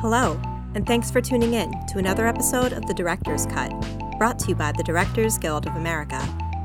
Hello, 0.00 0.38
and 0.74 0.86
thanks 0.86 1.10
for 1.10 1.22
tuning 1.22 1.54
in 1.54 1.72
to 1.86 1.96
another 1.96 2.26
episode 2.26 2.74
of 2.74 2.86
The 2.86 2.92
Director's 2.92 3.46
Cut, 3.46 3.72
brought 4.18 4.38
to 4.40 4.48
you 4.48 4.54
by 4.54 4.72
the 4.72 4.82
Directors 4.82 5.38
Guild 5.38 5.66
of 5.66 5.74
America, 5.74 6.20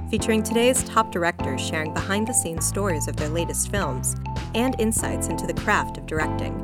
featuring 0.10 0.44
today's 0.44 0.84
top 0.84 1.14
directors 1.14 1.62
sharing 1.62 1.94
behind 1.94 2.28
the 2.28 2.34
scenes 2.34 2.68
stories 2.68 3.08
of 3.08 3.16
their 3.16 3.30
latest 3.30 3.72
films 3.72 4.18
and 4.54 4.76
insights 4.80 5.28
into 5.28 5.48
the 5.48 5.54
craft 5.54 5.98
of 5.98 6.08
directing. 6.08 6.62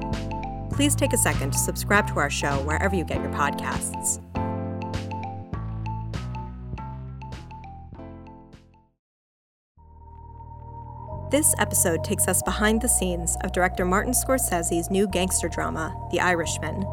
Please 0.69 0.93
take 0.93 1.13
a 1.13 1.17
second 1.17 1.51
to 1.53 1.57
subscribe 1.57 2.05
to 2.10 2.19
our 2.19 2.29
show 2.29 2.58
wherever 2.63 2.97
you 2.97 3.06
get 3.06 3.22
your 3.22 3.31
podcasts. 3.31 4.22
This 11.29 11.53
episode 11.59 12.05
takes 12.05 12.29
us 12.29 12.41
behind 12.41 12.79
the 12.79 12.87
scenes 12.87 13.35
of 13.41 13.51
director 13.51 13.83
Martin 13.83 14.13
Scorsese's 14.13 14.89
new 14.89 15.05
gangster 15.05 15.49
drama, 15.49 15.93
The 16.09 16.21
Irishman. 16.21 16.85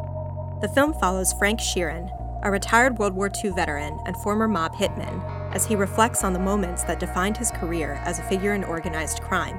The 0.60 0.72
film 0.74 0.92
follows 0.94 1.32
Frank 1.32 1.60
Sheeran, 1.60 2.10
a 2.42 2.50
retired 2.50 2.98
World 2.98 3.14
War 3.14 3.30
II 3.32 3.50
veteran 3.50 4.00
and 4.06 4.16
former 4.16 4.48
mob 4.48 4.74
hitman, 4.74 5.22
as 5.54 5.64
he 5.64 5.76
reflects 5.76 6.24
on 6.24 6.32
the 6.32 6.40
moments 6.40 6.82
that 6.82 6.98
defined 6.98 7.36
his 7.36 7.52
career 7.52 8.00
as 8.04 8.18
a 8.18 8.24
figure 8.24 8.54
in 8.54 8.64
organized 8.64 9.20
crime, 9.20 9.56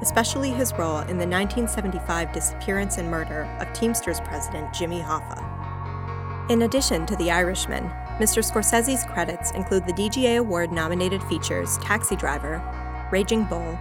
especially 0.00 0.48
his 0.48 0.72
role 0.72 1.00
in 1.00 1.18
the 1.18 1.28
1975 1.28 2.32
disappearance 2.32 2.96
and 2.96 3.10
murder 3.10 3.42
of 3.60 3.70
Teamsters 3.74 4.20
president 4.20 4.72
Jimmy 4.72 5.00
Hoffa. 5.00 6.50
In 6.50 6.62
addition 6.62 7.04
to 7.04 7.16
The 7.16 7.30
Irishman, 7.30 7.90
Mr. 8.18 8.42
Scorsese's 8.42 9.04
credits 9.04 9.50
include 9.50 9.86
the 9.86 9.92
DGA 9.92 10.38
Award 10.38 10.72
nominated 10.72 11.22
features 11.24 11.76
Taxi 11.82 12.16
Driver, 12.16 12.62
Raging 13.12 13.44
Bull, 13.44 13.78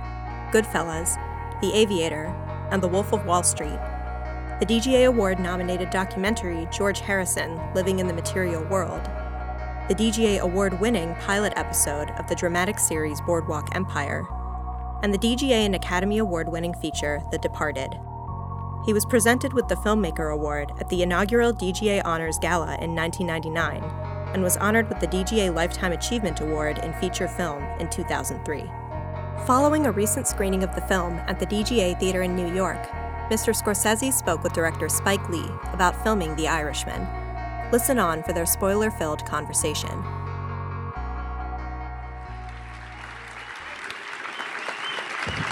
Goodfellas, 0.53 1.17
The 1.61 1.73
Aviator, 1.73 2.25
and 2.69 2.81
The 2.81 2.87
Wolf 2.87 3.11
of 3.11 3.25
Wall 3.25 3.41
Street. 3.41 3.79
The 4.59 4.67
DGA 4.67 5.07
Award 5.07 5.39
nominated 5.39 5.89
documentary 5.89 6.67
George 6.71 6.99
Harrison 6.99 7.59
Living 7.73 7.97
in 7.97 8.07
the 8.07 8.13
Material 8.13 8.63
World. 8.65 9.03
The 9.89 9.95
DGA 9.95 10.41
Award 10.41 10.79
winning 10.79 11.15
pilot 11.15 11.53
episode 11.55 12.11
of 12.11 12.27
the 12.27 12.35
dramatic 12.35 12.77
series 12.77 13.19
Boardwalk 13.21 13.75
Empire. 13.75 14.25
And 15.01 15.11
the 15.11 15.17
DGA 15.17 15.65
and 15.65 15.73
Academy 15.73 16.19
Award 16.19 16.47
winning 16.47 16.75
feature 16.75 17.23
The 17.31 17.39
Departed. 17.39 17.99
He 18.85 18.93
was 18.93 19.05
presented 19.05 19.53
with 19.53 19.67
the 19.67 19.75
Filmmaker 19.75 20.31
Award 20.31 20.71
at 20.79 20.87
the 20.89 21.01
inaugural 21.01 21.51
DGA 21.51 22.03
Honors 22.05 22.37
Gala 22.37 22.77
in 22.79 22.93
1999 22.93 23.83
and 24.33 24.43
was 24.43 24.57
honored 24.57 24.87
with 24.87 24.99
the 24.99 25.07
DGA 25.07 25.53
Lifetime 25.53 25.93
Achievement 25.93 26.41
Award 26.41 26.77
in 26.77 26.93
Feature 26.93 27.27
Film 27.27 27.63
in 27.79 27.89
2003. 27.89 28.69
Following 29.41 29.87
a 29.87 29.91
recent 29.91 30.25
screening 30.25 30.63
of 30.63 30.73
the 30.73 30.79
film 30.81 31.15
at 31.27 31.37
the 31.37 31.45
DGA 31.45 31.99
Theater 31.99 32.21
in 32.21 32.33
New 32.33 32.53
York, 32.53 32.81
Mr. 33.29 33.53
Scorsese 33.53 34.13
spoke 34.13 34.41
with 34.41 34.53
director 34.53 34.87
Spike 34.87 35.27
Lee 35.27 35.49
about 35.73 36.01
filming 36.01 36.33
The 36.37 36.47
Irishman. 36.47 37.05
Listen 37.69 37.99
on 37.99 38.23
for 38.23 38.31
their 38.31 38.45
spoiler 38.45 38.89
filled 38.89 39.25
conversation. 39.25 39.89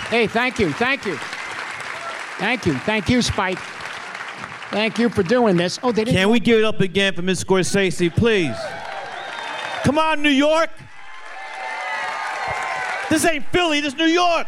Hey, 0.10 0.26
thank 0.28 0.58
you, 0.58 0.72
thank 0.72 1.06
you. 1.06 1.18
Thank 2.38 2.66
you, 2.66 2.76
thank 2.76 3.10
you, 3.10 3.22
Spike. 3.22 3.60
Thank 4.70 5.00
you 5.00 5.10
for 5.10 5.22
doing 5.22 5.58
this. 5.58 5.80
Oh, 5.84 5.92
they 5.92 6.06
didn't. 6.06 6.18
Can 6.18 6.30
we 6.30 6.40
give 6.40 6.60
it 6.60 6.64
up 6.64 6.80
again 6.80 7.14
for 7.14 7.24
Miss 7.24 7.44
Scorsese, 7.44 8.16
please? 8.16 8.56
Come 9.84 9.98
on, 9.98 10.22
New 10.22 10.30
York. 10.30 10.70
This 13.12 13.26
ain't 13.26 13.46
Philly, 13.48 13.82
this 13.82 13.92
is 13.92 14.00
New 14.00 14.06
York. 14.06 14.48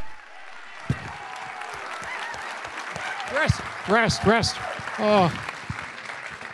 Rest, 3.34 3.62
rest, 3.90 4.24
rest. 4.24 4.56
Oh, 5.00 5.30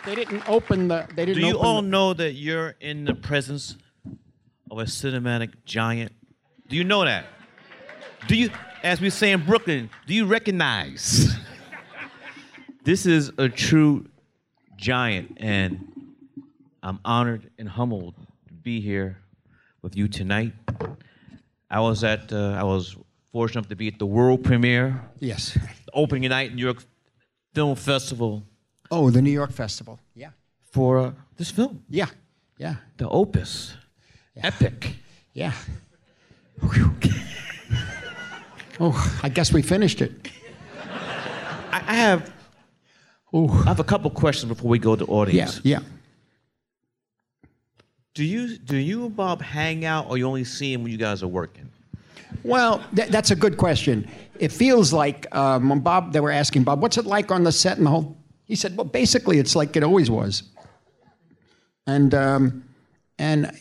they 0.04 0.16
didn't 0.16 0.42
open 0.48 0.88
the. 0.88 1.06
They 1.14 1.26
didn't. 1.26 1.40
Do 1.40 1.46
you 1.46 1.54
open 1.54 1.66
all 1.66 1.82
the- 1.82 1.88
know 1.88 2.12
that 2.14 2.32
you're 2.32 2.74
in 2.80 3.04
the 3.04 3.14
presence 3.14 3.76
of 4.72 4.78
a 4.78 4.86
cinematic 4.86 5.52
giant? 5.64 6.10
Do 6.68 6.74
you 6.74 6.82
know 6.82 7.04
that? 7.04 7.26
Do 8.26 8.34
you, 8.34 8.50
as 8.82 9.00
we 9.00 9.08
say 9.08 9.30
in 9.30 9.46
Brooklyn, 9.46 9.88
do 10.08 10.12
you 10.12 10.26
recognize? 10.26 11.32
this 12.82 13.06
is 13.06 13.30
a 13.38 13.48
true 13.48 14.08
giant, 14.76 15.36
and 15.36 15.78
I'm 16.82 16.98
honored 17.04 17.50
and 17.56 17.68
humbled 17.68 18.16
to 18.48 18.52
be 18.52 18.80
here 18.80 19.18
with 19.80 19.94
you 19.94 20.08
tonight. 20.08 20.54
I 21.70 21.80
was 21.80 22.02
at, 22.04 22.32
uh, 22.32 22.56
I 22.60 22.64
was 22.64 22.96
fortunate 23.32 23.60
enough 23.60 23.68
to 23.68 23.76
be 23.76 23.88
at 23.88 23.98
the 23.98 24.06
world 24.06 24.42
premiere, 24.42 25.00
Yes. 25.20 25.56
opening 25.94 26.28
night, 26.30 26.54
New 26.54 26.64
York 26.64 26.82
Film 27.54 27.76
Festival 27.76 28.42
Oh, 28.92 29.08
the 29.10 29.22
New 29.22 29.30
York 29.32 29.52
Festival. 29.52 29.98
Yeah. 30.14 30.30
for 30.72 30.98
uh, 30.98 31.12
this 31.36 31.50
film. 31.52 31.82
Yeah. 31.88 32.08
Yeah. 32.58 32.74
the 32.96 33.08
opus, 33.08 33.74
epic. 34.36 34.96
Yeah. 35.32 35.52
Oh, 38.82 39.20
I 39.22 39.28
guess 39.28 39.52
we 39.52 39.60
finished 39.62 40.00
it. 40.00 40.30
I, 41.70 41.82
I 41.86 41.94
have, 41.94 42.32
Oh. 43.32 43.46
I 43.64 43.68
have 43.68 43.78
a 43.78 43.84
couple 43.84 44.10
questions 44.10 44.48
before 44.48 44.70
we 44.70 44.78
go 44.78 44.96
to 44.96 45.04
audience. 45.04 45.60
Yeah. 45.62 45.76
audience. 45.76 45.84
Yeah. 45.92 45.99
Do 48.14 48.24
you 48.24 48.58
do 48.58 48.76
you 48.76 49.06
and 49.06 49.16
Bob 49.16 49.40
hang 49.40 49.84
out, 49.84 50.10
or 50.10 50.18
you 50.18 50.26
only 50.26 50.44
see 50.44 50.72
him 50.72 50.82
when 50.82 50.92
you 50.92 50.98
guys 50.98 51.22
are 51.22 51.28
working? 51.28 51.70
Well, 52.42 52.84
th- 52.94 53.08
that's 53.08 53.30
a 53.30 53.36
good 53.36 53.56
question. 53.56 54.08
It 54.38 54.50
feels 54.50 54.92
like 54.92 55.32
um, 55.34 55.68
when 55.68 55.80
Bob, 55.80 56.12
they 56.12 56.20
were 56.20 56.30
asking 56.30 56.64
Bob, 56.64 56.80
what's 56.80 56.96
it 56.96 57.06
like 57.06 57.30
on 57.30 57.44
the 57.44 57.52
set 57.52 57.76
and 57.76 57.86
the 57.86 57.90
whole. 57.90 58.16
He 58.44 58.56
said, 58.56 58.76
well, 58.76 58.84
basically, 58.84 59.38
it's 59.38 59.54
like 59.54 59.76
it 59.76 59.84
always 59.84 60.10
was. 60.10 60.42
And 61.86 62.14
um, 62.14 62.64
and 63.18 63.52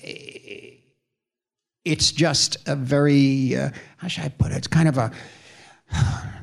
it's 1.86 2.12
just 2.12 2.58
a 2.68 2.76
very 2.76 3.56
uh, 3.56 3.70
how 3.98 4.08
should 4.08 4.24
I 4.24 4.30
put 4.30 4.52
it? 4.52 4.58
It's 4.58 4.68
kind 4.68 4.88
of 4.88 4.98
a 4.98 5.12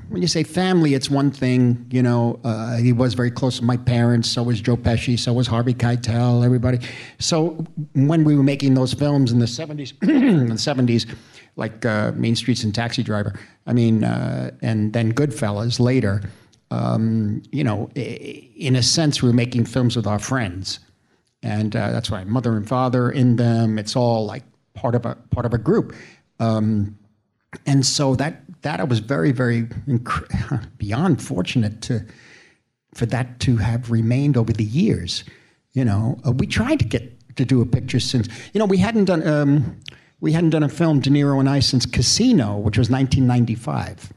when 0.09 0.23
you 0.23 0.29
say 0.29 0.43
family, 0.43 0.95
it's 0.95 1.11
one 1.11 1.31
thing. 1.31 1.87
You 1.91 2.03
know, 2.03 2.41
uh, 2.45 2.77
he 2.77 2.93
was 2.93 3.15
very 3.15 3.31
close 3.31 3.59
to 3.59 3.65
my 3.65 3.77
parents. 3.77 4.31
So 4.31 4.43
was 4.43 4.61
Joe 4.61 4.77
Pesci. 4.77 5.19
So 5.19 5.33
was 5.33 5.47
Harvey 5.47 5.75
Keitel. 5.75 6.45
Everybody. 6.45 6.79
So 7.19 7.65
when 7.95 8.25
we 8.25 8.37
were 8.37 8.43
making 8.43 8.75
those 8.75 8.95
films 8.95 9.33
in 9.33 9.39
the 9.39 9.47
seventies, 9.47 9.95
in 10.03 10.49
the 10.49 10.59
seventies, 10.59 11.07
like 11.57 11.85
uh, 11.85 12.13
Mean 12.13 12.37
Streets 12.37 12.65
and 12.65 12.75
Taxi 12.75 13.03
Driver. 13.03 13.39
I 13.67 13.73
mean, 13.73 14.05
uh, 14.05 14.53
and 14.63 14.93
then 14.93 15.13
Goodfellas 15.13 15.81
later. 15.81 16.23
Um, 16.71 17.43
you 17.53 17.63
know, 17.63 17.91
in 17.95 18.75
a 18.75 18.83
sense, 18.83 19.23
we 19.23 19.29
were 19.29 19.35
making 19.35 19.67
films 19.67 19.95
with 19.97 20.07
our 20.07 20.19
friends, 20.19 20.81
and 21.43 21.77
uh, 21.77 21.91
that's 21.93 22.11
why 22.11 22.25
mother 22.25 22.57
and 22.57 22.67
father 22.69 23.11
in 23.11 23.37
them. 23.37 23.79
It's 23.79 23.95
all 23.95 24.27
like 24.27 24.43
part 24.75 24.95
of 24.95 25.07
a 25.07 25.15
part 25.31 25.47
of 25.47 25.55
a 25.55 25.59
group. 25.59 25.95
Um, 26.41 26.99
and 27.65 27.87
so 27.87 28.15
that 28.17 28.43
that 28.67 28.81
I 28.81 28.85
was 28.85 28.99
very 28.99 29.31
very 29.31 29.63
inc- 29.87 30.69
beyond 30.79 31.23
fortunate 31.23 31.81
to 31.83 32.05
for 32.95 33.07
that 33.07 33.39
to 33.41 33.57
have 33.59 33.91
remained 33.91 34.37
over 34.37 34.53
the 34.53 34.65
years. 34.65 35.23
You 35.75 35.85
know, 35.85 36.19
uh, 36.27 36.33
we 36.33 36.47
tried 36.47 36.81
to 36.81 36.85
get 36.85 37.37
to 37.37 37.45
do 37.45 37.61
a 37.61 37.67
picture 37.67 38.01
since 38.01 38.29
you 38.53 38.59
know 38.59 38.65
we 38.65 38.79
hadn't 38.79 39.05
done 39.05 39.27
um, 39.27 39.81
we 40.21 40.33
hadn't 40.33 40.51
done 40.51 40.65
a 40.65 40.69
film 40.69 40.99
De 40.99 41.11
Niro 41.11 41.39
and 41.39 41.49
I 41.49 41.61
since 41.61 41.87
Casino, 41.87 42.57
which 42.57 42.77
was 42.77 42.91
1995. 42.91 44.13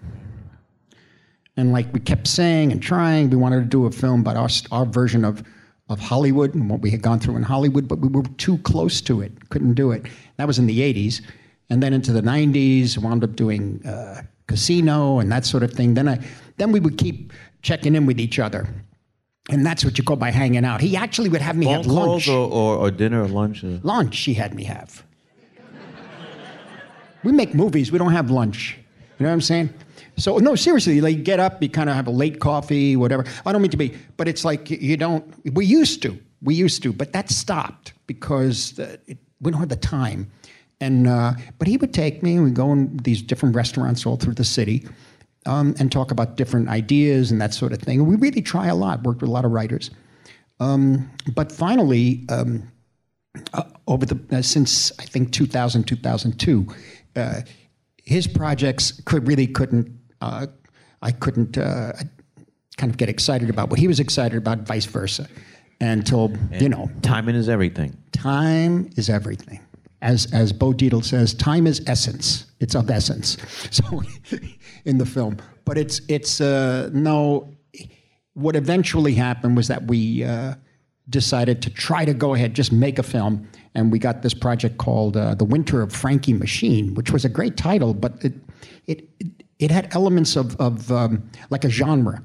And 1.55 1.71
like 1.71 1.93
we 1.93 1.99
kept 1.99 2.25
saying 2.25 2.71
and 2.71 2.81
trying, 2.81 3.29
we 3.29 3.35
wanted 3.35 3.59
to 3.59 3.65
do 3.65 3.85
a 3.85 3.91
film 3.91 4.21
about 4.21 4.35
our 4.35 4.49
our 4.71 4.85
version 4.85 5.25
of 5.25 5.43
of 5.89 5.99
Hollywood 5.99 6.55
and 6.55 6.67
what 6.71 6.81
we 6.81 6.89
had 6.89 7.03
gone 7.03 7.19
through 7.19 7.35
in 7.35 7.43
Hollywood, 7.43 7.87
but 7.87 7.99
we 7.99 8.07
were 8.07 8.23
too 8.37 8.57
close 8.59 8.99
to 9.01 9.21
it, 9.21 9.49
couldn't 9.49 9.75
do 9.75 9.91
it. 9.91 10.07
That 10.37 10.47
was 10.47 10.57
in 10.57 10.65
the 10.65 10.79
80s, 10.79 11.21
and 11.69 11.81
then 11.83 11.93
into 11.93 12.11
the 12.13 12.21
90s, 12.21 12.97
wound 12.97 13.23
up 13.23 13.35
doing 13.35 13.83
uh, 13.85 14.21
Casino 14.49 15.19
and 15.19 15.31
that 15.31 15.45
sort 15.45 15.63
of 15.63 15.71
thing. 15.71 15.93
Then 15.93 16.07
I, 16.09 16.19
then 16.57 16.71
we 16.73 16.79
would 16.81 16.97
keep 16.97 17.31
checking 17.61 17.95
in 17.95 18.05
with 18.05 18.19
each 18.19 18.37
other, 18.39 18.67
and 19.49 19.65
that's 19.65 19.85
what 19.85 19.97
you 19.97 20.03
call 20.03 20.17
by 20.17 20.31
hanging 20.31 20.65
out. 20.65 20.81
He 20.81 20.97
actually 20.97 21.29
would 21.29 21.41
have 21.41 21.55
me 21.55 21.65
Phone 21.67 21.75
have 21.75 21.85
lunch. 21.87 22.27
or, 22.27 22.49
or, 22.51 22.75
or 22.77 22.91
dinner 22.91 23.23
or 23.23 23.27
lunch? 23.27 23.63
Or? 23.63 23.79
Lunch 23.83 24.17
he 24.19 24.33
had 24.33 24.53
me 24.53 24.63
have. 24.65 25.03
we 27.23 27.31
make 27.31 27.53
movies, 27.53 27.91
we 27.91 27.97
don't 27.97 28.11
have 28.13 28.29
lunch. 28.31 28.77
You 29.19 29.23
know 29.25 29.29
what 29.29 29.33
I'm 29.33 29.41
saying? 29.41 29.69
So 30.17 30.37
no, 30.37 30.55
seriously, 30.55 30.99
like 31.01 31.23
get 31.23 31.39
up, 31.39 31.61
you 31.61 31.69
kind 31.69 31.89
of 31.89 31.95
have 31.95 32.07
a 32.07 32.11
late 32.11 32.39
coffee, 32.39 32.95
whatever. 32.95 33.25
I 33.45 33.51
don't 33.51 33.61
mean 33.61 33.71
to 33.71 33.77
be, 33.77 33.95
but 34.17 34.27
it's 34.27 34.43
like 34.45 34.69
you- 34.69 34.77
you 34.81 34.97
don't. 34.97 35.23
We 35.53 35.65
used 35.65 36.01
to, 36.03 36.17
we 36.41 36.55
used 36.55 36.83
to, 36.83 36.91
but 36.93 37.13
that 37.13 37.29
stopped 37.29 37.93
because 38.07 38.73
the, 38.73 38.99
it, 39.07 39.17
we 39.41 39.51
don't 39.51 39.59
have 39.59 39.69
the 39.69 39.75
time. 39.75 40.29
And 40.81 41.07
uh, 41.07 41.33
but 41.57 41.67
he 41.67 41.77
would 41.77 41.93
take 41.93 42.23
me, 42.23 42.35
and 42.35 42.45
we'd 42.45 42.53
go 42.53 42.71
in 42.71 42.97
these 42.97 43.21
different 43.21 43.55
restaurants 43.55 44.05
all 44.05 44.15
through 44.15 44.35
the 44.35 44.45
city, 44.45 44.87
um, 45.45 45.75
and 45.79 45.91
talk 45.91 46.11
about 46.11 46.37
different 46.37 46.69
ideas 46.69 47.31
and 47.31 47.41
that 47.41 47.53
sort 47.53 47.73
of 47.73 47.79
thing. 47.79 47.99
And 47.99 48.07
we 48.07 48.15
really 48.15 48.41
try 48.41 48.67
a 48.67 48.75
lot. 48.75 49.03
Worked 49.03 49.21
with 49.21 49.29
a 49.29 49.33
lot 49.33 49.45
of 49.45 49.51
writers. 49.51 49.91
Um, 50.61 51.09
but 51.35 51.51
finally, 51.51 52.25
um, 52.29 52.71
uh, 53.53 53.63
over 53.87 54.05
the 54.05 54.19
uh, 54.31 54.41
since 54.41 54.91
I 54.99 55.03
think 55.03 55.31
2000 55.31 55.83
2002, 55.83 56.67
uh, 57.15 57.41
his 58.03 58.27
projects 58.27 59.01
could 59.05 59.27
really 59.27 59.47
couldn't 59.47 59.91
uh, 60.21 60.47
I 61.01 61.11
couldn't 61.11 61.57
uh, 61.57 61.93
kind 62.77 62.91
of 62.91 62.97
get 62.97 63.09
excited 63.09 63.49
about 63.49 63.69
what 63.69 63.79
he 63.79 63.87
was 63.87 63.99
excited 63.99 64.37
about, 64.37 64.59
vice 64.59 64.85
versa. 64.85 65.27
And 65.81 66.05
you 66.59 66.67
know, 66.69 66.89
Timing 67.01 67.35
is 67.35 67.47
everything. 67.47 67.95
time 68.11 68.89
is 68.97 69.09
everything. 69.09 69.61
As, 70.01 70.31
as 70.31 70.53
Bo 70.53 70.71
Dietl 70.71 71.03
says, 71.03 71.33
time 71.33 71.67
is 71.67 71.81
essence. 71.85 72.45
It's 72.59 72.75
of 72.75 72.89
essence. 72.89 73.37
So, 73.71 74.01
in 74.85 74.97
the 74.97 75.05
film, 75.05 75.37
but 75.65 75.77
it's 75.77 76.01
it's 76.07 76.41
uh, 76.41 76.89
no. 76.93 77.49
What 78.33 78.55
eventually 78.55 79.13
happened 79.13 79.55
was 79.57 79.67
that 79.67 79.85
we 79.87 80.23
uh, 80.23 80.55
decided 81.09 81.61
to 81.63 81.69
try 81.69 82.05
to 82.05 82.13
go 82.13 82.33
ahead, 82.33 82.53
just 82.53 82.71
make 82.71 82.99
a 82.99 83.03
film, 83.03 83.47
and 83.75 83.91
we 83.91 83.99
got 83.99 84.21
this 84.21 84.33
project 84.33 84.77
called 84.77 85.17
uh, 85.17 85.35
"The 85.35 85.45
Winter 85.45 85.81
of 85.81 85.91
Frankie 85.91 86.33
Machine," 86.33 86.93
which 86.95 87.11
was 87.11 87.25
a 87.25 87.29
great 87.29 87.57
title, 87.57 87.93
but 87.93 88.23
it 88.23 88.33
it 88.87 89.09
it, 89.59 89.71
had 89.71 89.93
elements 89.93 90.35
of 90.35 90.55
of 90.59 90.91
um, 90.91 91.29
like 91.49 91.63
a 91.63 91.69
genre. 91.69 92.23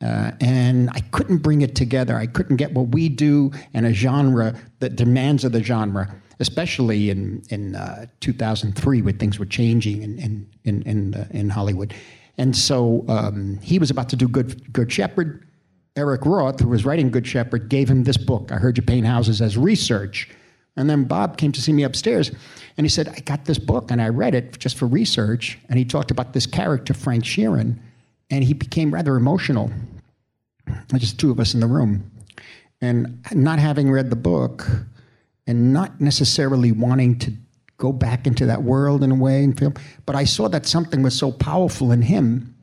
Uh, 0.00 0.30
and 0.40 0.90
I 0.90 1.00
couldn't 1.10 1.38
bring 1.38 1.62
it 1.62 1.74
together. 1.74 2.16
I 2.16 2.26
couldn't 2.26 2.56
get 2.56 2.72
what 2.72 2.88
we 2.90 3.08
do 3.08 3.50
and 3.74 3.84
a 3.84 3.92
genre 3.92 4.54
that 4.78 4.94
demands 4.94 5.44
of 5.44 5.50
the 5.50 5.60
genre, 5.60 6.14
especially 6.40 7.10
in 7.10 7.42
in 7.50 7.74
uh, 7.74 8.06
2003 8.20 9.02
when 9.02 9.18
things 9.18 9.38
were 9.38 9.46
changing 9.46 10.02
in 10.02 10.18
in 10.18 10.46
in 10.64 10.82
in, 10.82 11.14
uh, 11.14 11.26
in 11.30 11.50
Hollywood. 11.50 11.94
And 12.36 12.56
so 12.56 13.04
um, 13.08 13.58
he 13.62 13.78
was 13.78 13.90
about 13.90 14.08
to 14.10 14.16
do 14.16 14.28
Good 14.28 14.72
Good 14.72 14.92
Shepherd. 14.92 15.44
Eric 15.96 16.24
Roth, 16.24 16.60
who 16.60 16.68
was 16.68 16.84
writing 16.84 17.10
Good 17.10 17.26
Shepherd, 17.26 17.68
gave 17.68 17.90
him 17.90 18.04
this 18.04 18.16
book. 18.16 18.52
I 18.52 18.56
heard 18.56 18.76
you 18.76 18.84
paint 18.84 19.04
houses 19.04 19.42
as 19.42 19.58
research. 19.58 20.30
And 20.76 20.88
then 20.88 21.04
Bob 21.04 21.36
came 21.36 21.50
to 21.50 21.60
see 21.60 21.72
me 21.72 21.82
upstairs 21.82 22.30
and 22.76 22.84
he 22.84 22.88
said, 22.88 23.08
I 23.08 23.18
got 23.20 23.44
this 23.46 23.58
book 23.58 23.90
and 23.90 24.00
I 24.00 24.10
read 24.10 24.36
it 24.36 24.60
just 24.60 24.78
for 24.78 24.86
research. 24.86 25.58
And 25.68 25.76
he 25.76 25.84
talked 25.84 26.12
about 26.12 26.34
this 26.34 26.46
character, 26.46 26.94
Frank 26.94 27.24
Sheeran, 27.24 27.76
and 28.30 28.44
he 28.44 28.54
became 28.54 28.94
rather 28.94 29.16
emotional. 29.16 29.72
Just 30.94 31.18
two 31.18 31.32
of 31.32 31.40
us 31.40 31.52
in 31.52 31.58
the 31.58 31.66
room. 31.66 32.08
And 32.80 33.18
not 33.32 33.58
having 33.58 33.90
read 33.90 34.08
the 34.08 34.16
book 34.16 34.68
and 35.48 35.72
not 35.72 36.00
necessarily 36.00 36.70
wanting 36.70 37.18
to 37.18 37.32
go 37.78 37.90
back 37.90 38.26
into 38.26 38.44
that 38.46 38.62
world 38.62 39.02
in 39.02 39.10
a 39.10 39.14
way 39.14 39.42
and 39.42 39.78
but 40.04 40.14
I 40.14 40.24
saw 40.24 40.48
that 40.48 40.66
something 40.66 41.02
was 41.02 41.16
so 41.16 41.32
powerful 41.32 41.90
in 41.90 42.02
him, 42.02 42.54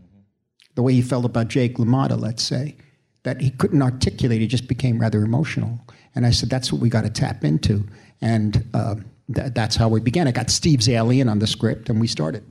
the 0.75 0.83
way 0.83 0.93
he 0.93 1.01
felt 1.01 1.25
about 1.25 1.47
Jake 1.47 1.77
LaMotta, 1.77 2.19
let's 2.19 2.43
say, 2.43 2.75
that 3.23 3.41
he 3.41 3.49
couldn't 3.49 3.81
articulate. 3.81 4.39
He 4.39 4.47
just 4.47 4.67
became 4.67 4.99
rather 4.99 5.23
emotional. 5.23 5.79
And 6.13 6.25
I 6.25 6.31
said, 6.31 6.49
that's 6.49 6.71
what 6.71 6.79
we 6.79 6.89
got 6.89 7.05
to 7.05 7.09
tap 7.09 7.43
into. 7.43 7.85
And 8.21 8.63
uh, 8.73 8.95
th- 9.33 9.53
that's 9.53 9.75
how 9.75 9.89
we 9.89 9.99
began. 9.99 10.27
I 10.27 10.31
got 10.31 10.49
Steve 10.49 10.79
Zaillian 10.79 11.29
on 11.29 11.39
the 11.39 11.47
script, 11.47 11.89
and 11.89 11.99
we 11.99 12.07
started. 12.07 12.43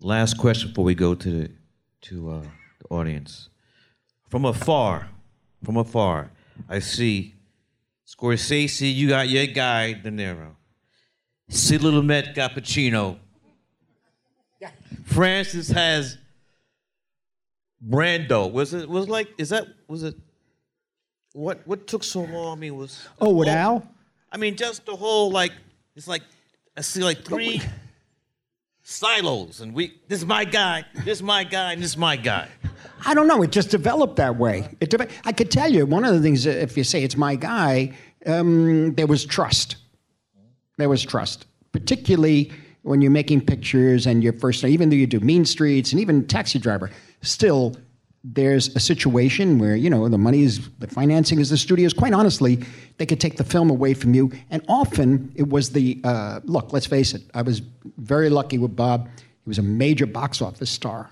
Last 0.00 0.38
question 0.38 0.70
before 0.70 0.84
we 0.84 0.94
go 0.94 1.14
to 1.14 1.30
the 1.30 1.50
to 2.02 2.30
uh, 2.30 2.42
the 2.42 2.88
audience. 2.90 3.48
From 4.28 4.44
afar, 4.44 5.08
from 5.64 5.76
afar, 5.76 6.30
I 6.68 6.78
see 6.78 7.34
Scorsese. 8.10 8.92
You 8.92 9.08
got 9.08 9.28
your 9.28 9.46
guy 9.46 9.92
De 9.92 10.10
Niro. 10.10 10.56
Sidney 11.48 11.90
Lumet 11.90 12.34
got 12.34 12.52
Pacino. 12.52 13.18
Francis 15.04 15.68
has 15.70 16.18
Brando. 17.86 18.50
Was 18.50 18.74
it 18.74 18.88
was 18.88 19.08
like 19.08 19.28
is 19.38 19.48
that 19.48 19.66
was 19.88 20.04
it 20.04 20.14
what 21.32 21.66
what 21.66 21.86
took 21.86 22.04
so 22.04 22.22
long? 22.22 22.58
I 22.58 22.60
mean 22.60 22.76
was 22.76 23.08
Oh, 23.20 23.30
with 23.30 23.48
Al? 23.48 23.86
I 24.30 24.36
mean 24.36 24.56
just 24.56 24.86
the 24.86 24.94
whole 24.94 25.30
like 25.32 25.52
it's 25.96 26.06
like 26.06 26.22
I 26.76 26.82
see 26.82 27.02
like 27.02 27.24
three 27.24 27.60
oh, 27.64 27.68
silos 28.82 29.60
and 29.60 29.74
we 29.74 29.94
this 30.06 30.20
is 30.20 30.26
my 30.26 30.44
guy, 30.44 30.84
this 31.04 31.18
is 31.18 31.22
my 31.22 31.42
guy, 31.42 31.72
and 31.72 31.82
this 31.82 31.90
is 31.90 31.96
my 31.96 32.16
guy. 32.16 32.48
I 33.04 33.14
don't 33.14 33.26
know. 33.26 33.42
It 33.42 33.52
just 33.52 33.70
developed 33.70 34.16
that 34.16 34.36
way. 34.36 34.68
It 34.80 34.90
deve- 34.90 35.10
I 35.24 35.32
could 35.32 35.50
tell 35.50 35.70
you 35.72 35.86
one 35.86 36.04
of 36.04 36.14
the 36.14 36.20
things. 36.20 36.46
If 36.46 36.76
you 36.76 36.84
say 36.84 37.02
it's 37.02 37.16
my 37.16 37.36
guy, 37.36 37.92
um, 38.26 38.94
there 38.94 39.06
was 39.06 39.24
trust. 39.24 39.76
There 40.78 40.88
was 40.88 41.02
trust, 41.02 41.46
particularly 41.72 42.52
when 42.82 43.02
you're 43.02 43.10
making 43.10 43.42
pictures 43.42 44.06
and 44.06 44.22
you're 44.22 44.32
first. 44.32 44.64
Even 44.64 44.88
though 44.88 44.96
you 44.96 45.06
do 45.06 45.20
Mean 45.20 45.44
Streets 45.44 45.92
and 45.92 46.00
even 46.00 46.26
Taxi 46.26 46.58
Driver, 46.58 46.90
still 47.22 47.76
there's 48.22 48.74
a 48.76 48.80
situation 48.80 49.58
where 49.58 49.74
you 49.74 49.88
know 49.88 50.08
the 50.08 50.18
money 50.18 50.42
is 50.42 50.68
the 50.78 50.86
financing 50.86 51.40
is 51.40 51.50
the 51.50 51.56
studios. 51.56 51.92
Quite 51.92 52.12
honestly, 52.12 52.58
they 52.98 53.06
could 53.06 53.20
take 53.20 53.36
the 53.36 53.44
film 53.44 53.70
away 53.70 53.94
from 53.94 54.14
you, 54.14 54.30
and 54.50 54.62
often 54.68 55.32
it 55.34 55.48
was 55.48 55.70
the 55.70 56.00
uh, 56.04 56.40
look. 56.44 56.72
Let's 56.72 56.86
face 56.86 57.14
it. 57.14 57.22
I 57.34 57.42
was 57.42 57.60
very 57.98 58.28
lucky 58.30 58.58
with 58.58 58.76
Bob. 58.76 59.08
He 59.16 59.48
was 59.48 59.58
a 59.58 59.62
major 59.62 60.06
box 60.06 60.42
office 60.42 60.70
star 60.70 61.10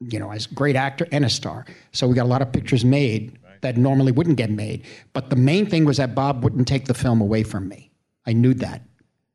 you 0.00 0.18
know, 0.18 0.30
as 0.30 0.46
a 0.46 0.54
great 0.54 0.76
actor 0.76 1.06
and 1.12 1.24
a 1.24 1.30
star. 1.30 1.64
So 1.92 2.06
we 2.06 2.14
got 2.14 2.24
a 2.24 2.28
lot 2.28 2.42
of 2.42 2.52
pictures 2.52 2.84
made 2.84 3.38
that 3.62 3.76
normally 3.76 4.12
wouldn't 4.12 4.36
get 4.36 4.50
made. 4.50 4.84
But 5.12 5.30
the 5.30 5.36
main 5.36 5.66
thing 5.66 5.84
was 5.84 5.96
that 5.96 6.14
Bob 6.14 6.44
wouldn't 6.44 6.68
take 6.68 6.84
the 6.86 6.94
film 6.94 7.20
away 7.20 7.42
from 7.42 7.68
me. 7.68 7.90
I 8.26 8.32
knew 8.32 8.54
that 8.54 8.82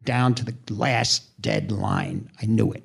down 0.06 0.36
to 0.36 0.45
the 0.45 0.56
last 0.74 1.42
dead 1.42 1.71
line. 1.71 2.30
I 2.42 2.45
knew 2.45 2.71
it. 2.71 2.83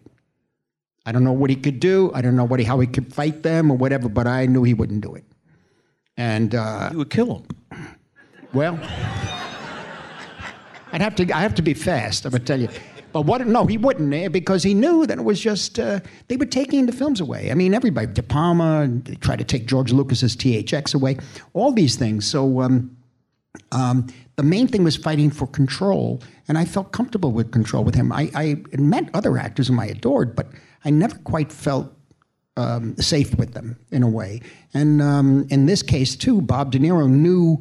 I 1.06 1.12
don't 1.12 1.24
know 1.24 1.32
what 1.32 1.50
he 1.50 1.56
could 1.56 1.80
do. 1.80 2.10
I 2.14 2.20
don't 2.20 2.36
know 2.36 2.44
what 2.44 2.60
he, 2.60 2.66
how 2.66 2.80
he 2.80 2.86
could 2.86 3.14
fight 3.14 3.42
them 3.42 3.70
or 3.70 3.76
whatever, 3.76 4.08
but 4.08 4.26
I 4.26 4.46
knew 4.46 4.62
he 4.64 4.74
wouldn't 4.74 5.00
do 5.00 5.14
it. 5.14 5.24
And 6.16 6.54
uh, 6.54 6.88
You 6.92 6.98
would 6.98 7.10
kill 7.10 7.44
him. 7.70 7.86
well, 8.52 8.74
I'd 10.92 11.00
have 11.00 11.14
to. 11.16 11.30
I 11.32 11.40
have 11.42 11.54
to 11.56 11.62
be 11.62 11.74
fast. 11.74 12.24
I'm 12.24 12.32
gonna 12.32 12.44
tell 12.44 12.60
you. 12.60 12.68
But 13.18 13.26
what? 13.26 13.44
No, 13.48 13.66
he 13.66 13.76
wouldn't 13.78 14.14
eh, 14.14 14.28
because 14.28 14.62
he 14.62 14.74
knew 14.74 15.04
that 15.04 15.18
it 15.18 15.24
was 15.24 15.40
just 15.40 15.80
uh, 15.80 15.98
they 16.28 16.36
were 16.36 16.46
taking 16.46 16.86
the 16.86 16.92
films 16.92 17.20
away. 17.20 17.50
I 17.50 17.54
mean, 17.54 17.74
everybody, 17.74 18.06
De 18.06 18.22
Palma, 18.22 18.86
they 18.86 19.16
tried 19.16 19.40
to 19.40 19.44
take 19.44 19.66
George 19.66 19.92
Lucas's 19.92 20.36
THX 20.36 20.94
away. 20.94 21.16
All 21.52 21.72
these 21.72 21.96
things. 21.96 22.28
So 22.28 22.60
um, 22.60 22.96
um, 23.72 24.06
the 24.36 24.44
main 24.44 24.68
thing 24.68 24.84
was 24.84 24.96
fighting 24.96 25.32
for 25.32 25.48
control, 25.48 26.22
and 26.46 26.56
I 26.56 26.64
felt 26.64 26.92
comfortable 26.92 27.32
with 27.32 27.50
control 27.50 27.82
with 27.82 27.96
him. 27.96 28.12
I, 28.12 28.30
I 28.36 28.62
met 28.76 29.10
other 29.14 29.36
actors 29.36 29.66
whom 29.66 29.80
I 29.80 29.86
adored, 29.86 30.36
but 30.36 30.46
I 30.84 30.90
never 30.90 31.18
quite 31.18 31.50
felt 31.50 31.92
um, 32.56 32.96
safe 32.98 33.36
with 33.36 33.52
them 33.52 33.76
in 33.90 34.04
a 34.04 34.08
way. 34.08 34.42
And 34.74 35.02
um, 35.02 35.48
in 35.50 35.66
this 35.66 35.82
case, 35.82 36.14
too, 36.14 36.40
Bob 36.40 36.70
De 36.70 36.78
Niro 36.78 37.10
knew 37.10 37.58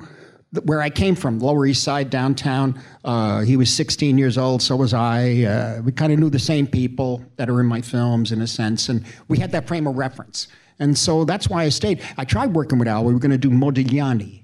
where 0.63 0.81
I 0.81 0.89
came 0.89 1.15
from, 1.15 1.39
Lower 1.39 1.65
East 1.65 1.83
Side, 1.83 2.09
downtown. 2.09 2.81
Uh, 3.03 3.41
he 3.41 3.57
was 3.57 3.73
16 3.73 4.17
years 4.17 4.37
old, 4.37 4.61
so 4.61 4.75
was 4.75 4.93
I. 4.93 5.43
Uh, 5.43 5.81
we 5.81 5.91
kind 5.91 6.13
of 6.13 6.19
knew 6.19 6.29
the 6.29 6.39
same 6.39 6.67
people 6.67 7.23
that 7.35 7.49
are 7.49 7.59
in 7.59 7.65
my 7.65 7.81
films, 7.81 8.31
in 8.31 8.41
a 8.41 8.47
sense, 8.47 8.89
and 8.89 9.05
we 9.27 9.39
had 9.39 9.51
that 9.51 9.67
frame 9.67 9.87
of 9.87 9.97
reference. 9.97 10.47
And 10.79 10.97
so 10.97 11.25
that's 11.25 11.49
why 11.49 11.63
I 11.63 11.69
stayed. 11.69 12.01
I 12.17 12.23
tried 12.23 12.53
working 12.53 12.79
with 12.79 12.87
Al. 12.87 13.03
We 13.03 13.13
were 13.13 13.19
going 13.19 13.31
to 13.31 13.37
do 13.37 13.49
Modigliani 13.49 14.43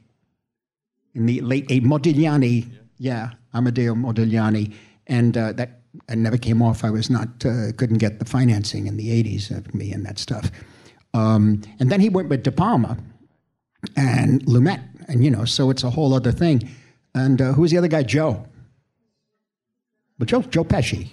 in 1.15 1.25
the 1.25 1.41
late 1.41 1.65
eight 1.69 1.83
Modigliani, 1.83 2.69
yeah, 2.98 3.31
Amedeo 3.53 3.95
Modigliani, 3.95 4.74
and 5.07 5.38
uh, 5.38 5.53
that 5.53 5.81
I 6.10 6.15
never 6.15 6.38
came 6.38 6.62
off. 6.62 6.83
I 6.83 6.89
was 6.89 7.10
not 7.10 7.45
uh, 7.45 7.72
couldn't 7.77 8.00
get 8.00 8.19
the 8.19 8.25
financing 8.25 8.88
in 8.88 8.98
the 8.98 9.10
'80s 9.24 9.55
of 9.55 9.74
me 9.74 9.91
and 9.91 10.05
that 10.05 10.17
stuff. 10.17 10.51
Um, 11.13 11.62
and 11.79 11.91
then 11.91 12.00
he 12.00 12.10
went 12.10 12.29
with 12.29 12.41
De 12.43 12.51
Palma 12.51 12.98
and 13.95 14.43
Lumet, 14.45 14.81
and 15.07 15.24
you 15.24 15.31
know, 15.31 15.45
so 15.45 15.69
it's 15.69 15.83
a 15.83 15.89
whole 15.89 16.13
other 16.13 16.31
thing. 16.31 16.69
And 17.15 17.41
uh, 17.41 17.53
who's 17.53 17.72
the 17.72 17.77
other 17.77 17.88
guy? 17.88 18.03
Joe. 18.03 18.45
But 20.17 20.27
Joe, 20.27 20.41
Joe 20.41 20.63
Pesci. 20.63 21.10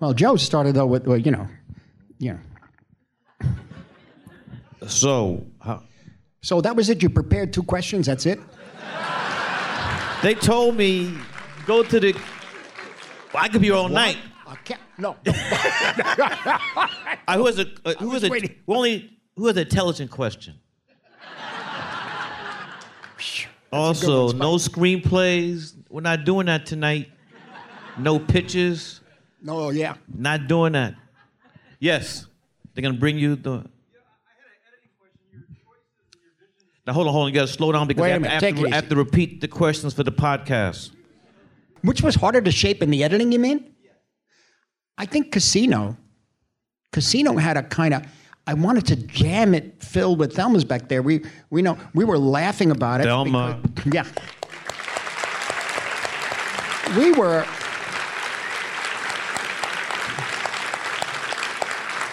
Well, 0.00 0.14
Joe 0.14 0.36
started 0.36 0.74
though 0.74 0.86
with, 0.86 1.06
well, 1.06 1.18
you 1.18 1.30
know, 1.30 1.48
you 2.18 2.32
know. 2.32 3.48
So 4.86 5.44
how, 5.60 5.82
So 6.40 6.60
that 6.60 6.76
was 6.76 6.88
it. 6.88 7.02
You 7.02 7.10
prepared 7.10 7.52
two 7.52 7.62
questions. 7.62 8.06
That's 8.06 8.26
it. 8.26 8.38
they 10.22 10.34
told 10.34 10.76
me 10.76 11.14
go 11.66 11.82
to 11.82 12.00
the. 12.00 12.12
Well, 13.34 13.44
I 13.44 13.48
could 13.48 13.60
be 13.60 13.66
here 13.66 13.76
all 13.76 13.88
night. 13.88 14.16
I 14.46 14.56
can't. 14.56 14.80
No. 14.96 15.16
I, 15.26 16.98
who 17.36 17.46
has 17.46 17.58
a 17.58 17.66
uh, 17.84 17.94
who 17.94 18.10
was 18.10 18.22
has 18.22 18.30
a 18.30 18.32
waiting. 18.32 18.54
only 18.66 19.18
who 19.36 19.46
has 19.46 19.56
an 19.56 19.64
intelligent 19.64 20.10
question. 20.10 20.54
Also, 23.72 24.32
no 24.32 24.54
screenplays. 24.54 25.74
We're 25.88 26.00
not 26.00 26.24
doing 26.24 26.46
that 26.46 26.66
tonight. 26.66 27.10
No 27.98 28.18
pictures. 28.18 29.00
no. 29.42 29.70
Yeah. 29.70 29.96
Not 30.12 30.46
doing 30.46 30.72
that. 30.72 30.94
Yes, 31.80 32.26
they're 32.74 32.82
gonna 32.82 32.98
bring 32.98 33.18
you 33.18 33.36
the. 33.36 33.64
Now 36.86 36.92
hold 36.94 37.06
on, 37.06 37.12
hold 37.12 37.24
on. 37.26 37.28
You 37.28 37.34
gotta 37.34 37.46
slow 37.48 37.70
down 37.72 37.86
because 37.86 38.02
Wait 38.02 38.08
I 38.08 38.12
have, 38.12 38.22
minute, 38.22 38.42
I 38.42 38.46
have 38.46 38.56
to, 38.56 38.66
I 38.66 38.74
have 38.74 38.88
to 38.88 38.96
repeat 38.96 39.40
the 39.40 39.48
questions 39.48 39.94
for 39.94 40.02
the 40.02 40.12
podcast. 40.12 40.90
Which 41.82 42.02
was 42.02 42.14
harder 42.14 42.40
to 42.40 42.50
shape 42.50 42.82
in 42.82 42.90
the 42.90 43.04
editing, 43.04 43.30
you 43.30 43.38
mean? 43.38 43.74
I 44.96 45.06
think 45.06 45.30
Casino. 45.30 45.96
Casino 46.92 47.36
had 47.36 47.56
a 47.56 47.62
kind 47.62 47.94
of. 47.94 48.02
I 48.48 48.54
wanted 48.54 48.86
to 48.86 48.96
jam 48.96 49.54
it 49.54 49.82
filled 49.82 50.18
with 50.18 50.34
Thelma's 50.34 50.64
back 50.64 50.88
there. 50.88 51.02
We 51.02 51.22
we 51.50 51.60
know 51.60 51.76
we 51.92 52.06
were 52.06 52.16
laughing 52.18 52.70
about 52.70 53.02
it. 53.02 53.04
Thelma. 53.04 53.60
because- 53.74 53.92
yeah. 53.92 54.06
We 56.96 57.12
were. 57.12 57.44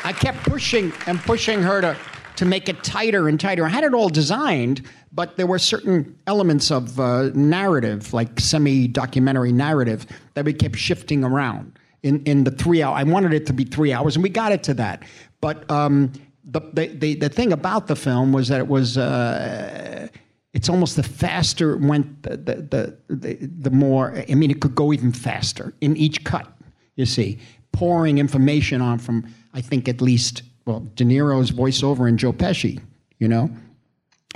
I 0.04 0.12
kept 0.12 0.40
pushing 0.40 0.92
and 1.08 1.22
pushing 1.22 1.64
her 1.64 1.80
to 1.80 1.96
to 2.36 2.44
make 2.46 2.68
it 2.68 2.84
tighter 2.84 3.30
and 3.30 3.40
tighter. 3.40 3.66
I 3.66 3.70
had 3.70 3.86
it 3.86 3.94
all 3.94 4.10
designed, 4.10 4.82
but 5.14 5.38
there 5.38 5.48
were 5.48 5.58
certain 5.58 6.18
elements 6.28 6.70
of 6.70 7.00
uh, 7.00 7.30
narrative, 7.34 8.14
like 8.14 8.38
semi-documentary 8.42 9.54
narrative, 9.54 10.06
that 10.34 10.44
we 10.44 10.52
kept 10.52 10.76
shifting 10.76 11.24
around 11.24 11.80
in, 12.04 12.22
in 12.26 12.44
the 12.44 12.52
three 12.52 12.84
hour. 12.84 12.94
I 12.94 13.04
wanted 13.04 13.34
it 13.34 13.46
to 13.46 13.54
be 13.54 13.64
three 13.64 13.94
hours, 13.94 14.18
and 14.18 14.24
we 14.24 14.28
got 14.30 14.52
it 14.52 14.64
to 14.64 14.74
that. 14.74 15.04
But 15.40 15.70
um, 15.72 16.12
the, 16.46 16.62
the, 16.88 17.16
the, 17.16 17.30
thing 17.30 17.52
about 17.52 17.88
the 17.88 17.96
film 17.96 18.32
was 18.32 18.48
that 18.50 18.60
it 18.60 18.68
was. 18.68 18.98
Uh, 18.98 20.08
it's 20.54 20.70
almost 20.70 20.96
the 20.96 21.04
faster 21.04 21.74
it 21.74 21.82
went, 21.82 22.24
the, 22.24 22.38
the, 22.38 22.98
the, 23.10 23.38
the, 23.60 23.70
more, 23.70 24.24
I 24.30 24.36
mean, 24.36 24.50
it 24.50 24.62
could 24.62 24.74
go 24.74 24.94
even 24.94 25.12
faster 25.12 25.74
in 25.82 25.98
each 25.98 26.24
cut, 26.24 26.48
you 26.96 27.06
see, 27.06 27.40
pouring 27.74 28.20
information 28.20 28.82
on 28.82 28.98
from, 29.00 29.28
I 29.54 29.60
think, 29.60 29.90
at 29.90 30.00
least, 30.00 30.44
well, 30.66 30.88
De 30.96 31.04
Niro's 31.04 31.52
voiceover 31.52 32.08
and 32.08 32.18
Joe 32.18 32.32
Pesci, 32.32 32.80
you 33.20 33.28
know? 33.28 33.50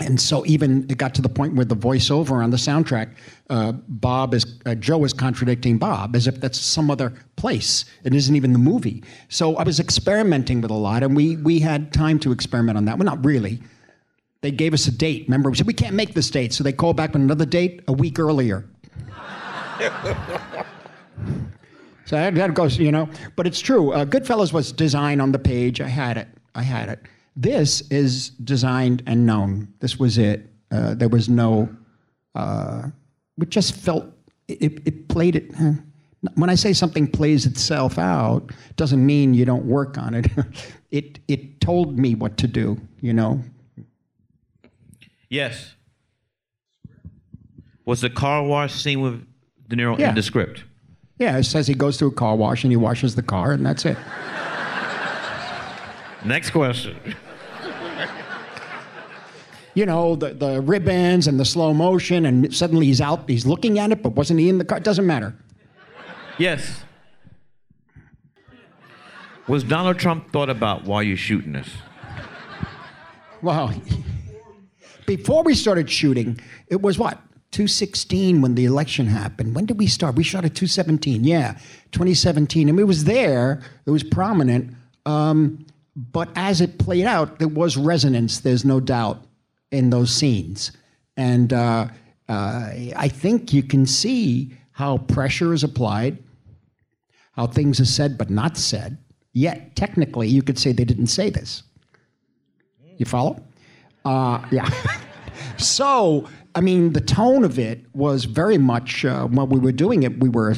And 0.01 0.19
so 0.19 0.45
even 0.45 0.85
it 0.89 0.97
got 0.97 1.13
to 1.15 1.21
the 1.21 1.29
point 1.29 1.55
where 1.55 1.65
the 1.65 1.75
voiceover 1.75 2.43
on 2.43 2.49
the 2.49 2.57
soundtrack, 2.57 3.15
uh, 3.49 3.73
Bob 3.87 4.33
is 4.33 4.59
uh, 4.65 4.75
Joe 4.75 5.03
is 5.03 5.13
contradicting 5.13 5.77
Bob 5.77 6.15
as 6.15 6.27
if 6.27 6.39
that's 6.39 6.59
some 6.59 6.89
other 6.89 7.13
place. 7.35 7.85
It 8.03 8.13
isn't 8.13 8.35
even 8.35 8.53
the 8.53 8.59
movie. 8.59 9.03
So 9.29 9.55
I 9.57 9.63
was 9.63 9.79
experimenting 9.79 10.61
with 10.61 10.71
a 10.71 10.75
lot, 10.75 11.03
and 11.03 11.15
we 11.15 11.37
we 11.37 11.59
had 11.59 11.93
time 11.93 12.19
to 12.19 12.31
experiment 12.31 12.77
on 12.77 12.85
that. 12.85 12.97
Well, 12.97 13.05
not 13.05 13.23
really. 13.23 13.61
They 14.41 14.51
gave 14.51 14.73
us 14.73 14.87
a 14.87 14.91
date. 14.91 15.25
Remember, 15.27 15.49
we 15.49 15.57
said 15.57 15.67
we 15.67 15.73
can't 15.73 15.95
make 15.95 16.13
this 16.13 16.29
date, 16.29 16.53
so 16.53 16.63
they 16.63 16.71
called 16.71 16.95
back 16.95 17.13
with 17.13 17.21
another 17.21 17.45
date 17.45 17.81
a 17.87 17.93
week 17.93 18.19
earlier. 18.19 18.65
so 22.05 22.15
that, 22.15 22.35
that, 22.35 22.53
goes, 22.53 22.77
you 22.77 22.91
know. 22.91 23.09
But 23.35 23.47
it's 23.47 23.59
true. 23.59 23.91
Uh, 23.91 24.05
Goodfellas 24.05 24.53
was 24.53 24.71
designed 24.71 25.21
on 25.21 25.33
the 25.33 25.39
page. 25.39 25.81
I 25.81 25.89
had 25.89 26.17
it. 26.17 26.29
I 26.55 26.63
had 26.63 26.87
it. 26.87 26.99
This 27.41 27.79
is 27.89 28.31
designed 28.43 29.01
and 29.07 29.25
known. 29.25 29.73
This 29.79 29.97
was 29.97 30.17
it. 30.17 30.45
Uh, 30.71 30.93
there 30.93 31.07
was 31.07 31.29
no. 31.29 31.69
Uh, 32.35 32.89
it 33.41 33.47
just 33.49 33.75
felt. 33.75 34.05
It, 34.49 34.81
it 34.85 35.07
played 35.07 35.37
it. 35.37 35.49
When 36.35 36.49
I 36.49 36.55
say 36.55 36.73
something 36.73 37.07
plays 37.07 37.45
itself 37.45 37.97
out, 37.97 38.51
doesn't 38.75 39.05
mean 39.05 39.33
you 39.33 39.45
don't 39.45 39.63
work 39.63 39.97
on 39.97 40.15
it. 40.15 40.27
it 40.91 41.19
it 41.29 41.61
told 41.61 41.97
me 41.97 42.13
what 42.13 42.35
to 42.39 42.47
do. 42.47 42.77
You 42.99 43.13
know. 43.13 43.41
Yes. 45.29 45.75
Was 47.85 48.01
the 48.01 48.09
car 48.09 48.43
wash 48.43 48.73
scene 48.73 48.99
with 48.99 49.25
De 49.69 49.77
Niro 49.77 49.97
Yeah. 49.97 50.09
in 50.09 50.15
the 50.15 50.23
script? 50.23 50.65
Yeah, 51.19 51.37
it 51.37 51.43
says 51.43 51.67
he 51.67 51.73
goes 51.73 51.95
to 51.99 52.07
a 52.07 52.11
car 52.11 52.35
wash 52.35 52.63
and 52.65 52.71
he 52.71 52.77
washes 52.77 53.15
the 53.15 53.23
car, 53.23 53.53
and 53.53 53.65
that's 53.65 53.85
it. 53.85 53.97
Next 56.25 56.49
question. 56.49 56.97
You 59.79 59.85
know, 59.85 60.17
the, 60.17 60.33
the 60.33 60.59
ribbons 60.59 61.25
and 61.25 61.39
the 61.39 61.45
slow 61.45 61.73
motion, 61.73 62.25
and 62.25 62.53
suddenly 62.53 62.87
he's 62.87 62.99
out, 62.99 63.29
he's 63.29 63.45
looking 63.45 63.79
at 63.79 63.93
it, 63.93 64.03
but 64.03 64.09
wasn't 64.09 64.41
he 64.41 64.49
in 64.49 64.57
the 64.57 64.65
car? 64.65 64.77
It 64.77 64.83
doesn't 64.83 65.07
matter. 65.07 65.33
Yes. 66.37 66.83
Was 69.47 69.63
Donald 69.63 69.97
Trump 69.97 70.33
thought 70.33 70.49
about 70.49 70.83
while 70.83 71.01
you're 71.01 71.15
shooting 71.15 71.53
this? 71.53 71.69
Well, 73.41 73.73
before 75.05 75.43
we 75.43 75.55
started 75.55 75.89
shooting, 75.89 76.41
it 76.67 76.81
was 76.81 76.99
what? 76.99 77.17
216 77.51 78.41
when 78.41 78.55
the 78.55 78.65
election 78.65 79.07
happened. 79.07 79.55
When 79.55 79.65
did 79.65 79.79
we 79.79 79.87
start? 79.87 80.15
We 80.15 80.25
started 80.25 80.57
217. 80.57 81.23
Yeah, 81.23 81.53
2017. 81.93 82.67
And 82.67 82.77
it 82.77 82.83
was 82.83 83.05
there, 83.05 83.61
it 83.85 83.91
was 83.91 84.03
prominent. 84.03 84.75
Um, 85.05 85.65
but 85.95 86.27
as 86.35 86.59
it 86.59 86.79
played 86.79 87.05
out, 87.05 87.39
there 87.39 87.47
was 87.47 87.77
resonance, 87.77 88.41
there's 88.41 88.65
no 88.65 88.81
doubt, 88.81 89.23
in 89.71 89.89
those 89.89 90.13
scenes. 90.13 90.71
And 91.17 91.53
uh, 91.53 91.87
uh, 92.27 92.69
I 92.95 93.07
think 93.07 93.53
you 93.53 93.63
can 93.63 93.85
see 93.85 94.53
how 94.71 94.99
pressure 94.99 95.53
is 95.53 95.63
applied, 95.63 96.17
how 97.33 97.47
things 97.47 97.79
are 97.79 97.85
said 97.85 98.17
but 98.17 98.29
not 98.29 98.57
said. 98.57 98.97
Yet, 99.33 99.75
technically, 99.75 100.27
you 100.27 100.41
could 100.41 100.57
say 100.57 100.71
they 100.71 100.85
didn't 100.85 101.07
say 101.07 101.29
this. 101.29 101.63
You 102.97 103.05
follow? 103.05 103.41
Uh, 104.05 104.43
yeah. 104.51 104.69
so, 105.57 106.27
I 106.55 106.61
mean, 106.61 106.93
the 106.93 107.01
tone 107.01 107.43
of 107.43 107.59
it 107.59 107.85
was 107.93 108.25
very 108.25 108.57
much 108.57 109.05
uh, 109.05 109.27
when 109.27 109.49
we 109.49 109.59
were 109.59 109.71
doing 109.71 110.03
it. 110.03 110.19
We 110.19 110.29
were, 110.29 110.55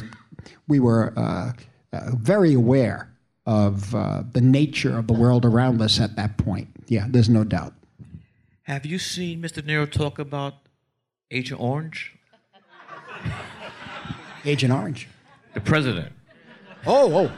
we 0.68 0.80
were 0.80 1.12
uh, 1.16 1.52
uh, 1.92 2.16
very 2.16 2.54
aware 2.54 3.08
of 3.46 3.90
the 3.90 4.40
nature 4.40 4.96
of 4.96 5.08
the 5.08 5.12
world 5.12 5.44
around 5.44 5.82
us 5.82 6.00
at 6.00 6.16
that 6.16 6.38
point. 6.38 6.68
Yeah, 6.86 7.06
there's 7.08 7.28
no 7.28 7.42
doubt. 7.42 7.74
Have 8.72 8.86
you 8.86 8.98
seen 8.98 9.42
Mr. 9.42 9.62
Nero 9.62 9.84
talk 9.84 10.18
about 10.18 10.54
Agent 11.30 11.60
Orange? 11.60 12.14
Agent 14.46 14.72
Orange. 14.72 15.08
The 15.52 15.60
president. 15.60 16.10
Oh, 16.86 17.28
oh. 17.28 17.32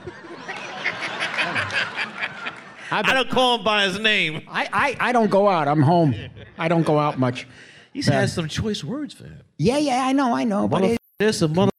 I 2.93 3.03
don't 3.03 3.29
call 3.31 3.59
him 3.59 3.65
by 3.65 3.83
his 3.89 3.99
name. 3.99 4.43
I, 4.49 4.69
I, 4.73 5.09
I 5.09 5.13
don't 5.13 5.29
go 5.29 5.49
out. 5.49 5.67
I'm 5.67 5.83
home. 5.83 6.15
I 6.57 6.69
don't 6.69 6.87
go 6.87 7.01
out 7.01 7.19
much. 7.19 7.49
He's 7.93 8.07
had 8.07 8.31
some 8.31 8.47
choice 8.47 8.85
words 8.85 9.13
for 9.15 9.25
him. 9.25 9.43
Yeah, 9.59 9.79
yeah, 9.79 10.07
I 10.07 10.13
know, 10.13 10.37
I 10.37 10.45
know. 10.45 10.69
But 10.69 10.83
Mother 10.83 10.95
it, 10.95 11.01
this 11.19 11.43
a 11.43 11.49
mother. 11.49 11.73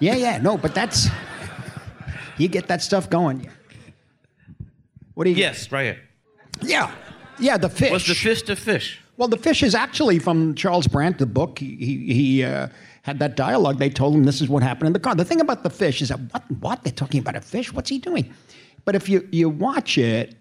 yeah, 0.00 0.16
yeah, 0.16 0.36
no, 0.36 0.58
but 0.58 0.74
that's 0.74 1.08
you 2.36 2.48
get 2.48 2.68
that 2.68 2.82
stuff 2.82 3.08
going. 3.08 3.48
What 5.14 5.24
do 5.24 5.30
you? 5.30 5.36
Yes, 5.36 5.72
right 5.72 5.84
here. 5.84 6.02
Yeah, 6.60 6.92
yeah. 7.40 7.56
The 7.56 7.68
fish. 7.68 7.90
Was 7.90 8.06
the 8.06 8.14
fish 8.14 8.42
the 8.42 8.56
fish? 8.56 9.00
Well, 9.16 9.28
the 9.28 9.36
fish 9.36 9.62
is 9.62 9.74
actually 9.74 10.20
from 10.20 10.54
Charles 10.54 10.86
Brandt, 10.86 11.18
the 11.18 11.26
book. 11.26 11.58
He, 11.58 11.74
he, 11.76 12.14
he 12.14 12.44
uh, 12.44 12.68
had 13.02 13.18
that 13.18 13.36
dialogue. 13.36 13.78
They 13.78 13.90
told 13.90 14.14
him 14.14 14.22
this 14.22 14.40
is 14.40 14.48
what 14.48 14.62
happened 14.62 14.86
in 14.86 14.92
the 14.92 15.00
car. 15.00 15.16
The 15.16 15.24
thing 15.24 15.40
about 15.40 15.64
the 15.64 15.70
fish 15.70 16.00
is 16.00 16.10
that 16.10 16.20
what? 16.32 16.50
What? 16.60 16.84
They're 16.84 16.92
talking 16.92 17.20
about 17.20 17.36
a 17.36 17.40
fish? 17.40 17.72
What's 17.72 17.90
he 17.90 17.98
doing? 17.98 18.32
But 18.84 18.94
if 18.94 19.08
you 19.08 19.28
you 19.32 19.48
watch 19.48 19.98
it, 19.98 20.36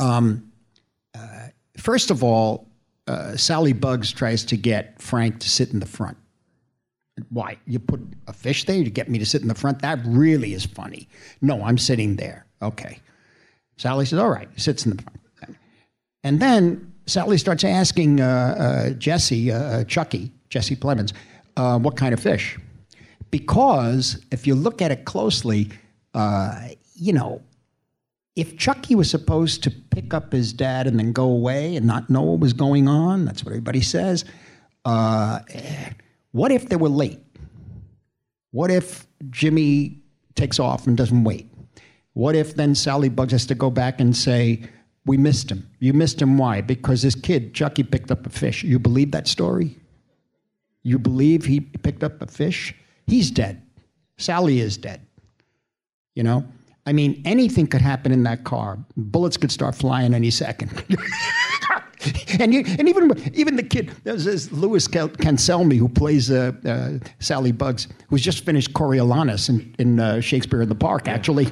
um, 0.00 0.50
uh, 1.14 1.48
first 1.76 2.10
of 2.10 2.24
all, 2.24 2.66
uh, 3.06 3.36
Sally 3.36 3.72
Bugs 3.72 4.12
tries 4.12 4.44
to 4.44 4.56
get 4.56 5.00
Frank 5.00 5.40
to 5.40 5.48
sit 5.48 5.70
in 5.72 5.80
the 5.80 5.86
front. 5.86 6.16
Why? 7.28 7.58
You 7.66 7.78
put 7.78 8.00
a 8.26 8.32
fish 8.32 8.64
there 8.64 8.82
to 8.82 8.90
get 8.90 9.10
me 9.10 9.18
to 9.18 9.26
sit 9.26 9.42
in 9.42 9.48
the 9.48 9.54
front? 9.54 9.82
That 9.82 9.98
really 10.06 10.54
is 10.54 10.64
funny. 10.64 11.08
No, 11.42 11.62
I'm 11.62 11.76
sitting 11.76 12.16
there. 12.16 12.46
Okay. 12.62 13.00
Sally 13.76 14.06
says, 14.06 14.18
all 14.18 14.30
right, 14.30 14.48
sits 14.58 14.86
in 14.86 14.96
the 14.96 15.02
front. 15.02 15.19
And 16.22 16.40
then 16.40 16.92
Sally 17.06 17.38
starts 17.38 17.64
asking 17.64 18.20
uh, 18.20 18.24
uh, 18.26 18.90
Jesse, 18.90 19.50
uh, 19.50 19.84
Chucky, 19.84 20.32
Jesse 20.48 20.76
Plemons, 20.76 21.12
uh, 21.56 21.78
what 21.78 21.96
kind 21.96 22.14
of 22.14 22.20
fish? 22.20 22.58
Because 23.30 24.24
if 24.30 24.46
you 24.46 24.54
look 24.54 24.82
at 24.82 24.90
it 24.90 25.04
closely, 25.04 25.70
uh, 26.14 26.68
you 26.94 27.12
know, 27.12 27.42
if 28.36 28.56
Chucky 28.56 28.94
was 28.94 29.10
supposed 29.10 29.62
to 29.64 29.70
pick 29.70 30.14
up 30.14 30.32
his 30.32 30.52
dad 30.52 30.86
and 30.86 30.98
then 30.98 31.12
go 31.12 31.24
away 31.24 31.76
and 31.76 31.86
not 31.86 32.08
know 32.10 32.22
what 32.22 32.40
was 32.40 32.52
going 32.52 32.88
on, 32.88 33.24
that's 33.24 33.44
what 33.44 33.50
everybody 33.50 33.80
says. 33.80 34.24
Uh, 34.84 35.40
what 36.32 36.52
if 36.52 36.68
they 36.68 36.76
were 36.76 36.88
late? 36.88 37.20
What 38.52 38.70
if 38.70 39.06
Jimmy 39.30 40.00
takes 40.34 40.58
off 40.58 40.86
and 40.86 40.96
doesn't 40.96 41.24
wait? 41.24 41.48
What 42.14 42.34
if 42.34 42.54
then 42.54 42.74
Sally 42.74 43.08
Bugs 43.08 43.32
has 43.32 43.46
to 43.46 43.54
go 43.54 43.70
back 43.70 44.00
and 44.00 44.16
say, 44.16 44.62
We 45.06 45.16
missed 45.16 45.50
him. 45.50 45.68
You 45.78 45.92
missed 45.92 46.20
him 46.20 46.36
why? 46.36 46.60
Because 46.60 47.02
this 47.02 47.14
kid, 47.14 47.54
Chucky, 47.54 47.82
picked 47.82 48.10
up 48.10 48.26
a 48.26 48.30
fish. 48.30 48.62
You 48.62 48.78
believe 48.78 49.12
that 49.12 49.26
story? 49.26 49.78
You 50.82 50.98
believe 50.98 51.44
he 51.44 51.60
picked 51.60 52.02
up 52.04 52.20
a 52.22 52.26
fish? 52.26 52.74
He's 53.06 53.30
dead. 53.30 53.62
Sally 54.18 54.60
is 54.60 54.76
dead. 54.76 55.06
You 56.14 56.22
know? 56.22 56.44
I 56.86 56.92
mean, 56.92 57.22
anything 57.24 57.66
could 57.66 57.82
happen 57.82 58.12
in 58.12 58.22
that 58.24 58.44
car. 58.44 58.78
Bullets 58.96 59.36
could 59.36 59.52
start 59.52 59.74
flying 59.74 60.14
any 60.14 60.30
second. 60.30 60.84
and 62.38 62.54
you, 62.54 62.64
and 62.66 62.88
even 62.88 63.32
even 63.34 63.56
the 63.56 63.62
kid, 63.62 63.92
there's 64.04 64.24
this 64.24 64.50
Louis 64.50 64.86
Cancelmi 64.88 65.76
who 65.76 65.88
plays 65.88 66.30
uh, 66.30 66.52
uh, 66.64 66.98
Sally 67.18 67.52
Bugs, 67.52 67.88
who's 68.08 68.22
just 68.22 68.44
finished 68.44 68.72
Coriolanus 68.72 69.48
in, 69.48 69.74
in 69.78 70.00
uh, 70.00 70.20
Shakespeare 70.20 70.62
in 70.62 70.68
the 70.68 70.74
Park, 70.74 71.08
actually. 71.08 71.48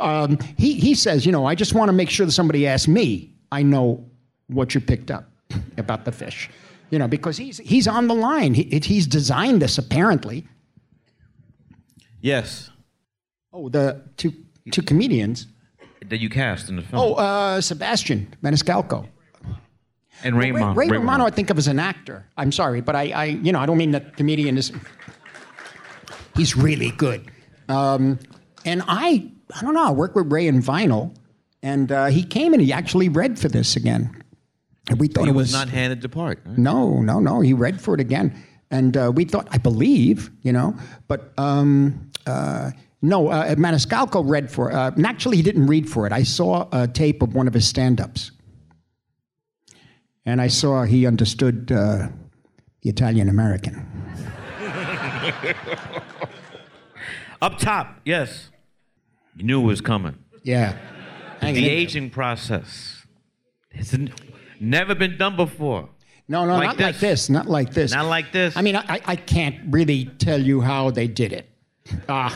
Um, 0.00 0.38
he, 0.56 0.74
he 0.74 0.94
says, 0.94 1.24
you 1.26 1.32
know, 1.32 1.46
I 1.46 1.54
just 1.54 1.74
want 1.74 1.88
to 1.88 1.92
make 1.92 2.10
sure 2.10 2.26
that 2.26 2.32
somebody 2.32 2.66
asks 2.66 2.88
me, 2.88 3.32
I 3.52 3.62
know 3.62 4.04
what 4.48 4.74
you 4.74 4.80
picked 4.80 5.10
up 5.10 5.30
about 5.76 6.04
the 6.04 6.12
fish. 6.12 6.50
You 6.90 6.98
know, 6.98 7.08
because 7.08 7.36
he's, 7.36 7.58
he's 7.58 7.88
on 7.88 8.08
the 8.08 8.14
line. 8.14 8.54
He, 8.54 8.64
he's 8.82 9.06
designed 9.06 9.62
this, 9.62 9.78
apparently. 9.78 10.46
Yes. 12.20 12.70
Oh, 13.52 13.68
the 13.68 14.02
two, 14.16 14.32
two 14.70 14.82
comedians. 14.82 15.46
That 16.08 16.20
you 16.20 16.28
cast 16.28 16.68
in 16.68 16.76
the 16.76 16.82
film. 16.82 17.02
Oh, 17.02 17.14
uh, 17.14 17.60
Sebastian 17.60 18.34
Maniscalco. 18.42 19.08
and 20.22 20.36
Ray, 20.36 20.52
Ray, 20.52 20.62
Ray 20.62 20.88
Ray 20.88 20.98
Romano, 20.98 21.26
I 21.26 21.30
think 21.30 21.50
of 21.50 21.58
as 21.58 21.68
an 21.68 21.78
actor. 21.78 22.26
I'm 22.36 22.52
sorry, 22.52 22.80
but 22.80 22.96
I, 22.96 23.10
I 23.10 23.24
you 23.24 23.52
know, 23.52 23.60
I 23.60 23.66
don't 23.66 23.78
mean 23.78 23.92
that 23.92 24.16
comedian 24.16 24.56
is. 24.56 24.72
He's 26.36 26.56
really 26.56 26.90
good, 26.90 27.30
um, 27.68 28.18
and 28.64 28.82
I, 28.88 29.30
I 29.54 29.60
don't 29.62 29.74
know. 29.74 29.86
I 29.86 29.90
worked 29.90 30.14
with 30.16 30.30
Ray 30.32 30.46
in 30.46 30.62
Vinyl, 30.62 31.14
And 31.62 31.90
uh, 31.92 32.06
he 32.06 32.22
came 32.24 32.52
and 32.52 32.62
he 32.62 32.72
actually 32.72 33.08
read 33.08 33.38
for 33.38 33.48
this 33.48 33.76
again. 33.76 34.22
And 34.88 35.00
we 35.00 35.08
thought 35.08 35.24
He 35.24 35.30
it 35.30 35.34
was 35.34 35.46
was 35.48 35.52
not 35.52 35.68
handed 35.68 36.02
the 36.02 36.08
part. 36.08 36.40
right? 36.44 36.58
no, 36.58 37.00
no, 37.00 37.18
no. 37.20 37.40
He 37.40 37.52
read 37.54 37.80
for 37.80 37.94
it 37.94 38.00
again, 38.00 38.32
and 38.70 38.96
uh, 38.96 39.10
we 39.14 39.24
thought, 39.24 39.48
I 39.50 39.56
believe, 39.58 40.30
you 40.42 40.52
know, 40.52 40.76
but 41.08 41.32
um, 41.38 42.10
uh, 42.26 42.70
no. 43.00 43.28
Uh, 43.28 43.54
Maniscalco 43.54 44.22
read 44.26 44.50
for. 44.50 44.70
Uh, 44.72 44.90
and 44.90 45.06
actually, 45.06 45.36
he 45.38 45.42
didn't 45.42 45.66
read 45.68 45.88
for 45.88 46.06
it. 46.06 46.12
I 46.12 46.22
saw 46.22 46.68
a 46.72 46.86
tape 46.86 47.22
of 47.22 47.34
one 47.34 47.48
of 47.48 47.54
his 47.54 47.66
stand-ups, 47.66 48.30
and 50.26 50.40
I 50.42 50.48
saw 50.48 50.84
he 50.84 51.06
understood 51.06 51.72
uh, 51.72 52.08
the 52.82 52.90
Italian 52.90 53.28
American. 53.30 53.86
Up 57.42 57.58
top, 57.58 58.00
yes. 58.04 58.50
You 59.36 59.44
knew 59.44 59.60
it 59.62 59.66
was 59.66 59.80
coming. 59.80 60.16
Yeah, 60.42 60.76
Hanging 61.40 61.64
The 61.64 61.68
aging 61.68 62.10
process. 62.10 63.04
It's 63.70 63.94
never 64.60 64.94
been 64.94 65.16
done 65.16 65.36
before. 65.36 65.88
No, 66.26 66.46
no, 66.46 66.54
Like 66.54 66.78
not 66.78 66.80
like 66.80 66.94
this. 66.94 67.00
this. 67.00 67.30
Not 67.30 67.46
like 67.46 67.74
this. 67.74 67.92
Not 67.92 68.06
like 68.06 68.32
this. 68.32 68.56
I 68.56 68.62
mean, 68.62 68.76
I, 68.76 69.00
I 69.04 69.16
can't 69.16 69.56
really 69.68 70.06
tell 70.18 70.40
you 70.40 70.60
how 70.62 70.90
they 70.90 71.06
did 71.06 71.32
it. 71.32 71.50
Uh, 72.08 72.30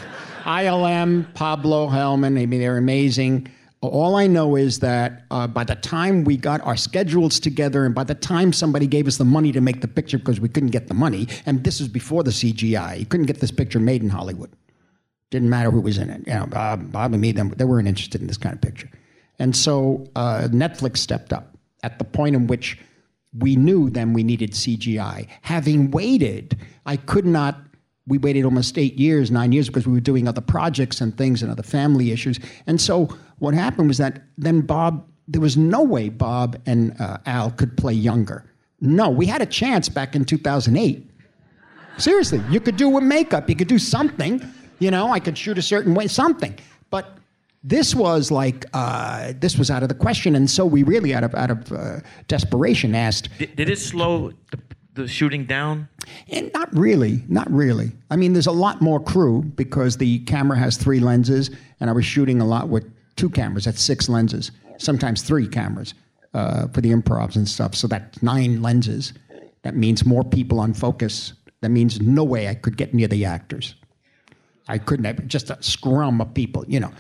ILM, 0.45 1.33
Pablo 1.35 1.89
Helman, 1.89 2.37
I 2.39 2.45
mean, 2.45 2.61
they're 2.61 2.77
amazing. 2.77 3.49
All 3.81 4.17
I 4.17 4.27
know 4.27 4.57
is 4.57 4.81
that 4.81 5.23
uh, 5.31 5.47
by 5.47 5.65
the 5.65 5.77
time 5.77 6.25
we 6.25 6.37
got 6.37 6.61
our 6.63 6.77
schedules 6.77 7.39
together 7.41 7.87
and 7.87 7.95
by 7.95 8.05
the 8.05 8.15
time 8.15 8.53
somebody 8.53 8.87
gave 8.87 9.07
us 9.07 9.17
the 9.17 9.25
money 9.25 9.53
to 9.53 9.61
make 9.61 9.81
the 9.81 9.89
picture 9.89 10.19
because 10.19 10.41
we 10.41 10.49
couldn't 10.49 10.71
get 10.71 10.89
the 10.89 10.95
money, 10.95 11.29
and 11.47 11.65
this 11.65 11.79
was 11.79 11.89
before 11.89 12.23
the 12.25 12.31
CGI, 12.33 12.99
you 12.99 13.07
couldn't 13.07 13.27
get 13.27 13.41
this 13.41 13.53
picture 13.53 13.79
made 13.79 14.03
in 14.03 14.09
Hollywood. 14.11 14.51
Didn't 15.31 15.51
matter 15.51 15.71
who 15.71 15.81
was 15.81 15.99
in 15.99 16.11
it. 16.11 16.27
You 16.27 16.35
know, 16.35 16.47
Bob, 16.47 16.91
Bob 16.91 17.13
and 17.13 17.21
me, 17.21 17.33
them, 17.33 17.51
they 17.51 17.65
weren't 17.65 17.89
interested 17.89 18.21
in 18.21 18.27
this 18.27 18.39
kind 18.39 18.55
of 18.55 18.61
picture. 18.61 18.91
And 19.39 19.55
so 19.55 20.07
uh, 20.17 20.49
Netflix 20.51 20.99
stepped 20.99 21.33
up 21.33 21.57
at 21.83 21.99
the 21.99 22.05
point 22.05 22.35
in 22.35 22.47
which 22.47 22.79
we 23.39 23.57
knew 23.57 23.91
then 23.91 24.13
we 24.13 24.23
needed 24.23 24.53
CGI. 24.53 25.27
Having 25.43 25.91
waited, 25.91 26.57
I 26.87 26.97
could 26.97 27.27
not. 27.27 27.61
We 28.07 28.17
waited 28.17 28.45
almost 28.45 28.79
eight 28.79 28.95
years, 28.95 29.31
nine 29.31 29.53
years, 29.53 29.69
because 29.69 29.87
we 29.87 29.93
were 29.93 30.01
doing 30.01 30.27
other 30.27 30.41
projects 30.41 31.03
and 31.03 31.17
things 31.17 31.43
and 31.43 31.51
other 31.51 31.63
family 31.63 32.11
issues. 32.11 32.41
And 32.67 32.81
so 32.81 33.09
what 33.39 33.53
happened 33.53 33.89
was 33.89 33.99
that 33.99 34.23
then 34.39 34.63
Bob, 34.63 35.07
there 35.29 35.43
was 35.43 35.59
no 35.59 35.83
way 35.83 36.09
Bob 36.09 36.57
and 36.65 36.99
uh, 36.99 37.19
Al 37.27 37.51
could 37.51 37.77
play 37.77 37.93
younger. 37.93 38.51
No, 38.81 39.11
we 39.11 39.27
had 39.27 39.43
a 39.43 39.47
chance 39.47 39.91
back 39.91 40.17
in 40.17 40.25
2008. 40.25 41.11
Seriously, 41.99 42.41
you 42.49 42.61
could 42.61 42.77
do 42.77 42.97
a 42.97 43.01
makeup, 43.01 43.49
you 43.51 43.57
could 43.57 43.69
do 43.69 43.79
something. 43.79 44.41
You 44.79 44.91
know, 44.91 45.11
I 45.13 45.21
could 45.21 45.37
shoot 45.37 45.59
a 45.59 45.63
certain 45.63 45.95
way, 45.95 46.07
something. 46.07 46.57
But 46.91 47.19
this 47.65 47.95
was 47.95 48.31
like 48.31 48.67
uh, 48.73 49.33
this 49.39 49.59
was 49.59 49.71
out 49.71 49.83
of 49.83 49.89
the 49.89 49.95
question, 49.95 50.35
and 50.37 50.49
so 50.49 50.65
we 50.65 50.83
really, 50.83 51.15
out 51.15 51.25
of 51.25 51.35
out 51.35 51.51
of 51.51 51.73
uh, 51.73 52.01
desperation, 52.29 52.95
asked. 52.95 53.29
Did, 53.39 53.57
did 53.57 53.69
it 53.69 53.79
slow 53.79 54.33
the, 54.51 54.61
the 54.95 55.09
shooting 55.09 55.45
down? 55.45 55.89
And 56.29 56.51
not 56.55 56.75
really, 56.77 57.25
not 57.29 57.51
really. 57.51 57.93
I 58.11 58.17
mean, 58.17 58.33
there's 58.33 58.47
a 58.47 58.53
lot 58.53 58.81
more 58.81 59.01
crew 59.01 59.43
because 59.43 59.97
the 59.97 60.21
camera 60.21 60.59
has 60.59 60.77
three 60.77 61.01
lenses, 61.01 61.51
and 61.81 61.91
I 61.91 61.93
was 61.93 62.05
shooting 62.05 62.41
a 62.41 62.47
lot 62.47 62.69
with 62.69 62.85
two 63.17 63.29
cameras. 63.29 63.65
That's 63.65 63.83
six 63.83 64.09
lenses, 64.09 64.53
sometimes 64.79 65.23
three 65.23 65.49
cameras 65.49 65.95
uh, 66.35 66.69
for 66.69 66.81
the 66.81 66.93
improvs 66.93 67.37
and 67.37 67.49
stuff. 67.49 67.75
So 67.75 67.87
that's 67.89 68.23
nine 68.23 68.63
lenses. 68.63 69.13
That 69.63 69.77
means 69.77 70.07
more 70.07 70.25
people 70.25 70.61
on 70.61 70.73
focus. 70.73 71.33
That 71.61 71.71
means 71.71 72.01
no 72.01 72.23
way 72.23 72.49
I 72.49 72.55
could 72.55 72.77
get 72.77 72.95
near 72.95 73.09
the 73.09 73.25
actors. 73.25 73.75
I 74.69 74.79
couldn't 74.79 75.05
have 75.05 75.27
just 75.27 75.51
a 75.51 75.63
scrum 75.63 76.21
of 76.21 76.33
people, 76.35 76.65
you 76.69 76.81
know. 76.81 76.93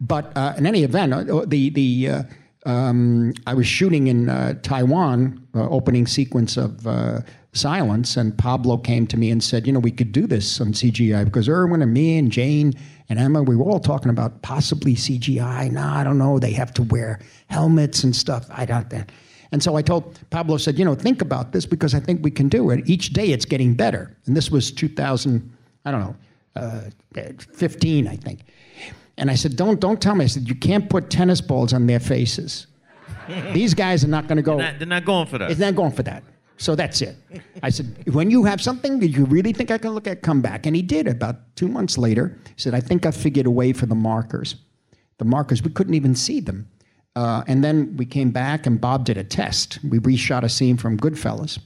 But 0.00 0.34
uh, 0.36 0.54
in 0.56 0.66
any 0.66 0.82
event, 0.82 1.12
uh, 1.12 1.44
the 1.46 1.70
the 1.70 2.08
uh, 2.08 2.22
um, 2.66 3.34
I 3.46 3.54
was 3.54 3.66
shooting 3.66 4.06
in 4.06 4.28
uh, 4.28 4.54
Taiwan, 4.62 5.46
uh, 5.54 5.68
opening 5.68 6.06
sequence 6.06 6.56
of 6.56 6.86
uh, 6.86 7.20
Silence, 7.52 8.16
and 8.16 8.36
Pablo 8.36 8.76
came 8.76 9.06
to 9.08 9.16
me 9.16 9.30
and 9.30 9.42
said, 9.42 9.66
you 9.66 9.72
know, 9.72 9.80
we 9.80 9.90
could 9.90 10.12
do 10.12 10.26
this 10.26 10.60
on 10.60 10.68
CGI 10.72 11.24
because 11.24 11.48
Irwin 11.48 11.82
and 11.82 11.92
me 11.92 12.18
and 12.18 12.30
Jane 12.30 12.74
and 13.08 13.18
Emma, 13.18 13.42
we 13.42 13.56
were 13.56 13.64
all 13.64 13.80
talking 13.80 14.10
about 14.10 14.42
possibly 14.42 14.94
CGI. 14.94 15.70
No, 15.70 15.82
I 15.82 16.04
don't 16.04 16.18
know. 16.18 16.38
They 16.38 16.52
have 16.52 16.72
to 16.74 16.82
wear 16.82 17.18
helmets 17.48 18.04
and 18.04 18.14
stuff. 18.14 18.46
I 18.50 18.66
don't. 18.66 18.92
And 19.52 19.62
so 19.62 19.76
I 19.76 19.82
told 19.82 20.18
Pablo, 20.30 20.58
said, 20.58 20.78
you 20.78 20.84
know, 20.84 20.94
think 20.94 21.20
about 21.20 21.52
this 21.52 21.66
because 21.66 21.94
I 21.94 22.00
think 22.00 22.22
we 22.22 22.30
can 22.30 22.48
do 22.48 22.70
it. 22.70 22.88
Each 22.88 23.12
day 23.12 23.28
it's 23.28 23.44
getting 23.44 23.74
better. 23.74 24.16
And 24.26 24.36
this 24.36 24.50
was 24.50 24.70
2000, 24.70 25.50
I 25.84 25.90
don't 25.90 26.00
know, 26.00 26.14
15, 27.54 28.08
I 28.08 28.16
think. 28.16 28.40
And 29.18 29.30
I 29.30 29.34
said, 29.34 29.56
don't, 29.56 29.80
don't 29.80 30.00
tell 30.00 30.14
me. 30.14 30.24
I 30.24 30.28
said, 30.28 30.48
you 30.48 30.54
can't 30.54 30.88
put 30.88 31.10
tennis 31.10 31.40
balls 31.40 31.72
on 31.72 31.86
their 31.86 32.00
faces. 32.00 32.66
These 33.52 33.74
guys 33.74 34.02
are 34.04 34.08
not 34.08 34.28
going 34.28 34.36
to 34.36 34.42
go. 34.42 34.56
Not- 34.56 34.78
they're 34.78 34.86
not 34.86 35.04
going 35.04 35.26
for 35.26 35.38
that. 35.38 35.50
It's 35.50 35.60
not 35.60 35.74
going 35.74 35.92
for 35.92 36.02
that. 36.04 36.22
So 36.56 36.74
that's 36.74 37.00
it. 37.00 37.16
I 37.62 37.70
said, 37.70 38.04
when 38.12 38.30
you 38.30 38.44
have 38.44 38.60
something 38.60 39.00
that 39.00 39.08
you 39.08 39.24
really 39.24 39.54
think 39.54 39.70
I 39.70 39.78
can 39.78 39.92
look 39.92 40.06
at, 40.06 40.20
come 40.20 40.42
back. 40.42 40.66
And 40.66 40.76
he 40.76 40.82
did. 40.82 41.08
About 41.08 41.36
two 41.56 41.68
months 41.68 41.96
later, 41.96 42.38
he 42.44 42.60
said, 42.60 42.74
I 42.74 42.80
think 42.80 43.06
I 43.06 43.12
figured 43.12 43.46
a 43.46 43.50
way 43.50 43.72
for 43.72 43.86
the 43.86 43.94
markers. 43.94 44.56
The 45.16 45.24
markers, 45.24 45.62
we 45.62 45.70
couldn't 45.70 45.94
even 45.94 46.14
see 46.14 46.38
them. 46.40 46.68
Uh, 47.16 47.42
and 47.46 47.64
then 47.64 47.96
we 47.96 48.04
came 48.04 48.30
back, 48.30 48.66
and 48.66 48.78
Bob 48.78 49.06
did 49.06 49.16
a 49.16 49.24
test. 49.24 49.78
We 49.82 49.98
reshot 50.00 50.42
a 50.42 50.50
scene 50.50 50.76
from 50.76 50.98
Goodfellas. 50.98 51.58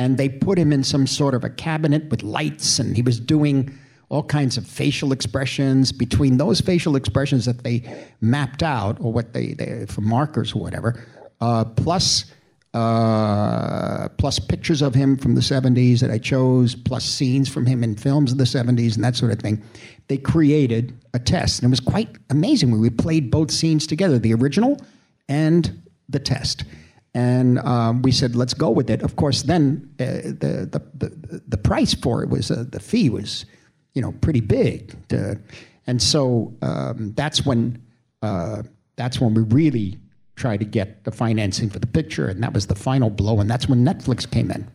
And 0.00 0.16
they 0.16 0.30
put 0.30 0.58
him 0.58 0.72
in 0.72 0.82
some 0.82 1.06
sort 1.06 1.34
of 1.34 1.44
a 1.44 1.50
cabinet 1.50 2.08
with 2.08 2.22
lights, 2.22 2.78
and 2.78 2.96
he 2.96 3.02
was 3.02 3.20
doing 3.20 3.78
all 4.08 4.22
kinds 4.22 4.56
of 4.56 4.66
facial 4.66 5.12
expressions. 5.12 5.92
Between 5.92 6.38
those 6.38 6.62
facial 6.62 6.96
expressions 6.96 7.44
that 7.44 7.64
they 7.64 7.82
mapped 8.22 8.62
out, 8.62 8.96
or 8.98 9.12
what 9.12 9.34
they, 9.34 9.52
they 9.52 9.84
for 9.84 10.00
markers 10.00 10.54
or 10.54 10.62
whatever, 10.62 11.04
uh, 11.42 11.66
plus 11.66 12.32
uh, 12.72 14.08
plus 14.16 14.38
pictures 14.38 14.80
of 14.80 14.94
him 14.94 15.18
from 15.18 15.34
the 15.34 15.42
70s 15.42 16.00
that 16.00 16.10
I 16.10 16.16
chose, 16.16 16.74
plus 16.74 17.04
scenes 17.04 17.50
from 17.50 17.66
him 17.66 17.84
in 17.84 17.94
films 17.94 18.32
of 18.32 18.38
the 18.38 18.44
70s 18.44 18.94
and 18.94 19.04
that 19.04 19.16
sort 19.16 19.32
of 19.32 19.38
thing. 19.40 19.62
They 20.08 20.16
created 20.16 20.98
a 21.12 21.18
test, 21.18 21.58
and 21.58 21.68
it 21.68 21.72
was 21.72 21.80
quite 21.80 22.08
amazing. 22.30 22.70
When 22.70 22.80
we 22.80 22.88
played 22.88 23.30
both 23.30 23.50
scenes 23.50 23.86
together, 23.86 24.18
the 24.18 24.32
original 24.32 24.80
and 25.28 25.82
the 26.08 26.20
test. 26.20 26.64
And 27.12 27.58
um, 27.60 28.02
we 28.02 28.12
said, 28.12 28.36
let's 28.36 28.54
go 28.54 28.70
with 28.70 28.88
it. 28.88 29.02
Of 29.02 29.16
course, 29.16 29.42
then 29.42 29.92
uh, 29.98 30.04
the, 30.04 30.68
the, 30.70 30.82
the, 31.06 31.42
the 31.48 31.56
price 31.56 31.92
for 31.92 32.22
it 32.22 32.28
was, 32.28 32.50
uh, 32.50 32.64
the 32.68 32.78
fee 32.78 33.10
was, 33.10 33.46
you 33.94 34.02
know, 34.02 34.12
pretty 34.20 34.40
big. 34.40 34.94
To, 35.08 35.40
and 35.86 36.00
so 36.00 36.54
um, 36.62 37.12
that's 37.16 37.44
when, 37.44 37.82
uh, 38.22 38.62
that's 38.94 39.20
when 39.20 39.34
we 39.34 39.42
really 39.42 39.98
tried 40.36 40.60
to 40.60 40.64
get 40.64 41.04
the 41.04 41.10
financing 41.10 41.68
for 41.68 41.80
the 41.80 41.86
picture, 41.86 42.28
and 42.28 42.42
that 42.42 42.54
was 42.54 42.66
the 42.68 42.76
final 42.76 43.10
blow. 43.10 43.40
And 43.40 43.50
that's 43.50 43.68
when 43.68 43.84
Netflix 43.84 44.30
came 44.30 44.50
in. 44.50 44.70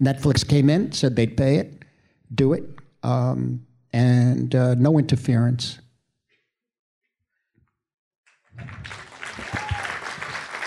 Netflix 0.00 0.46
came 0.46 0.70
in, 0.70 0.90
said 0.92 1.16
they'd 1.16 1.36
pay 1.36 1.56
it, 1.56 1.84
do 2.34 2.54
it, 2.54 2.64
um, 3.02 3.64
and 3.92 4.54
uh, 4.54 4.74
no 4.74 4.98
interference. 4.98 5.80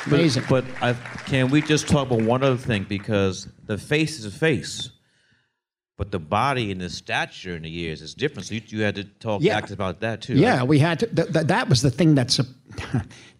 Amazing. 0.07 0.43
But 0.49 0.65
I, 0.81 0.93
can 1.25 1.49
we 1.49 1.61
just 1.61 1.87
talk 1.87 2.07
about 2.07 2.21
one 2.21 2.43
other 2.43 2.57
thing? 2.57 2.85
Because 2.87 3.47
the 3.65 3.77
face 3.77 4.19
is 4.19 4.25
a 4.25 4.31
face, 4.31 4.89
but 5.97 6.11
the 6.11 6.19
body 6.19 6.71
and 6.71 6.81
the 6.81 6.89
stature 6.89 7.55
in 7.55 7.63
the 7.63 7.69
years 7.69 8.01
is 8.01 8.13
different. 8.13 8.47
So 8.47 8.55
you, 8.55 8.61
you 8.67 8.81
had 8.81 8.95
to 8.95 9.03
talk 9.05 9.41
Yeah. 9.41 9.59
about 9.69 10.01
that 10.01 10.21
too. 10.21 10.33
Yeah, 10.35 10.57
right? 10.59 10.67
we 10.67 10.79
had 10.79 10.99
to. 10.99 11.07
Th- 11.07 11.31
th- 11.31 11.47
that 11.47 11.69
was 11.69 11.81
the 11.81 11.91
thing 11.91 12.15
that's 12.15 12.39
a, 12.39 12.45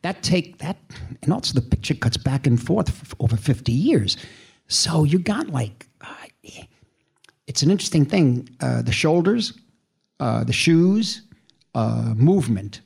that 0.03 0.21
take 0.23 0.59
that, 0.59 0.77
and 1.21 1.33
also 1.33 1.53
the 1.53 1.61
picture 1.67 1.95
cuts 1.95 2.17
back 2.17 2.47
and 2.47 2.61
forth 2.61 2.89
for 2.89 3.15
over 3.19 3.35
fifty 3.37 3.73
years. 3.73 4.15
So 4.67 5.03
you 5.03 5.19
got 5.19 5.49
like, 5.49 5.87
uh, 6.01 6.13
it's 7.47 7.61
an 7.61 7.69
interesting 7.71 8.05
thing. 8.05 8.47
Uh, 8.61 8.81
the 8.81 8.93
shoulders, 8.93 9.53
uh, 10.21 10.43
the 10.45 10.53
shoes, 10.53 11.23
uh, 11.75 12.13
movement, 12.15 12.81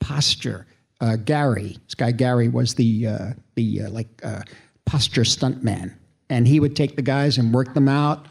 posture. 0.00 0.66
Uh, 1.02 1.16
Gary, 1.16 1.76
this 1.84 1.96
guy 1.96 2.12
Gary 2.12 2.48
was 2.48 2.74
the 2.76 3.08
uh, 3.08 3.32
the 3.56 3.82
uh, 3.82 3.90
like 3.90 4.08
uh, 4.24 4.42
posture 4.86 5.24
stunt 5.24 5.64
man, 5.64 5.98
and 6.30 6.46
he 6.46 6.60
would 6.60 6.76
take 6.76 6.94
the 6.94 7.02
guys 7.02 7.38
and 7.38 7.52
work 7.52 7.74
them 7.74 7.88
out, 7.88 8.26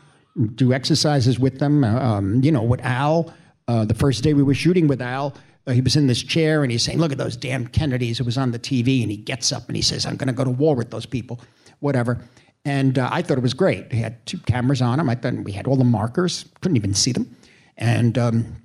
do 0.56 0.72
exercises 0.72 1.38
with 1.38 1.60
them. 1.60 1.84
Um, 1.84 2.42
you 2.42 2.50
know, 2.50 2.64
with 2.64 2.80
Al, 2.80 3.34
uh, 3.68 3.84
the 3.84 3.94
first 3.94 4.24
day 4.24 4.34
we 4.34 4.42
were 4.42 4.54
shooting 4.54 4.88
with 4.88 5.02
Al, 5.02 5.36
uh, 5.68 5.74
he 5.74 5.82
was 5.82 5.98
in 5.98 6.08
this 6.08 6.24
chair 6.24 6.64
and 6.64 6.72
he's 6.72 6.82
saying, 6.82 6.98
"Look 6.98 7.12
at 7.12 7.18
those 7.18 7.36
damn 7.36 7.68
Kennedys." 7.68 8.22
It 8.22 8.26
was 8.26 8.38
on 8.38 8.52
the 8.52 8.60
TV, 8.60 9.02
and 9.02 9.12
he 9.12 9.18
gets 9.18 9.52
up 9.52 9.68
and 9.68 9.76
he 9.76 9.82
says, 9.82 10.06
"I'm 10.06 10.16
going 10.16 10.28
to 10.28 10.34
go 10.34 10.46
to 10.46 10.50
war 10.50 10.74
with 10.74 10.92
those 10.92 11.06
people," 11.06 11.42
whatever. 11.82 12.26
And 12.64 12.98
I 12.98 13.22
thought 13.22 13.38
it 13.38 13.44
was 13.44 13.54
great. 13.54 13.92
He 13.92 14.00
had 14.00 14.26
two 14.26 14.38
cameras 14.38 14.82
on 14.82 14.98
him. 14.98 15.10
I 15.10 15.16
thought 15.16 15.34
we 15.44 15.52
had 15.52 15.68
all 15.68 15.76
the 15.76 15.84
markers, 15.84 16.46
couldn't 16.62 16.78
even 16.78 16.94
see 16.94 17.12
them, 17.12 17.36
and. 17.76 18.18
Um, 18.18 18.62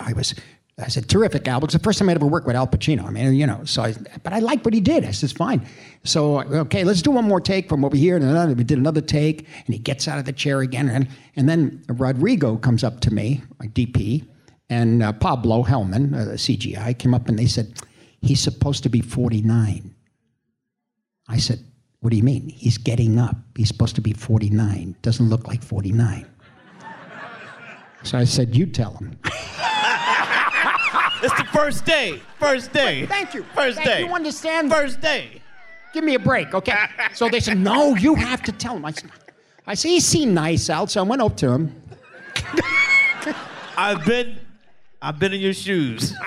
I 0.00 0.12
was, 0.12 0.34
I 0.76 0.88
said, 0.88 1.08
terrific, 1.08 1.46
Al. 1.46 1.62
It's 1.64 1.72
the 1.72 1.78
first 1.78 2.00
time 2.00 2.08
I'd 2.08 2.16
ever 2.16 2.26
worked 2.26 2.48
with 2.48 2.56
Al 2.56 2.66
Pacino. 2.66 3.04
I 3.04 3.10
mean, 3.10 3.34
you 3.34 3.46
know, 3.46 3.62
so 3.64 3.82
I, 3.82 3.94
but 4.24 4.32
I 4.32 4.40
like 4.40 4.64
what 4.64 4.74
he 4.74 4.80
did. 4.80 5.04
I 5.04 5.12
said, 5.12 5.30
fine. 5.30 5.64
So, 6.02 6.40
okay, 6.40 6.82
let's 6.82 7.00
do 7.00 7.12
one 7.12 7.24
more 7.24 7.40
take 7.40 7.68
from 7.68 7.84
over 7.84 7.96
here. 7.96 8.16
And 8.16 8.24
another, 8.24 8.54
we 8.54 8.64
did 8.64 8.78
another 8.78 9.00
take, 9.00 9.46
and 9.66 9.74
he 9.74 9.78
gets 9.78 10.08
out 10.08 10.18
of 10.18 10.24
the 10.24 10.32
chair 10.32 10.62
again. 10.62 10.88
And, 10.88 11.08
and 11.36 11.48
then 11.48 11.84
Rodrigo 11.88 12.56
comes 12.56 12.82
up 12.82 12.98
to 13.00 13.14
me, 13.14 13.42
my 13.60 13.68
DP, 13.68 14.26
And 14.68 15.04
uh, 15.04 15.12
Pablo 15.12 15.62
Helman, 15.62 16.12
uh, 16.12 16.18
CGI, 16.34 16.98
came 16.98 17.14
up 17.14 17.28
and 17.28 17.38
they 17.38 17.46
said, 17.46 17.78
he's 18.20 18.40
supposed 18.40 18.82
to 18.82 18.88
be 18.88 19.00
49. 19.00 19.94
I 21.28 21.36
said, 21.38 21.64
what 22.00 22.10
do 22.10 22.16
you 22.16 22.24
mean? 22.24 22.48
He's 22.48 22.78
getting 22.78 23.20
up. 23.20 23.36
He's 23.56 23.68
supposed 23.68 23.94
to 23.94 24.00
be 24.00 24.12
49. 24.12 24.96
Doesn't 25.02 25.28
look 25.28 25.46
like 25.46 25.62
49. 25.62 26.26
so 28.02 28.18
I 28.18 28.24
said, 28.24 28.56
you 28.56 28.66
tell 28.66 28.94
him. 28.94 29.16
It's 31.24 31.34
the 31.38 31.44
first 31.46 31.84
day. 31.84 32.20
First 32.38 32.72
day. 32.72 33.06
Thank 33.06 33.34
you. 33.34 33.44
First 33.54 33.76
Thank 33.76 33.88
day. 33.88 34.00
You 34.04 34.12
understand? 34.12 34.70
First 34.70 35.00
day. 35.00 35.40
Give 35.92 36.04
me 36.04 36.14
a 36.14 36.18
break, 36.18 36.54
okay? 36.54 36.76
So 37.14 37.28
they 37.28 37.40
said, 37.40 37.58
no, 37.58 37.94
you 37.94 38.14
have 38.14 38.42
to 38.42 38.52
tell 38.52 38.76
him. 38.76 38.84
I 38.84 38.90
said, 38.90 39.10
I 39.66 39.74
said, 39.74 39.88
he 39.88 40.00
seemed 40.00 40.34
nice 40.34 40.68
out, 40.68 40.90
so 40.90 41.00
I 41.00 41.04
went 41.04 41.22
up 41.22 41.36
to 41.38 41.50
him. 41.50 41.82
I've 43.76 44.04
been 44.04 44.38
I've 45.00 45.18
been 45.18 45.32
in 45.32 45.40
your 45.40 45.54
shoes. 45.54 46.14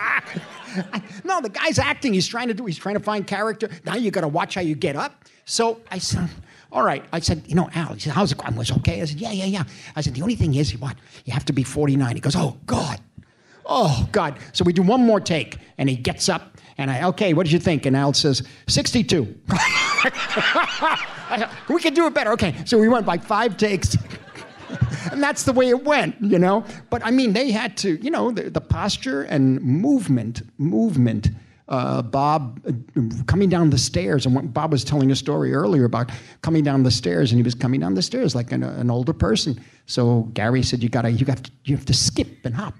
No, 1.23 1.41
the 1.41 1.49
guy's 1.49 1.79
acting. 1.79 2.13
He's 2.13 2.27
trying 2.27 2.49
to 2.49 2.53
do. 2.53 2.63
He's 2.65 2.77
trying 2.77 2.95
to 2.95 3.03
find 3.03 3.25
character. 3.25 3.67
Now 3.83 3.95
you 3.95 4.12
got 4.12 4.21
to 4.21 4.27
watch 4.27 4.53
how 4.53 4.62
you 4.62 4.75
get 4.75 4.95
up. 4.95 5.25
So 5.45 5.81
I 5.89 5.97
said, 5.97 6.29
"All 6.71 6.83
right." 6.83 7.03
I 7.12 7.19
said, 7.19 7.43
"You 7.47 7.55
know, 7.55 7.67
Al." 7.73 7.93
He 7.93 7.99
said, 7.99 8.13
"How's 8.13 8.31
it 8.31 8.38
going?" 8.38 8.53
I 8.53 8.57
was 8.57 8.71
okay. 8.71 9.01
I 9.01 9.05
said, 9.05 9.19
"Yeah, 9.19 9.31
yeah, 9.31 9.45
yeah." 9.45 9.63
I 9.95 10.01
said, 10.01 10.13
"The 10.13 10.21
only 10.21 10.36
thing 10.36 10.53
is, 10.53 10.77
what? 10.77 10.95
You 11.25 11.33
have 11.33 11.45
to 11.45 11.53
be 11.53 11.63
49." 11.63 12.15
He 12.15 12.21
goes, 12.21 12.36
"Oh 12.36 12.57
God, 12.67 12.99
oh 13.67 14.08
God." 14.12 14.39
So 14.53 14.63
we 14.63 14.73
do 14.73 14.82
one 14.82 15.06
more 15.06 15.19
take, 15.19 15.58
and 15.77 15.89
he 15.89 15.95
gets 15.95 16.30
up, 16.30 16.58
and 16.77 16.89
I, 16.89 17.03
"Okay, 17.10 17.34
what 17.34 17.45
did 17.45 17.53
you 17.53 17.60
think?" 17.60 17.86
And 17.86 17.95
Al 17.95 18.13
says, 18.13 18.43
"62." 18.67 19.36
We 21.69 21.82
can 21.82 21.93
do 21.93 22.08
it 22.08 22.13
better. 22.13 22.32
Okay, 22.32 22.56
so 22.65 22.77
we 22.77 22.88
went 22.88 23.06
by 23.06 23.17
five 23.17 23.58
takes. 23.58 23.97
and 25.12 25.21
that's 25.21 25.43
the 25.43 25.53
way 25.53 25.69
it 25.69 25.84
went, 25.84 26.15
you 26.21 26.39
know. 26.39 26.65
But 26.89 27.06
I 27.06 27.12
mean, 27.12 27.34
they 27.34 27.51
had 27.51 27.77
to, 27.77 28.01
you 28.03 28.12
know, 28.12 28.32
the, 28.32 28.49
the 28.49 28.62
posture 28.62 29.23
and 29.23 29.62
movement, 29.62 30.41
movement. 30.58 31.30
Uh, 31.69 32.01
Bob 32.01 32.62
uh, 32.65 33.01
coming 33.25 33.49
down 33.49 33.69
the 33.69 33.77
stairs, 33.77 34.25
and 34.25 34.34
when 34.34 34.47
Bob 34.47 34.71
was 34.71 34.86
telling 34.86 35.12
a 35.12 35.15
story 35.15 35.53
earlier 35.53 35.84
about 35.84 36.10
coming 36.41 36.63
down 36.63 36.84
the 36.84 36.91
stairs, 36.91 37.32
and 37.32 37.39
he 37.39 37.43
was 37.43 37.53
coming 37.56 37.82
down 37.82 37.93
the 37.93 38.01
stairs 38.01 38.34
like 38.34 38.53
an, 38.53 38.63
an 38.63 38.89
older 38.89 39.12
person. 39.12 39.60
So 39.86 40.21
Gary 40.34 40.63
said, 40.63 40.82
"You 40.82 40.88
gotta, 40.88 41.12
you 41.12 41.25
got, 41.25 41.49
you 41.65 41.75
have 41.75 41.86
to 41.86 41.93
skip 41.93 42.45
and 42.45 42.56
hop. 42.56 42.73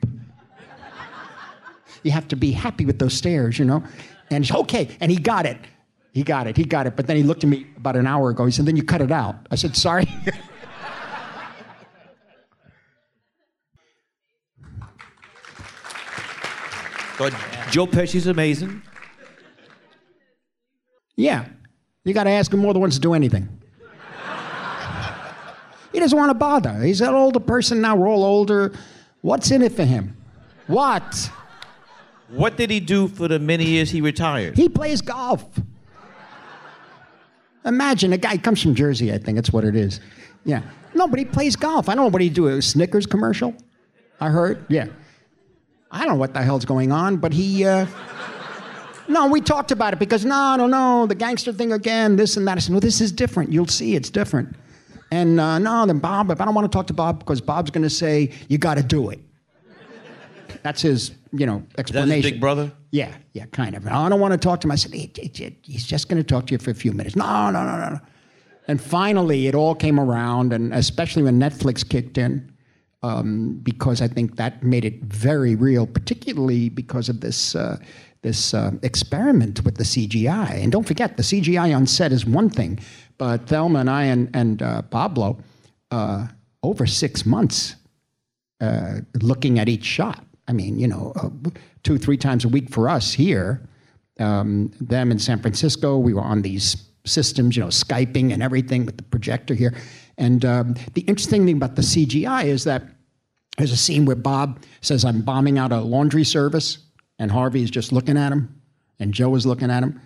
You 2.08 2.14
have 2.14 2.28
to 2.30 2.36
be 2.36 2.52
happy 2.52 2.86
with 2.86 3.00
those 3.00 3.14
stairs, 3.14 3.60
you 3.60 3.66
know." 3.66 3.84
And 4.32 4.44
he 4.44 4.48
said, 4.48 4.58
okay, 4.62 4.90
and 5.00 5.12
he 5.12 5.18
got 5.18 5.46
it. 5.46 5.58
He 6.12 6.24
got 6.24 6.48
it. 6.48 6.58
He 6.58 6.64
got 6.64 6.88
it. 6.88 6.96
But 6.96 7.06
then 7.08 7.16
he 7.16 7.24
looked 7.24 7.44
at 7.44 7.50
me 7.50 7.68
about 7.78 7.96
an 7.96 8.08
hour 8.08 8.30
ago. 8.30 8.46
He 8.46 8.52
said, 8.52 8.66
"Then 8.66 8.76
you 8.76 8.84
cut 8.84 9.02
it 9.02 9.12
out." 9.12 9.36
I 9.52 9.56
said, 9.56 9.76
"Sorry." 9.76 10.08
But 17.18 17.34
Joe 17.72 17.88
Pesci's 17.88 18.28
amazing. 18.28 18.82
Yeah. 21.16 21.46
You 22.04 22.14
got 22.14 22.26
to 22.26 22.30
ask 22.30 22.54
him 22.54 22.60
more 22.60 22.74
than 22.74 22.82
once 22.82 22.96
to 22.96 23.02
do 23.02 23.14
anything. 23.14 23.50
he 25.92 26.00
doesn't 26.00 26.18
want 26.18 26.30
to 26.30 26.36
bother. 26.36 26.80
He's 26.82 27.02
an 27.02 27.10
older 27.10 27.40
person 27.40 27.82
now. 27.82 27.96
We're 27.96 28.08
all 28.08 28.24
older. 28.24 28.74
What's 29.22 29.50
in 29.52 29.62
it 29.64 29.74
for 29.74 29.84
him? 29.84 30.16
What? 30.68 31.32
What 32.30 32.58
did 32.58 32.70
he 32.70 32.80
do 32.80 33.08
for 33.08 33.28
the 33.28 33.40
many 33.40 33.66
years 33.66 33.90
he 33.90 34.02
retired? 34.02 34.58
He 34.58 34.68
plays 34.70 35.02
golf. 35.02 35.46
Imagine 37.66 38.14
a 38.14 38.18
guy 38.18 38.38
comes 38.38 38.62
from 38.62 38.76
Jersey, 38.76 39.14
I 39.14 39.18
think 39.18 39.36
that's 39.36 39.52
what 39.52 39.64
it 39.64 39.76
is. 39.76 40.00
Yeah. 40.46 40.62
No, 40.94 41.08
but 41.08 41.20
he 41.20 41.26
plays 41.26 41.56
golf. 41.56 41.90
I 41.90 41.96
don't 41.96 42.06
know 42.06 42.12
what 42.12 42.22
he 42.22 42.30
do. 42.30 42.48
A 42.48 42.62
Snickers 42.62 43.06
commercial? 43.06 43.54
I 44.20 44.30
heard. 44.30 44.66
Yeah. 44.70 44.88
I 45.92 46.00
don't 46.00 46.14
know 46.14 46.20
what 46.20 46.34
the 46.34 46.42
hell's 46.42 46.66
going 46.66 46.92
on, 46.92 47.18
but 47.18 47.34
he. 47.34 47.66
Uh, 47.66 47.86
no, 49.08 49.28
we 49.28 49.42
talked 49.42 49.72
about 49.72 49.94
it 49.94 50.00
because 50.00 50.26
no, 50.26 50.56
no, 50.58 50.68
no, 50.68 51.06
the 51.06 51.16
gangster 51.16 51.54
thing 51.54 51.72
again, 51.72 52.16
this 52.16 52.36
and 52.36 52.48
that. 52.48 52.58
I 52.58 52.60
said, 52.60 52.74
no, 52.74 52.80
this 52.80 53.00
is 53.00 53.12
different. 53.12 53.54
You'll 53.54 53.68
see, 53.68 53.96
it's 53.96 54.10
different. 54.10 54.56
And 55.12 55.40
uh, 55.40 55.60
no, 55.60 55.86
then 55.86 56.00
Bob, 56.00 56.32
if 56.32 56.42
I 56.42 56.46
don't 56.46 56.54
want 56.54 56.70
to 56.70 56.76
talk 56.76 56.88
to 56.88 56.94
Bob 56.94 57.20
because 57.20 57.40
Bob's 57.40 57.72
going 57.72 57.84
to 57.84 57.90
say 57.90 58.32
you 58.50 58.58
got 58.58 58.76
to 58.76 58.84
do 58.84 59.10
it. 59.10 59.20
That's 60.68 60.82
his, 60.82 61.12
you 61.32 61.46
know, 61.46 61.60
That's 61.78 61.80
explanation. 61.92 62.24
his 62.24 62.32
big 62.34 62.42
brother? 62.42 62.74
Yeah, 62.92 63.16
yeah, 63.32 63.46
kind 63.54 63.74
of. 63.74 63.88
I 63.88 64.10
don't 64.10 64.20
want 64.20 64.34
to 64.34 64.38
talk 64.38 64.60
to 64.62 64.68
him. 64.68 64.74
I 64.74 64.76
said, 64.76 64.92
he, 64.94 65.10
he- 65.16 65.58
he's 65.64 65.86
just 65.86 66.10
going 66.10 66.22
to 66.22 66.28
talk 66.28 66.48
to 66.48 66.52
you 66.52 66.58
for 66.58 66.72
a 66.72 66.76
few 66.76 66.92
minutes. 66.92 67.16
No, 67.16 67.50
no, 67.52 67.64
no, 67.66 67.78
no, 67.78 67.90
no. 67.92 68.00
And 68.68 68.82
finally, 68.82 69.48
it 69.48 69.56
all 69.56 69.74
came 69.76 69.98
around, 69.98 70.52
and 70.52 70.74
especially 70.74 71.24
when 71.24 71.40
Netflix 71.40 71.88
kicked 71.88 72.18
in, 72.18 72.52
um, 73.02 73.62
because 73.64 74.02
I 74.02 74.10
think 74.10 74.36
that 74.36 74.62
made 74.62 74.84
it 74.84 75.02
very 75.06 75.56
real, 75.56 75.88
particularly 75.88 76.68
because 76.68 77.08
of 77.08 77.22
this 77.22 77.56
uh, 77.56 77.78
this 78.24 78.54
uh, 78.54 78.72
experiment 78.84 79.64
with 79.64 79.76
the 79.78 79.86
CGI. 79.86 80.62
And 80.62 80.70
don't 80.70 80.86
forget, 80.86 81.16
the 81.16 81.24
CGI 81.24 81.74
on 81.74 81.88
set 81.88 82.12
is 82.12 82.26
one 82.26 82.50
thing, 82.50 82.78
but 83.18 83.48
Thelma 83.48 83.80
and 83.80 83.90
I 83.90 84.04
and, 84.04 84.30
and 84.34 84.62
uh, 84.62 84.82
Pablo, 84.82 85.38
uh, 85.92 86.28
over 86.62 86.86
six 86.86 87.26
months, 87.26 87.76
uh, 88.60 88.96
looking 89.22 89.60
at 89.60 89.70
each 89.70 89.86
shot. 89.86 90.26
I 90.48 90.54
mean, 90.54 90.80
you 90.80 90.88
know, 90.88 91.14
uh, 91.16 91.30
two, 91.84 91.98
three 91.98 92.18
times 92.18 92.46
a 92.46 92.50
week 92.50 92.70
for 92.70 92.90
us 92.90 93.14
here. 93.14 93.62
Um, 94.20 94.72
them 94.80 95.12
in 95.12 95.20
San 95.20 95.40
Francisco, 95.40 95.98
we 95.98 96.14
were 96.14 96.22
on 96.22 96.42
these 96.42 96.88
systems, 97.06 97.56
you 97.56 97.64
know, 97.64 97.70
Skyping 97.70 98.34
and 98.34 98.42
everything 98.42 98.86
with 98.86 98.98
the 98.98 99.04
projector 99.04 99.54
here. 99.54 99.76
And 100.18 100.44
um, 100.46 100.76
the 100.94 101.02
interesting 101.02 101.46
thing 101.46 101.58
about 101.58 101.76
the 101.76 101.82
CGI 101.82 102.46
is 102.46 102.64
that 102.64 102.84
there's 103.58 103.72
a 103.72 103.78
scene 103.78 104.06
where 104.06 104.16
Bob 104.16 104.64
says, 104.82 105.06
I'm 105.06 105.22
bombing 105.22 105.58
out 105.58 105.72
a 105.72 105.82
laundry 105.82 106.24
service, 106.24 106.80
and 107.20 107.32
Harvey 107.32 107.64
is 107.64 107.72
just 107.72 107.92
looking 107.92 108.18
at 108.18 108.32
him, 108.32 108.62
and 109.00 109.14
Joe 109.14 109.36
is 109.36 109.46
looking 109.46 109.72
at 109.72 109.84
him. 109.84 110.00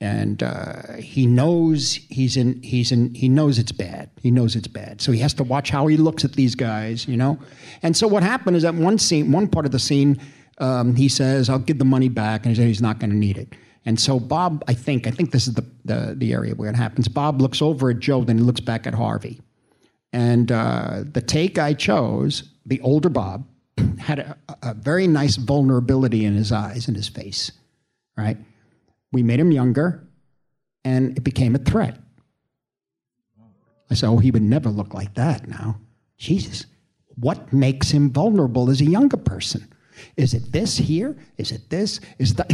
And 0.00 0.42
uh, 0.42 0.94
he 0.98 1.26
knows 1.26 1.94
he's 2.10 2.36
in. 2.36 2.60
He's 2.62 2.92
in. 2.92 3.14
He 3.14 3.28
knows 3.28 3.58
it's 3.58 3.72
bad. 3.72 4.10
He 4.20 4.30
knows 4.30 4.56
it's 4.56 4.68
bad. 4.68 5.00
So 5.00 5.12
he 5.12 5.20
has 5.20 5.32
to 5.34 5.44
watch 5.44 5.70
how 5.70 5.86
he 5.86 5.96
looks 5.96 6.24
at 6.24 6.32
these 6.32 6.54
guys, 6.54 7.06
you 7.08 7.16
know. 7.16 7.38
And 7.82 7.96
so 7.96 8.06
what 8.08 8.22
happened 8.22 8.56
is 8.56 8.64
that 8.64 8.74
one 8.74 8.98
scene, 8.98 9.32
one 9.32 9.48
part 9.48 9.66
of 9.66 9.72
the 9.72 9.78
scene, 9.78 10.20
um, 10.58 10.94
he 10.94 11.08
says, 11.08 11.48
"I'll 11.48 11.58
give 11.58 11.78
the 11.78 11.84
money 11.84 12.08
back," 12.08 12.44
and 12.44 12.56
he 12.56 12.64
he's 12.64 12.82
not 12.82 12.98
going 12.98 13.10
to 13.10 13.16
need 13.16 13.38
it. 13.38 13.54
And 13.86 14.00
so 14.00 14.18
Bob, 14.18 14.64
I 14.66 14.74
think, 14.74 15.06
I 15.06 15.10
think 15.10 15.30
this 15.30 15.46
is 15.46 15.54
the, 15.54 15.64
the 15.84 16.14
the 16.16 16.32
area 16.32 16.54
where 16.54 16.70
it 16.70 16.76
happens. 16.76 17.08
Bob 17.08 17.40
looks 17.40 17.62
over 17.62 17.90
at 17.90 18.00
Joe, 18.00 18.24
then 18.24 18.38
he 18.38 18.44
looks 18.44 18.60
back 18.60 18.86
at 18.86 18.94
Harvey. 18.94 19.40
And 20.12 20.52
uh, 20.52 21.04
the 21.12 21.20
take 21.20 21.58
I 21.58 21.74
chose, 21.74 22.44
the 22.64 22.80
older 22.80 23.08
Bob, 23.08 23.46
had 23.98 24.20
a, 24.20 24.36
a 24.62 24.74
very 24.74 25.06
nice 25.06 25.36
vulnerability 25.36 26.24
in 26.24 26.34
his 26.34 26.52
eyes 26.52 26.86
and 26.86 26.96
his 26.96 27.08
face, 27.08 27.50
right? 28.16 28.36
We 29.14 29.22
made 29.22 29.38
him 29.38 29.52
younger, 29.52 30.06
and 30.84 31.16
it 31.16 31.22
became 31.22 31.54
a 31.54 31.58
threat. 31.58 31.98
I 33.90 33.94
said, 33.94 34.08
oh, 34.08 34.18
he 34.18 34.32
would 34.32 34.42
never 34.42 34.70
look 34.70 34.92
like 34.92 35.14
that 35.14 35.46
now. 35.46 35.78
Jesus, 36.18 36.66
what 37.14 37.52
makes 37.52 37.90
him 37.92 38.10
vulnerable 38.10 38.70
as 38.70 38.80
a 38.80 38.84
younger 38.84 39.16
person? 39.16 39.72
Is 40.16 40.34
it 40.34 40.50
this 40.50 40.76
here? 40.76 41.16
Is 41.38 41.52
it 41.52 41.70
this? 41.70 42.00
Is 42.18 42.34
that? 42.34 42.50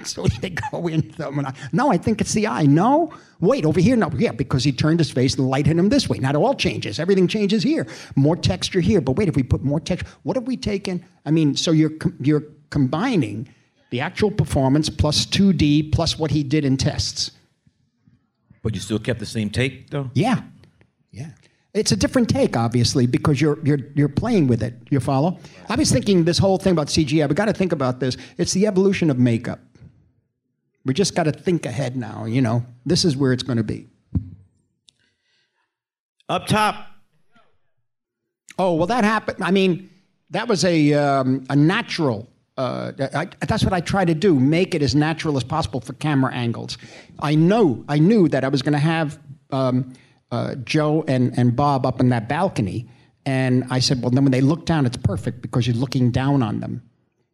so 0.04 0.26
they 0.40 0.48
go 0.72 0.88
in. 0.88 1.10
them, 1.18 1.38
and 1.38 1.48
I- 1.48 1.54
No, 1.72 1.92
I 1.92 1.98
think 1.98 2.22
it's 2.22 2.32
the 2.32 2.46
eye. 2.46 2.64
No, 2.64 3.12
wait 3.40 3.66
over 3.66 3.80
here. 3.80 3.94
No, 3.96 4.10
yeah, 4.16 4.32
because 4.32 4.64
he 4.64 4.72
turned 4.72 4.98
his 4.98 5.10
face 5.10 5.34
and 5.34 5.44
the 5.44 5.48
light 5.48 5.66
hit 5.66 5.78
him 5.78 5.90
this 5.90 6.08
way. 6.08 6.18
Not 6.18 6.36
all 6.36 6.54
changes. 6.54 6.98
Everything 6.98 7.28
changes 7.28 7.62
here. 7.62 7.86
More 8.16 8.36
texture 8.36 8.80
here. 8.80 9.02
But 9.02 9.16
wait, 9.16 9.28
if 9.28 9.36
we 9.36 9.42
put 9.42 9.62
more 9.62 9.80
texture, 9.80 10.08
what 10.22 10.36
have 10.36 10.46
we 10.46 10.56
taken? 10.56 11.04
I 11.26 11.30
mean, 11.30 11.54
so 11.54 11.70
you're 11.70 11.92
you're 12.20 12.44
combining 12.70 13.48
the 13.90 14.00
actual 14.00 14.30
performance 14.30 14.88
plus 14.88 15.26
2D 15.26 15.92
plus 15.92 16.18
what 16.18 16.30
he 16.30 16.42
did 16.42 16.64
in 16.64 16.76
tests. 16.76 17.30
But 18.62 18.74
you 18.74 18.80
still 18.80 18.98
kept 18.98 19.20
the 19.20 19.26
same 19.26 19.50
take, 19.50 19.90
though? 19.90 20.10
Yeah, 20.14 20.42
yeah. 21.10 21.30
It's 21.74 21.92
a 21.92 21.96
different 21.96 22.28
take, 22.28 22.56
obviously, 22.56 23.06
because 23.06 23.40
you're 23.40 23.58
you're 23.64 23.78
you're 23.94 24.08
playing 24.08 24.48
with 24.48 24.62
it. 24.62 24.74
You 24.90 25.00
follow? 25.00 25.38
I 25.68 25.76
was 25.76 25.92
thinking 25.92 26.24
this 26.24 26.38
whole 26.38 26.58
thing 26.58 26.72
about 26.72 26.88
CGI. 26.88 27.28
We 27.28 27.34
got 27.34 27.44
to 27.44 27.52
think 27.52 27.72
about 27.72 28.00
this. 28.00 28.16
It's 28.36 28.52
the 28.52 28.66
evolution 28.66 29.10
of 29.10 29.18
makeup. 29.18 29.60
We 30.84 30.94
just 30.94 31.14
got 31.14 31.24
to 31.24 31.32
think 31.32 31.66
ahead 31.66 31.96
now. 31.96 32.24
You 32.24 32.42
know, 32.42 32.64
this 32.84 33.04
is 33.04 33.16
where 33.16 33.32
it's 33.32 33.42
going 33.42 33.58
to 33.58 33.64
be. 33.64 33.86
Up 36.28 36.46
top, 36.46 36.88
Oh 38.58 38.74
well, 38.74 38.88
that 38.88 39.04
happened. 39.04 39.42
I 39.42 39.50
mean, 39.52 39.88
that 40.30 40.48
was 40.48 40.64
a 40.64 40.92
um, 40.94 41.44
a 41.48 41.56
natural. 41.56 42.28
Uh, 42.58 42.92
I, 43.14 43.26
that's 43.46 43.62
what 43.62 43.72
I 43.72 43.80
try 43.80 44.04
to 44.04 44.14
do. 44.14 44.34
Make 44.34 44.74
it 44.74 44.82
as 44.82 44.94
natural 44.94 45.36
as 45.36 45.44
possible 45.44 45.80
for 45.80 45.92
camera 45.94 46.34
angles. 46.34 46.76
I 47.20 47.36
know. 47.36 47.84
I 47.88 48.00
knew 48.00 48.28
that 48.28 48.44
I 48.44 48.48
was 48.48 48.62
going 48.62 48.72
to 48.72 48.80
have 48.80 49.16
um, 49.50 49.94
uh, 50.32 50.56
Joe 50.56 51.04
and 51.06 51.38
and 51.38 51.54
Bob 51.54 51.86
up 51.86 52.00
in 52.00 52.08
that 52.08 52.28
balcony, 52.28 52.88
and 53.24 53.64
I 53.70 53.78
said, 53.78 54.02
well, 54.02 54.10
then 54.10 54.24
when 54.24 54.32
they 54.32 54.40
look 54.40 54.66
down, 54.66 54.86
it's 54.86 54.96
perfect 54.96 55.40
because 55.40 55.68
you're 55.68 55.76
looking 55.76 56.10
down 56.10 56.42
on 56.42 56.58
them. 56.58 56.82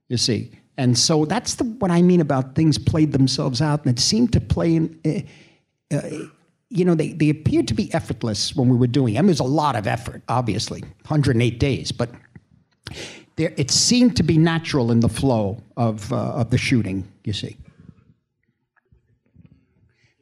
You 0.08 0.18
see. 0.18 0.52
And 0.76 0.98
so 0.98 1.24
that's 1.24 1.54
the, 1.54 1.64
what 1.64 1.92
I 1.92 2.02
mean 2.02 2.20
about 2.20 2.54
things 2.56 2.78
played 2.78 3.12
themselves 3.12 3.62
out, 3.62 3.84
and 3.86 3.96
it 3.96 4.00
seemed 4.00 4.32
to 4.34 4.40
play 4.40 4.76
in. 4.76 5.24
Uh, 5.90 6.00
you 6.68 6.84
know, 6.84 6.94
they, 6.94 7.12
they 7.12 7.30
appeared 7.30 7.68
to 7.68 7.74
be 7.74 7.92
effortless 7.94 8.54
when 8.56 8.68
we 8.68 8.76
were 8.76 8.88
doing. 8.88 9.14
it. 9.14 9.18
I 9.18 9.20
mean, 9.22 9.28
there's 9.28 9.38
a 9.40 9.44
lot 9.44 9.76
of 9.76 9.86
effort, 9.86 10.22
obviously, 10.28 10.80
108 10.80 11.60
days, 11.60 11.92
but 11.92 12.10
there, 13.36 13.52
it 13.56 13.70
seemed 13.70 14.16
to 14.16 14.22
be 14.22 14.38
natural 14.38 14.90
in 14.90 15.00
the 15.00 15.08
flow 15.08 15.62
of 15.76 16.12
uh, 16.12 16.16
of 16.40 16.50
the 16.50 16.58
shooting. 16.58 17.04
You 17.24 17.32
see. 17.32 17.56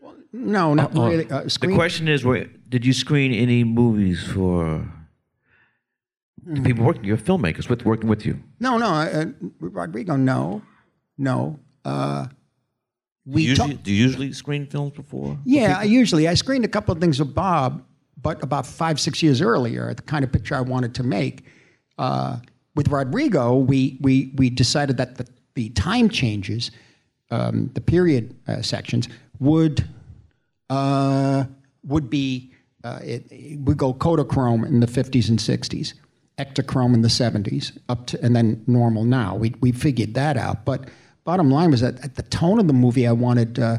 Well, 0.01 0.14
no, 0.33 0.75
not 0.75 0.92
Oh, 0.96 1.09
really. 1.09 1.31
Uh, 1.31 1.42
the 1.44 1.75
question 1.75 2.09
is, 2.09 2.25
where, 2.25 2.46
did 2.68 2.85
you 2.87 2.92
screen 2.92 3.33
any 3.33 3.64
movies 3.64 4.22
for 4.25 4.88
the 6.44 6.57
Hmm. 6.61 6.64
people 6.64 6.85
working, 6.85 7.05
your 7.05 7.18
filmmakers, 7.18 7.68
with 7.68 7.85
working 7.85 8.09
with 8.09 8.25
you? 8.27 8.40
No, 8.61 8.79
no, 8.79 8.87
uh, 8.87 9.27
Rodrigo. 9.61 10.16
No, 10.16 10.62
no. 11.18 11.59
Uh, 11.85 12.27
we 13.25 13.42
Usually, 13.42 13.75
talk- 13.75 13.83
do 13.85 13.92
you 13.92 14.03
usually 14.05 14.33
screen 14.33 14.66
films 14.66 14.92
before? 14.94 15.38
Yeah, 15.44 15.77
I 15.79 15.85
usually 15.85 16.27
I 16.27 16.35
screened 16.35 16.64
a 16.64 16.68
couple 16.68 16.92
of 16.92 17.01
things 17.01 17.20
with 17.20 17.35
Bob, 17.35 17.85
but 18.20 18.42
about 18.42 18.66
five 18.66 18.98
six 18.98 19.22
years 19.22 19.40
earlier, 19.40 19.92
the 19.94 20.03
kind 20.03 20.25
of 20.25 20.33
picture 20.33 20.55
I 20.57 20.61
wanted 20.62 20.94
to 20.96 21.03
make. 21.05 21.44
With 22.74 22.88
Rodrigo, 22.88 23.56
we 23.56 23.98
we 24.00 24.32
we 24.37 24.50
decided 24.50 24.96
that 24.96 25.16
the, 25.16 25.26
the 25.54 25.68
time 25.70 26.08
changes, 26.08 26.70
um, 27.30 27.70
the 27.74 27.80
period 27.80 28.35
uh, 28.46 28.62
sections 28.62 29.08
would 29.38 29.87
uh, 30.70 31.44
would 31.85 32.08
be 32.08 32.52
uh, 32.85 33.00
it, 33.02 33.26
it 33.30 33.61
would 33.61 33.76
go 33.76 33.92
Kodachrome 33.92 34.66
in 34.66 34.80
the 34.80 34.87
50s 34.87 35.28
and 35.28 35.38
60s, 35.38 35.94
Ektachrome 36.38 36.94
in 36.94 37.02
the 37.02 37.08
70s, 37.08 37.76
up 37.88 38.06
to 38.06 38.24
and 38.24 38.35
then 38.35 38.62
normal 38.66 39.04
now. 39.04 39.37
We 39.37 39.54
we 39.61 39.72
figured 39.72 40.14
that 40.14 40.37
out, 40.37 40.64
but 40.64 40.88
bottom 41.24 41.50
line 41.50 41.70
was 41.70 41.80
that 41.80 42.02
at 42.04 42.16
the 42.16 42.22
tone 42.22 42.58
of 42.58 42.66
the 42.66 42.72
movie, 42.72 43.06
I 43.06 43.12
wanted 43.12 43.58
uh, 43.58 43.78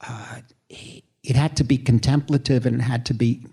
uh, 0.00 0.40
it 0.68 1.36
had 1.36 1.56
to 1.56 1.64
be 1.64 1.76
contemplative 1.76 2.66
and 2.66 2.76
it 2.76 2.82
had 2.82 3.04
to 3.06 3.14
be 3.14 3.44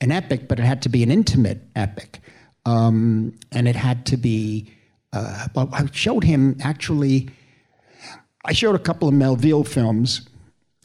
an 0.00 0.12
epic, 0.12 0.46
but 0.48 0.60
it 0.60 0.64
had 0.64 0.82
to 0.82 0.88
be 0.88 1.02
an 1.02 1.10
intimate 1.10 1.62
epic, 1.74 2.20
um, 2.66 3.32
and 3.52 3.66
it 3.68 3.76
had 3.76 4.04
to 4.06 4.16
be. 4.16 4.70
Uh, 5.12 5.46
I 5.56 5.86
showed 5.92 6.24
him 6.24 6.56
actually. 6.62 7.30
I 8.44 8.52
showed 8.52 8.74
a 8.74 8.78
couple 8.80 9.08
of 9.08 9.14
Melville 9.14 9.64
films, 9.64 10.28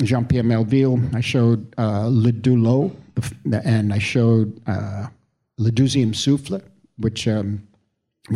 Jean 0.02 0.26
Pierre 0.26 0.44
Melville. 0.44 1.00
I 1.14 1.22
showed 1.22 1.74
uh, 1.78 2.08
Le 2.08 2.32
the- 2.32 3.62
and 3.66 3.94
I 3.94 4.00
showed 4.00 4.62
uh, 4.68 5.08
Le 5.58 5.72
Deuxième 5.72 6.14
Souffle, 6.16 6.62
which 6.98 7.28
um, 7.28 7.68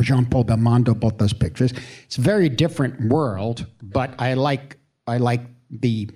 Jean 0.01 0.25
Paul 0.25 0.45
Belmondo, 0.45 0.99
both 0.99 1.17
those 1.17 1.33
pictures. 1.33 1.73
It's 2.05 2.17
a 2.17 2.21
very 2.21 2.49
different 2.49 3.09
world, 3.09 3.65
but 3.81 4.13
I 4.19 4.33
like 4.33 4.77
I 5.07 5.17
like 5.17 5.41
the 5.69 6.09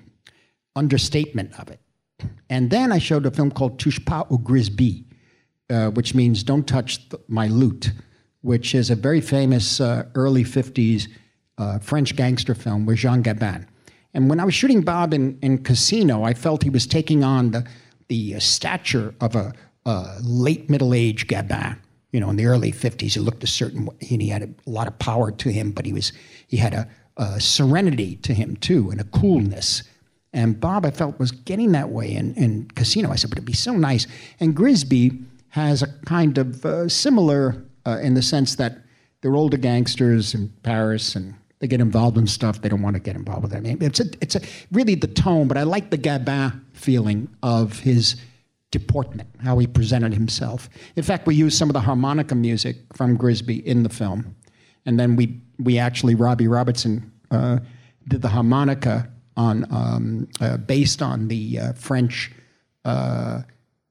understatement 0.76 1.58
of 1.60 1.70
it. 1.70 1.80
And 2.50 2.70
then 2.70 2.92
I 2.92 2.98
showed 3.00 3.26
a 3.26 3.32
film 3.32 3.52
called 3.52 3.80
Touchez 3.80 4.04
pas 4.04 4.26
au 4.30 4.38
grisbi, 4.38 5.06
uh, 5.70 5.90
which 5.90 6.16
means 6.16 6.44
don't 6.44 6.68
touch 6.68 7.10
th- 7.10 7.22
my 7.28 7.48
loot, 7.48 7.92
which 8.42 8.74
is 8.74 8.90
a 8.90 8.96
very 8.96 9.22
famous 9.22 9.80
uh, 9.80 10.06
early 10.16 10.44
50s 10.44 11.08
uh, 11.58 11.80
French 11.80 12.16
gangster 12.16 12.56
film 12.56 12.86
with 12.86 12.98
Jean 12.98 13.22
Gabin. 13.22 13.68
And 14.14 14.30
when 14.30 14.40
I 14.40 14.46
was 14.46 14.54
shooting 14.54 14.82
Bob 14.82 15.14
in, 15.14 15.38
in 15.42 15.64
Casino, 15.64 16.24
I 16.24 16.34
felt 16.34 16.64
he 16.64 16.70
was 16.70 16.88
taking 16.88 17.24
on 17.24 17.52
the, 17.52 17.68
the 18.08 18.36
uh, 18.36 18.40
stature 18.40 19.14
of 19.22 19.36
a, 19.36 19.54
a 19.86 20.18
late 20.24 20.70
middle 20.70 20.94
age 20.94 21.28
Gabin. 21.28 21.78
You 22.12 22.20
know, 22.20 22.30
in 22.32 22.38
the 22.38 22.48
early 22.48 22.72
50s, 22.72 23.14
he 23.14 23.20
looked 23.20 23.44
a 23.44 23.48
certain 23.48 23.86
way, 23.86 23.96
and 24.10 24.22
he 24.22 24.30
had 24.30 24.42
a 24.42 24.70
lot 24.70 24.88
of 24.88 24.98
power 24.98 25.32
to 25.32 25.50
him, 25.50 25.72
but 25.72 25.86
he, 25.86 25.94
was, 25.94 26.12
he 26.48 26.58
had 26.58 26.74
a, 26.74 26.88
a 27.18 27.40
serenity 27.40 28.16
to 28.18 28.34
him, 28.34 28.56
too, 28.56 28.90
and 28.90 29.00
a 29.00 29.04
coolness. 29.04 29.84
And 30.34 30.60
Bob, 30.60 30.86
I 30.86 30.92
felt, 30.92 31.20
was 31.20 31.32
getting 31.32 31.72
that 31.74 31.90
way 31.90 32.16
in, 32.16 32.34
in 32.34 32.68
Casino. 32.74 33.12
I 33.12 33.16
said, 33.16 33.30
but 33.30 33.38
it'd 33.38 33.46
be 33.46 33.54
so 33.54 33.74
nice. 33.74 34.08
And 34.40 34.56
Grisbi 34.56 35.24
has 35.50 35.82
a 35.82 35.88
kind 36.06 36.38
of 36.38 36.66
uh, 36.66 36.88
similar 36.88 37.64
uh, 37.86 38.00
in 38.02 38.14
the 38.14 38.22
sense 38.22 38.56
that 38.56 38.78
they're 39.22 39.36
older 39.36 39.58
gangsters 39.58 40.34
in 40.34 40.50
Paris 40.64 41.16
and 41.16 41.36
they 41.60 41.68
get 41.68 41.82
involved 41.82 42.18
in 42.18 42.26
stuff 42.26 42.62
they 42.62 42.70
don't 42.70 42.82
want 42.82 42.96
to 42.96 43.02
get 43.02 43.16
involved 43.16 43.44
with. 43.44 43.54
I 43.54 43.60
mean, 43.60 43.78
it's 43.82 44.00
a, 44.00 44.06
it's 44.22 44.36
a, 44.36 44.42
really 44.72 44.96
the 44.96 45.08
tone, 45.08 45.48
but 45.48 45.58
I 45.58 45.64
like 45.64 45.90
the 45.90 45.98
Gabin 45.98 46.66
feeling 46.74 47.28
of 47.44 47.80
his 47.80 48.16
deportment, 48.72 49.30
how 49.44 49.58
he 49.58 49.68
presented 49.68 50.14
himself. 50.14 50.70
In 50.96 51.04
fact, 51.04 51.28
we 51.28 51.36
used 51.36 51.58
some 51.58 51.70
of 51.70 51.74
the 51.74 51.82
harmonica 51.82 52.36
music 52.36 52.78
from 52.94 53.18
Grisbi 53.18 53.64
in 53.64 53.84
the 53.84 53.90
film. 53.90 54.36
And 54.86 55.00
then 55.00 55.16
we, 55.16 55.42
we 55.58 55.78
actually, 55.78 56.16
Robbie 56.16 56.48
Robertson 56.48 57.12
uh, 57.32 57.60
did 58.08 58.22
the 58.22 58.30
harmonica 58.30 59.10
on, 59.36 59.66
um, 59.72 60.28
uh, 60.40 60.58
based 60.58 61.02
on 61.02 61.28
the 61.28 61.60
uh, 61.60 61.74
French 61.74 62.32
uh, 62.86 63.42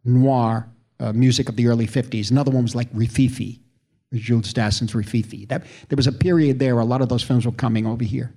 noir 0.05 0.68
uh, 1.01 1.13
music 1.13 1.49
of 1.49 1.57
the 1.57 1.67
early 1.67 1.87
50s. 1.87 2.31
Another 2.31 2.51
one 2.51 2.63
was 2.63 2.75
like 2.75 2.93
Rififi, 2.93 3.61
Jules 4.15 4.53
Dassin's 4.53 4.93
Rififi. 4.93 5.49
That, 5.49 5.65
there 5.89 5.97
was 5.97 6.07
a 6.07 6.13
period 6.13 6.59
there 6.59 6.75
where 6.75 6.83
a 6.83 6.87
lot 6.87 7.01
of 7.03 7.09
those 7.09 7.23
films 7.23 7.47
were 7.47 7.53
coming 7.53 7.87
over 7.87 8.05
here. 8.05 8.33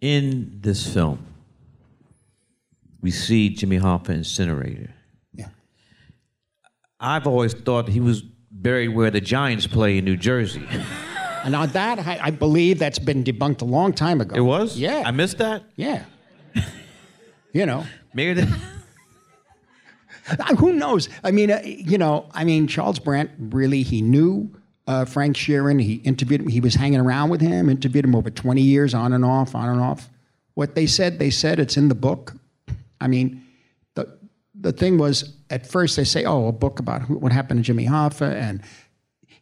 In 0.00 0.58
this 0.60 0.92
film, 0.92 1.24
we 3.00 3.10
see 3.10 3.50
Jimmy 3.50 3.78
Hoffa 3.78 4.10
incinerator. 4.10 4.92
Yeah. 5.32 5.48
I've 6.98 7.26
always 7.26 7.54
thought 7.54 7.88
he 7.88 8.00
was 8.00 8.22
buried 8.50 8.88
where 8.88 9.10
the 9.10 9.20
Giants 9.20 9.66
play 9.66 9.98
in 9.98 10.04
New 10.04 10.16
Jersey. 10.16 10.66
And 11.44 11.56
on 11.56 11.70
that, 11.70 11.98
I, 11.98 12.20
I 12.22 12.30
believe 12.30 12.78
that's 12.78 13.00
been 13.00 13.24
debunked 13.24 13.62
a 13.62 13.64
long 13.64 13.92
time 13.92 14.20
ago. 14.20 14.36
It 14.36 14.42
was? 14.42 14.78
Yeah. 14.78 15.02
I 15.04 15.10
missed 15.10 15.38
that? 15.38 15.64
yeah. 15.74 16.04
you 17.52 17.66
know, 17.66 17.84
Maybe 18.14 18.40
that. 18.40 18.58
Uh, 20.30 20.54
who 20.56 20.72
knows? 20.72 21.08
I 21.24 21.30
mean, 21.30 21.50
uh, 21.50 21.60
you 21.64 21.98
know, 21.98 22.26
I 22.32 22.44
mean, 22.44 22.66
Charles 22.66 22.98
Brandt 22.98 23.30
really 23.38 23.82
he 23.82 24.02
knew 24.02 24.50
uh, 24.86 25.04
Frank 25.04 25.36
Sheeran. 25.36 25.80
He 25.82 25.94
interviewed 25.96 26.42
him. 26.42 26.48
He 26.48 26.60
was 26.60 26.74
hanging 26.74 27.00
around 27.00 27.30
with 27.30 27.40
him. 27.40 27.68
Interviewed 27.68 28.04
him 28.04 28.14
over 28.14 28.30
twenty 28.30 28.62
years, 28.62 28.94
on 28.94 29.12
and 29.12 29.24
off, 29.24 29.54
on 29.54 29.68
and 29.68 29.80
off. 29.80 30.10
What 30.54 30.74
they 30.74 30.86
said, 30.86 31.18
they 31.18 31.30
said. 31.30 31.58
It's 31.58 31.76
in 31.76 31.88
the 31.88 31.94
book. 31.94 32.34
I 33.00 33.08
mean, 33.08 33.44
the 33.94 34.18
the 34.54 34.72
thing 34.72 34.98
was 34.98 35.34
at 35.50 35.66
first 35.66 35.96
they 35.96 36.04
say, 36.04 36.24
oh, 36.24 36.48
a 36.48 36.52
book 36.52 36.78
about 36.78 37.02
who, 37.02 37.18
what 37.18 37.32
happened 37.32 37.58
to 37.58 37.64
Jimmy 37.64 37.86
Hoffa 37.86 38.34
and 38.34 38.62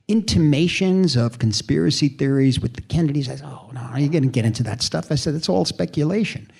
intimations 0.09 1.15
of 1.15 1.39
conspiracy 1.39 2.09
theories 2.09 2.59
with 2.59 2.75
the 2.75 2.81
Kennedys. 2.81 3.29
I 3.29 3.37
said, 3.37 3.47
oh 3.47 3.71
no, 3.73 3.81
are 3.81 4.01
you're 4.01 4.09
going 4.09 4.25
to 4.25 4.29
get 4.29 4.45
into 4.45 4.63
that 4.65 4.83
stuff. 4.83 5.13
I 5.13 5.15
said 5.15 5.35
it's 5.35 5.49
all 5.49 5.65
speculation. 5.65 6.51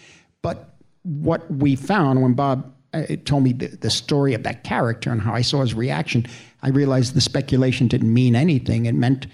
But 0.41 0.77
what 1.03 1.51
we 1.51 1.75
found 1.75 2.23
when 2.23 2.35
Bob 2.35 2.73
uh, 2.93 3.03
told 3.25 3.45
me 3.45 3.53
the, 3.53 3.69
the 3.69 3.91
story 3.91 4.35
of 4.35 4.43
that 4.43 4.65
character 4.65 5.11
and 5.11 5.21
how 5.21 5.35
I 5.35 5.43
saw 5.43 5.61
his 5.61 5.75
reaction, 5.75 6.27
I 6.63 6.69
realized 6.71 7.15
the 7.15 7.21
speculation 7.21 7.89
didn't 7.89 8.13
mean 8.13 8.35
anything. 8.35 8.87
It 8.87 8.95
meant 8.95 9.27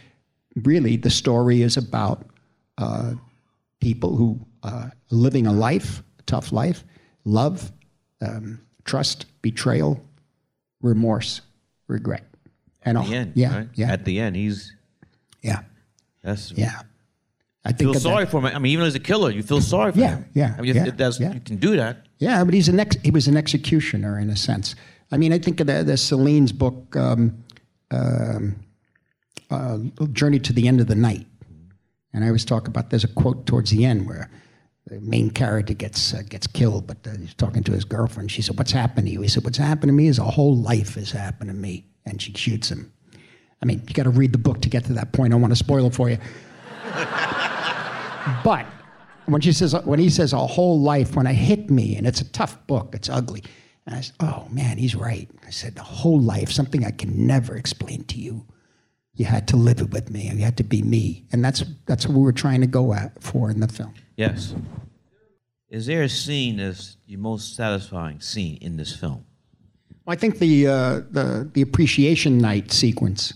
really 0.65 0.97
the 0.97 1.11
story 1.11 1.63
is 1.63 1.77
about 1.77 2.27
uh, 2.79 3.15
people 3.81 4.17
who 4.17 4.41
uh, 4.63 4.91
living 5.11 5.47
a 5.47 5.53
life, 5.53 6.03
a 6.19 6.23
tough 6.23 6.53
life, 6.53 6.85
love, 7.25 7.73
um, 8.21 8.61
trust, 8.85 9.27
betrayal, 9.43 10.01
remorse, 10.83 11.41
regret, 11.89 12.25
and 12.83 12.99
all. 12.99 13.05
the 13.05 13.15
end. 13.15 13.33
yeah, 13.35 13.57
right? 13.57 13.69
yeah, 13.75 13.93
At 13.93 14.05
the 14.05 14.19
end, 14.21 14.37
he's. 14.37 14.75
yeah, 15.43 15.61
That's. 16.23 16.53
yeah. 16.53 16.81
I 17.69 17.73
Feel 17.73 17.93
think 17.93 17.95
that- 17.95 18.01
sorry 18.09 18.27
for 18.27 18.39
him. 18.41 18.47
I 18.47 18.59
mean, 18.61 18.73
even 18.73 18.87
as 18.87 18.95
a 18.95 19.01
killer, 19.01 19.31
you 19.31 19.43
feel 19.43 19.61
sorry 19.61 19.91
for 19.93 19.99
Yeah, 19.99 20.17
him. 20.19 20.25
yeah, 20.35 20.55
I 20.57 20.61
mean, 20.63 20.75
yeah, 20.77 20.91
that's, 20.91 21.19
yeah. 21.19 21.35
you 21.35 21.41
can 21.41 21.57
do 21.57 21.77
that. 21.77 22.07
Yeah, 22.19 22.45
but 22.45 22.55
he's 22.55 22.69
an 22.69 22.79
ex- 22.81 22.97
he 23.03 23.11
was 23.11 23.27
an 23.29 23.37
executioner 23.37 24.19
in 24.21 24.31
a 24.31 24.37
sense. 24.37 24.77
I 25.11 25.17
mean, 25.17 25.33
I 25.33 25.39
think 25.39 25.59
of 25.61 25.67
the, 25.67 25.83
the 25.85 25.97
Celine's 25.97 26.53
book, 26.53 26.95
um, 26.97 27.43
um, 27.91 28.57
uh, 29.51 29.79
Journey 30.13 30.39
to 30.41 30.53
the 30.53 30.67
End 30.69 30.81
of 30.81 30.87
the 30.87 30.95
Night. 30.95 31.27
And 32.13 32.25
I 32.25 32.29
always 32.29 32.45
talk 32.45 32.69
about 32.69 32.91
there's 32.91 33.05
a 33.05 33.09
quote 33.09 33.47
towards 33.47 33.71
the 33.71 33.85
end 33.85 34.07
where 34.07 34.31
the 34.87 35.01
main 35.01 35.31
character 35.31 35.75
gets 35.75 36.15
uh, 36.15 36.23
gets 36.29 36.47
killed, 36.47 36.87
but 36.87 36.99
uh, 37.07 37.11
he's 37.19 37.35
talking 37.35 37.63
to 37.65 37.73
his 37.73 37.85
girlfriend. 37.85 38.31
She 38.31 38.41
said, 38.43 38.57
"What's 38.57 38.73
happened 38.73 39.07
to 39.09 39.13
you?" 39.13 39.21
He 39.23 39.29
said, 39.29 39.45
"What's 39.45 39.59
happened 39.59 39.89
to 39.91 39.93
me 39.93 40.07
is 40.07 40.19
a 40.19 40.25
whole 40.25 40.57
life 40.57 40.95
has 40.95 41.11
happened 41.11 41.51
to 41.51 41.57
me." 41.57 41.85
And 42.07 42.23
she 42.23 42.33
shoots 42.33 42.71
him. 42.71 42.93
I 43.61 43.67
mean, 43.67 43.83
you 43.89 43.93
got 43.95 44.05
to 44.05 44.11
read 44.11 44.33
the 44.33 44.39
book 44.39 44.61
to 44.63 44.69
get 44.69 44.85
to 44.85 44.93
that 44.95 45.13
point. 45.13 45.33
I 45.33 45.35
don't 45.35 45.41
want 45.43 45.53
to 45.53 45.57
spoil 45.57 45.87
it 45.87 45.95
for 45.95 46.09
you. 46.09 46.19
But 48.45 48.67
when 49.27 49.41
she 49.41 49.53
says, 49.53 49.75
when 49.85 49.99
he 49.99 50.11
says 50.11 50.33
a 50.33 50.39
whole 50.39 50.81
life, 50.81 51.17
when 51.17 51.27
it 51.27 51.35
hit 51.35 51.71
me, 51.71 51.97
and 51.97 52.07
it's 52.07 52.21
a 52.21 52.31
tough 52.33 52.65
book, 52.67 52.95
it's 52.95 53.09
ugly. 53.09 53.43
And 53.87 53.95
I 53.95 54.01
said, 54.01 54.17
oh 54.21 54.47
man, 54.51 54.79
he's 54.79 54.95
right. 54.95 55.29
I 55.47 55.51
said, 55.51 55.75
the 55.75 55.83
whole 55.83 56.21
life, 56.21 56.51
something 56.51 56.85
I 56.85 56.91
can 56.91 57.27
never 57.27 57.57
explain 57.57 58.05
to 58.05 58.19
you. 58.19 58.47
You 59.15 59.25
had 59.25 59.49
to 59.49 59.57
live 59.57 59.81
it 59.81 59.91
with 59.91 60.11
me, 60.11 60.31
you 60.31 60.45
had 60.45 60.59
to 60.59 60.65
be 60.65 60.83
me, 60.83 61.25
and 61.33 61.43
that's 61.43 61.65
that's 61.87 62.07
what 62.07 62.15
we 62.19 62.23
were 62.23 62.33
trying 62.33 62.61
to 62.61 62.67
go 62.67 62.93
at 62.93 63.23
for 63.23 63.51
in 63.51 63.61
the 63.61 63.69
film. 63.69 63.95
Yes. 64.17 64.55
Is 65.71 65.87
there 65.87 66.03
a 66.03 66.09
scene 66.09 66.59
that's 66.59 66.99
your 67.07 67.21
most 67.21 67.57
satisfying 67.57 68.21
scene 68.21 68.59
in 68.61 68.77
this 68.77 68.95
film? 68.95 69.25
Well, 70.05 70.13
I 70.13 70.17
think 70.17 70.39
the 70.39 70.67
uh, 70.67 71.01
the 71.11 71.51
the 71.51 71.63
appreciation 71.63 72.37
night 72.37 72.71
sequence, 72.71 73.33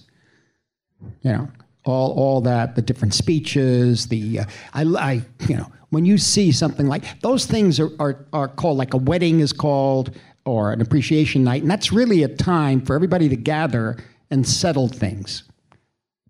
you 1.23 1.33
know, 1.33 1.49
all 1.85 2.13
all 2.13 2.41
that, 2.43 2.75
the 2.75 2.83
different 2.83 3.15
speeches, 3.15 4.07
the 4.09 4.41
uh, 4.41 4.45
I, 4.75 4.83
I 4.83 5.23
you 5.49 5.57
know 5.57 5.71
when 5.91 6.05
you 6.05 6.19
see 6.19 6.53
something 6.53 6.87
like 6.87 7.21
those 7.21 7.47
things 7.47 7.81
are, 7.81 7.91
are 7.99 8.27
are 8.33 8.49
called 8.49 8.79
like 8.79 8.95
a 8.95 8.99
wedding 8.99 9.41
is 9.41 9.53
called 9.53 10.17
or 10.45 10.73
an 10.73 10.81
appreciation 10.81 11.45
night, 11.45 11.63
and 11.63 11.71
that's 11.71 11.93
really 11.93 12.23
a 12.23 12.29
time 12.29 12.81
for 12.81 12.95
everybody 12.95 13.29
to 13.29 13.37
gather 13.37 13.99
and 14.31 14.47
settle 14.47 14.89
things. 14.89 15.45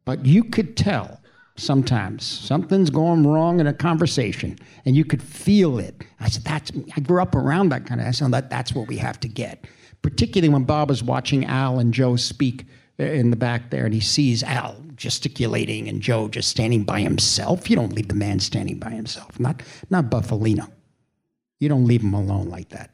but 0.05 0.25
you 0.27 0.43
could 0.43 0.77
tell 0.77 1.21
sometimes 1.57 2.25
something's 2.25 2.91
going 2.91 3.27
wrong 3.27 3.61
in 3.61 3.67
a 3.67 3.73
conversation, 3.73 4.59
and 4.85 4.97
you 4.97 5.05
could 5.05 5.23
feel 5.23 5.79
it. 5.79 5.95
I 6.19 6.29
said, 6.29 6.45
"That's." 6.45 6.73
I 6.97 7.01
grew 7.01 7.21
up 7.21 7.35
around 7.35 7.69
that 7.71 7.87
kind 7.87 8.01
of. 8.01 8.07
I 8.07 8.13
said, 8.13 8.31
"That 8.33 8.51
that's 8.51 8.75
what 8.75 8.89
we 8.89 8.97
have 8.97 9.21
to 9.21 9.29
get." 9.29 9.67
Particularly 10.03 10.49
when 10.49 10.65
Bob 10.65 10.89
was 10.89 11.03
watching 11.03 11.45
Al 11.45 11.79
and 11.79 11.93
Joe 11.93 12.17
speak 12.17 12.65
in 12.99 13.31
the 13.31 13.37
back 13.37 13.71
there, 13.71 13.85
and 13.85 13.95
he 13.95 14.01
sees 14.01 14.43
Al 14.43 14.77
gesticulating 15.01 15.89
and 15.89 16.01
Joe 16.01 16.29
just 16.29 16.51
standing 16.51 16.85
by 16.85 17.01
himself. 17.01 17.69
You 17.69 17.77
don't 17.77 17.93
leave 17.93 18.09
the 18.09 18.15
man 18.15 18.39
standing 18.39 18.79
by 18.79 18.91
himself. 18.91 19.41
Not 19.41 19.63
not 19.89 20.11
Bufalino. 20.11 20.71
You 21.59 21.69
don't 21.69 21.87
leave 21.87 22.03
him 22.03 22.15
alone 22.15 22.49
like 22.49 22.69
that. 22.69 22.91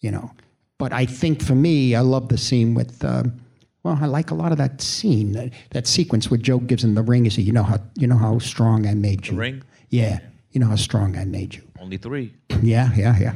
You 0.00 0.10
know. 0.10 0.32
But 0.78 0.92
I 0.92 1.06
think 1.06 1.42
for 1.42 1.54
me, 1.54 1.94
I 1.94 2.00
love 2.00 2.28
the 2.28 2.36
scene 2.36 2.74
with. 2.74 3.04
Um, 3.04 3.40
well, 3.84 3.98
I 4.00 4.06
like 4.06 4.30
a 4.30 4.34
lot 4.34 4.52
of 4.52 4.58
that 4.58 4.80
scene, 4.80 5.32
that, 5.32 5.50
that 5.70 5.88
sequence 5.88 6.30
where 6.30 6.38
Joe 6.38 6.58
gives 6.58 6.84
him 6.84 6.94
the 6.94 7.02
ring. 7.02 7.24
He 7.24 7.30
said, 7.30 7.44
"You 7.44 7.52
know 7.52 7.62
how 7.62 7.78
you 7.96 8.06
know 8.06 8.18
how 8.18 8.38
strong 8.38 8.86
I 8.86 8.94
made 8.94 9.28
you." 9.28 9.36
ring? 9.36 9.62
Yeah. 9.90 10.20
You 10.52 10.60
know 10.60 10.66
how 10.68 10.76
strong 10.76 11.16
I 11.16 11.24
made 11.24 11.54
you. 11.54 11.62
Only 11.80 11.96
three. 11.96 12.34
Yeah, 12.62 12.90
yeah, 12.94 13.18
yeah, 13.18 13.34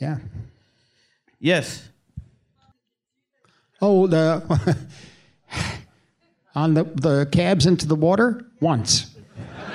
yeah. 0.00 0.18
Yes. 1.38 1.88
Oh, 3.80 4.08
the 4.08 4.42
on 6.54 6.74
the 6.74 6.84
the 6.84 7.26
cabs 7.32 7.66
into 7.66 7.86
the 7.86 7.94
water 7.96 8.44
once. 8.60 9.14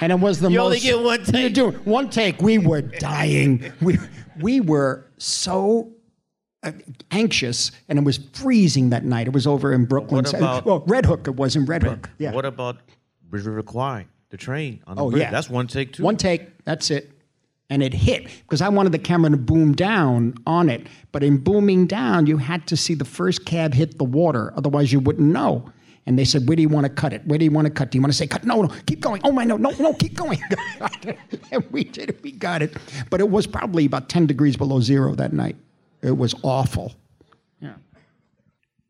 and 0.00 0.12
it 0.12 0.18
was 0.20 0.40
the 0.40 0.50
You 0.50 0.58
most. 0.58 0.64
only 0.66 0.80
get 0.80 1.00
one 1.02 1.24
take. 1.24 1.42
You 1.42 1.50
do 1.50 1.70
one 1.84 2.08
take. 2.10 2.40
We 2.40 2.58
were 2.58 2.82
dying. 2.82 3.72
We 3.80 3.98
we 4.40 4.60
were 4.60 5.06
so 5.18 5.92
uh, 6.62 6.72
anxious, 7.10 7.70
and 7.88 7.98
it 7.98 8.04
was 8.04 8.18
freezing 8.32 8.90
that 8.90 9.04
night. 9.04 9.26
It 9.26 9.32
was 9.32 9.46
over 9.46 9.72
in 9.72 9.84
Brooklyn. 9.86 10.24
What 10.24 10.34
about- 10.34 10.64
well, 10.66 10.84
Red 10.86 11.06
Hook. 11.06 11.26
It 11.28 11.36
was 11.36 11.56
in 11.56 11.64
Red 11.66 11.82
Hook. 11.82 12.08
Yeah. 12.18 12.32
What 12.32 12.44
about 12.44 12.78
Bridge 13.28 13.44
River 13.44 13.62
Kwai, 13.62 14.06
the 14.30 14.36
train 14.36 14.82
on 14.86 14.96
the 14.96 15.02
Oh 15.02 15.10
bridge? 15.10 15.22
yeah, 15.22 15.30
That's 15.30 15.48
one 15.50 15.66
take 15.66 15.92
too. 15.92 16.02
One 16.02 16.16
take. 16.16 16.64
That's 16.64 16.90
it. 16.90 17.10
And 17.70 17.82
it 17.82 17.94
hit 17.94 18.24
because 18.42 18.60
I 18.60 18.68
wanted 18.68 18.92
the 18.92 18.98
camera 18.98 19.30
to 19.30 19.36
boom 19.36 19.74
down 19.74 20.34
on 20.46 20.68
it. 20.68 20.88
But 21.12 21.22
in 21.22 21.38
booming 21.38 21.86
down, 21.86 22.26
you 22.26 22.36
had 22.36 22.66
to 22.66 22.76
see 22.76 22.94
the 22.94 23.04
first 23.04 23.46
cab 23.46 23.72
hit 23.74 23.96
the 23.96 24.04
water. 24.04 24.52
Otherwise, 24.56 24.92
you 24.92 25.00
wouldn't 25.00 25.28
know. 25.28 25.70
And 26.06 26.18
they 26.18 26.24
said, 26.24 26.48
"Where 26.48 26.56
do 26.56 26.62
you 26.62 26.68
want 26.68 26.86
to 26.86 26.90
cut 26.90 27.12
it? 27.12 27.24
Where 27.26 27.38
do 27.38 27.44
you 27.44 27.50
want 27.52 27.66
to 27.66 27.70
cut? 27.72 27.90
Do 27.92 27.98
you 27.98 28.02
want 28.02 28.12
to 28.12 28.16
say 28.16 28.26
cut? 28.26 28.44
No, 28.44 28.62
no, 28.62 28.68
keep 28.86 29.00
going. 29.00 29.20
Oh 29.22 29.30
my, 29.30 29.44
no, 29.44 29.56
no, 29.56 29.70
no, 29.78 29.94
keep 29.94 30.14
going." 30.14 30.40
and 31.52 31.64
we 31.70 31.84
did 31.84 32.10
it. 32.10 32.22
We 32.22 32.32
got 32.32 32.62
it. 32.62 32.76
But 33.10 33.20
it 33.20 33.30
was 33.30 33.46
probably 33.46 33.84
about 33.84 34.08
ten 34.08 34.26
degrees 34.26 34.56
below 34.56 34.80
zero 34.80 35.14
that 35.14 35.32
night. 35.32 35.56
It 36.02 36.16
was 36.16 36.34
awful. 36.42 36.94
Yeah. 37.60 37.74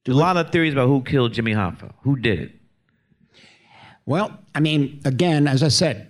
a 0.08 0.12
lot 0.12 0.36
of 0.36 0.50
theories 0.50 0.72
about 0.72 0.86
who 0.86 1.02
killed 1.02 1.34
Jimmy 1.34 1.52
Hoffa. 1.52 1.92
Who 2.02 2.16
did 2.16 2.38
it? 2.38 2.52
Well, 4.06 4.38
I 4.54 4.60
mean, 4.60 5.00
again, 5.04 5.46
as 5.46 5.62
I 5.62 5.68
said, 5.68 6.09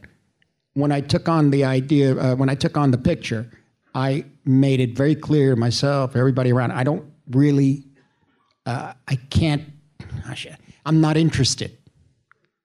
when 0.75 0.93
I 0.93 1.01
took 1.01 1.29
on 1.29 1.51
the 1.51 1.65
idea, 1.65 2.17
uh, 2.17 2.35
when 2.37 2.49
I 2.49 2.55
took 2.55 2.77
on 2.77 2.91
the 2.91 2.99
picture, 2.99 3.51
I 3.95 4.25
made 4.45 4.81
it 4.81 4.97
very 4.97 5.15
clear 5.15 5.51
to 5.55 5.57
myself, 5.57 6.15
everybody 6.17 6.53
around, 6.53 6.73
I 6.73 6.85
don't 6.85 7.05
really, 7.31 7.85
uh, 8.67 8.93
I 9.09 9.17
can't, 9.31 9.65
should- 10.35 10.57
I'm 10.87 11.01
not 11.01 11.17
interested. 11.17 11.77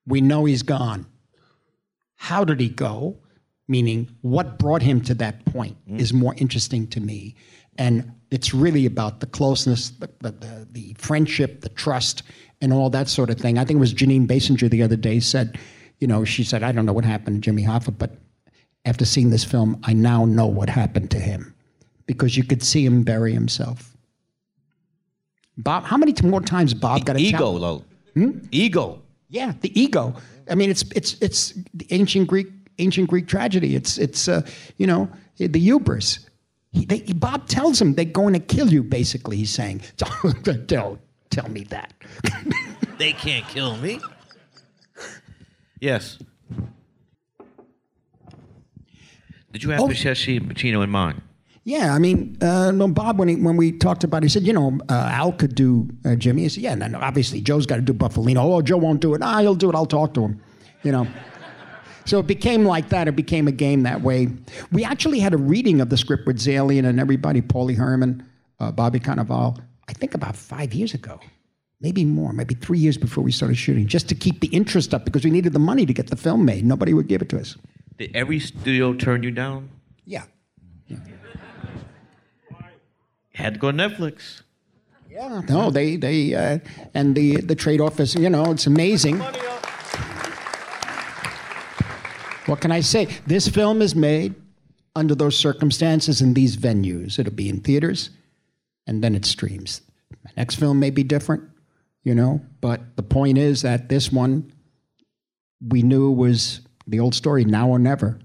We 0.06 0.22
know 0.22 0.46
he's 0.46 0.62
gone. 0.64 1.08
How 2.16 2.44
did 2.46 2.60
he 2.60 2.70
go? 2.70 3.18
Meaning, 3.68 4.10
what 4.22 4.60
brought 4.60 4.84
him 4.84 5.02
to 5.02 5.16
that 5.16 5.44
point 5.46 5.76
is 5.88 6.14
more 6.14 6.36
interesting 6.38 6.86
to 6.90 7.00
me. 7.00 7.36
And 7.80 8.12
it's 8.30 8.54
really 8.54 8.86
about 8.86 9.20
the 9.20 9.26
closeness, 9.26 9.90
the, 9.90 10.08
the, 10.22 10.32
the, 10.32 10.68
the 10.72 10.96
friendship, 11.00 11.62
the 11.62 11.70
trust, 11.70 12.22
and 12.62 12.72
all 12.72 12.92
that 12.92 13.08
sort 13.10 13.32
of 13.32 13.40
thing. 13.40 13.58
I 13.58 13.66
think 13.66 13.78
it 13.78 13.80
was 13.80 13.94
Jeanine 13.94 14.28
Basinger 14.28 14.70
the 14.70 14.84
other 14.84 14.96
day 14.96 15.20
said, 15.20 15.58
you 16.00 16.08
know, 16.08 16.24
she 16.24 16.44
said, 16.44 16.64
I 16.64 16.72
don't 16.72 16.86
know 16.86 16.94
what 16.94 17.06
happened 17.06 17.38
to 17.38 17.42
Jimmy 17.42 17.64
Hoffa, 17.64 17.96
but 17.98 18.12
after 18.86 19.06
seeing 19.06 19.30
this 19.30 19.44
film, 19.44 19.80
I 19.84 19.94
now 19.94 20.26
know 20.26 20.46
what 20.48 20.70
happened 20.70 21.12
to 21.12 21.20
him 21.20 21.54
because 22.06 22.38
you 22.38 22.44
could 22.44 22.62
see 22.62 22.86
him 22.86 23.04
bury 23.04 23.34
himself. 23.34 23.96
Bob, 25.58 25.86
how 25.86 25.98
many 25.98 26.14
more 26.24 26.42
times 26.42 26.74
Bob 26.74 27.06
got 27.06 27.16
a 27.16 27.20
Ego, 27.20 27.38
challenge? 27.38 27.62
though. 27.62 27.84
Hmm? 28.22 28.40
Ego. 28.52 29.02
Yeah, 29.30 29.54
the 29.62 29.80
ego. 29.80 30.14
I 30.50 30.56
mean, 30.56 30.70
it's 30.70 30.84
it's 30.96 31.16
it's 31.22 31.54
the 31.74 31.88
ancient 31.90 32.28
Greek 32.28 32.48
ancient 32.78 33.10
Greek 33.10 33.28
tragedy. 33.28 33.76
It's 33.76 33.98
it's 33.98 34.28
uh, 34.28 34.42
you 34.78 34.86
know 34.86 35.10
the 35.38 35.60
hubris. 35.60 36.30
He, 36.72 36.86
they, 36.86 37.00
Bob 37.14 37.48
tells 37.48 37.82
him 37.82 37.96
they're 37.96 38.06
going 38.06 38.34
to 38.34 38.40
kill 38.40 38.72
you. 38.72 38.84
Basically, 38.84 39.38
he's 39.38 39.50
saying, 39.50 39.82
"Don't 40.68 41.00
tell 41.32 41.50
me 41.50 41.64
that." 41.66 41.94
They 42.98 43.12
can't 43.12 43.46
kill 43.50 43.76
me. 43.76 44.00
Yes. 45.80 46.20
Did 49.52 49.64
you 49.64 49.70
have 49.72 49.82
Oh. 49.82 49.88
Pesci 49.88 50.38
and 50.38 50.54
Pacino 50.54 50.84
in 50.84 50.90
mind? 50.90 51.22
Yeah, 51.64 51.96
I 51.96 52.00
mean, 52.00 52.38
uh, 52.42 52.70
no, 52.72 52.88
Bob, 52.90 53.18
when, 53.18 53.28
he, 53.28 53.36
when 53.38 53.58
we 53.58 53.72
talked 53.72 54.04
about 54.04 54.18
it, 54.18 54.26
he 54.26 54.30
said, 54.30 54.44
you 54.44 54.54
know, 54.54 54.78
uh, 54.88 55.10
Al 55.12 55.32
could 55.32 55.56
do 55.56 55.90
uh, 56.06 56.16
Jimmy. 56.16 56.44
He 56.44 56.50
said, 56.50 56.62
yeah, 56.62 56.76
no, 56.76 56.86
no, 56.88 57.00
obviously, 57.00 57.42
Joe's 57.42 57.66
got 57.66 57.78
to 57.78 57.82
do 57.82 57.92
Bufalino. 57.94 58.38
Oh, 58.38 58.62
Joe 58.62 58.78
won't 58.78 59.02
do 59.02 59.16
it. 59.16 59.22
Ah, 59.24 59.40
he'll 59.40 59.56
do 59.56 59.70
it. 59.70 59.76
I'll 59.76 59.88
talk 59.88 60.14
to 60.14 60.22
him, 60.22 60.42
you 60.84 60.92
know. 60.92 61.08
so 62.06 62.20
it 62.20 62.28
became 62.28 62.66
like 62.66 62.90
that. 62.90 63.08
It 63.08 63.16
became 63.16 63.48
a 63.48 63.52
game 63.52 63.82
that 63.82 64.02
way. 64.02 64.28
We 64.72 64.84
actually 64.84 65.20
had 65.20 65.34
a 65.34 65.38
reading 65.38 65.82
of 65.82 65.90
the 65.90 65.98
script 65.98 66.28
with 66.28 66.38
Zaillian 66.38 66.86
and 66.86 67.00
everybody, 67.00 67.42
Paulie 67.42 67.76
Herman, 67.78 68.24
uh, 68.60 68.72
Bobby 68.72 69.00
Cannavale, 69.00 69.60
I 69.88 69.94
think 69.94 70.14
about 70.14 70.36
five 70.36 70.72
years 70.74 70.94
ago. 70.94 71.20
Maybe 71.86 72.04
more, 72.04 72.34
maybe 72.34 72.56
three 72.56 72.80
years 72.80 72.98
before 72.98 73.24
we 73.24 73.32
started 73.32 73.58
shooting, 73.58 73.86
just 73.86 74.10
to 74.10 74.16
keep 74.16 74.40
the 74.40 74.48
interest 74.48 74.92
up 74.92 75.06
because 75.06 75.24
we 75.24 75.30
needed 75.30 75.54
the 75.54 75.60
money 75.60 75.86
to 75.86 75.94
get 75.94 76.10
the 76.10 76.16
film 76.16 76.44
made. 76.44 76.66
Nobody 76.66 76.96
would 76.96 77.08
give 77.08 77.22
it 77.22 77.30
to 77.30 77.40
us. 77.40 77.58
Did 78.00 78.16
every 78.16 78.40
studio 78.40 78.96
turn 78.96 79.22
you 79.22 79.30
down? 79.30 79.70
Yeah. 80.04 80.24
Had 83.36 83.54
to 83.54 83.60
go 83.60 83.72
to 83.72 83.78
Netflix. 83.78 84.42
Yeah, 85.12 85.44
no, 85.48 85.70
they 85.70 85.96
they 85.96 86.34
uh, 86.34 86.58
and 86.96 87.14
the 87.14 87.42
the 87.42 87.54
trade 87.54 87.80
off 87.80 88.00
is 88.00 88.16
you 88.16 88.32
know 88.32 88.50
it's 88.50 88.66
amazing. 88.66 89.20
What 92.48 92.62
can 92.62 92.72
I 92.72 92.80
say? 92.80 93.10
This 93.28 93.48
film 93.48 93.84
is 93.84 93.94
made 93.94 94.34
under 94.96 95.14
those 95.14 95.38
circumstances 95.38 96.20
in 96.20 96.34
these 96.34 96.58
venues. 96.58 97.20
It'll 97.20 97.32
be 97.32 97.48
in 97.48 97.60
theaters, 97.60 98.10
and 98.88 99.04
then 99.04 99.14
it 99.14 99.26
streams. 99.26 99.82
My 100.24 100.32
next 100.36 100.56
film 100.56 100.80
may 100.80 100.90
be 100.90 101.04
different, 101.04 101.44
you 102.06 102.16
know, 102.16 102.40
but 102.62 102.96
the 102.96 103.04
point 103.04 103.38
is 103.38 103.64
that 103.64 103.90
this 103.90 104.12
one 104.12 104.54
we 105.68 105.84
knew 105.84 106.10
was 106.12 106.62
the 106.88 107.00
old 107.02 107.16
story, 107.16 107.44
now 107.44 107.68
or 107.68 107.80
never. 107.80 108.18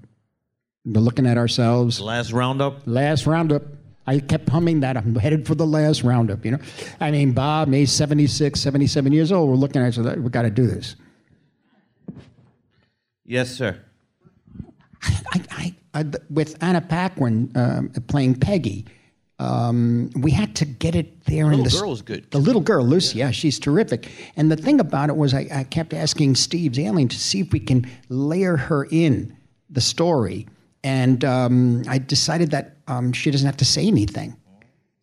We're 0.85 1.01
looking 1.01 1.27
at 1.27 1.37
ourselves 1.39 2.01
Last 2.01 2.33
roundup. 2.33 2.83
last 2.87 3.27
roundup. 3.27 3.63
I 4.07 4.19
kept 4.19 4.49
humming 4.49 4.81
that. 4.81 4.97
I'm 4.97 5.15
headed 5.15 5.47
for 5.47 5.55
the 5.55 5.67
last 5.67 6.03
roundup, 6.03 6.45
you 6.45 6.53
know. 6.53 6.59
I 7.01 7.11
mean, 7.11 7.33
Bob, 7.33 7.69
me, 7.69 7.87
76, 7.87 8.59
77 8.59 9.13
years 9.13 9.31
old. 9.33 9.49
We're 9.51 9.57
looking 9.57 9.83
at 9.83 9.97
it, 9.97 10.21
we 10.23 10.31
got 10.31 10.43
to 10.43 10.51
do 10.51 10.67
this. 10.67 10.97
Yes, 13.25 13.55
sir. 13.55 13.81
I, 15.03 15.43
I, 15.51 15.75
I, 15.95 16.05
with 16.29 16.63
Anna 16.63 16.81
Paquin 16.81 17.53
um, 17.55 17.91
playing 18.09 18.41
Peggy, 18.41 18.87
um, 19.41 20.11
we 20.17 20.31
had 20.31 20.55
to 20.57 20.67
get 20.67 20.95
it 20.95 21.25
there 21.25 21.47
in 21.47 21.63
little 21.63 21.65
the 21.65 21.71
girl 21.71 21.91
was 21.91 22.03
good. 22.03 22.31
The 22.31 22.39
little 22.39 22.61
girl, 22.61 22.85
Lucy, 22.85 23.21
yeah. 23.21 23.31
she's 23.31 23.59
terrific. 23.59 24.11
And 24.37 24.53
the 24.53 24.57
thing 24.57 24.81
about 24.81 25.09
it 25.09 25.17
was, 25.17 25.33
I, 25.33 25.49
I 25.51 25.65
kept 25.65 25.95
asking 25.95 26.35
Steve 26.35 26.73
Zaillian 26.73 27.09
to 27.09 27.19
see 27.19 27.41
if 27.41 27.51
we 27.51 27.59
can 27.59 27.91
layer 28.11 28.59
her 28.59 28.87
in 28.91 29.35
the 29.71 29.81
story. 29.81 30.47
And 30.85 31.25
um, 31.25 31.85
I 31.89 31.97
decided 31.97 32.51
that 32.51 32.77
um, 32.87 33.15
she 33.15 33.31
doesn't 33.31 33.47
have 33.47 33.57
to 33.57 33.65
say 33.65 33.87
anything. 33.87 34.37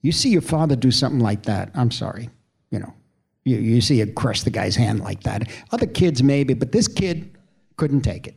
You 0.02 0.12
see 0.12 0.30
your 0.30 0.42
father 0.42 0.76
do 0.76 0.92
something 0.92 1.20
like 1.20 1.44
that, 1.44 1.72
I'm 1.74 1.90
sorry, 1.90 2.30
you 2.70 2.78
know. 2.78 2.94
You, 3.44 3.58
you 3.58 3.82
see 3.82 4.02
it 4.02 4.14
crush 4.14 4.44
the 4.44 4.52
guy's 4.52 4.76
hand 4.76 5.00
like 5.00 5.24
that. 5.24 5.50
Other 5.72 5.88
kids 5.88 6.22
maybe, 6.22 6.54
but 6.54 6.74
this 6.74 6.88
kid 6.88 7.36
couldn't 7.78 8.02
take 8.02 8.28
it. 8.28 8.36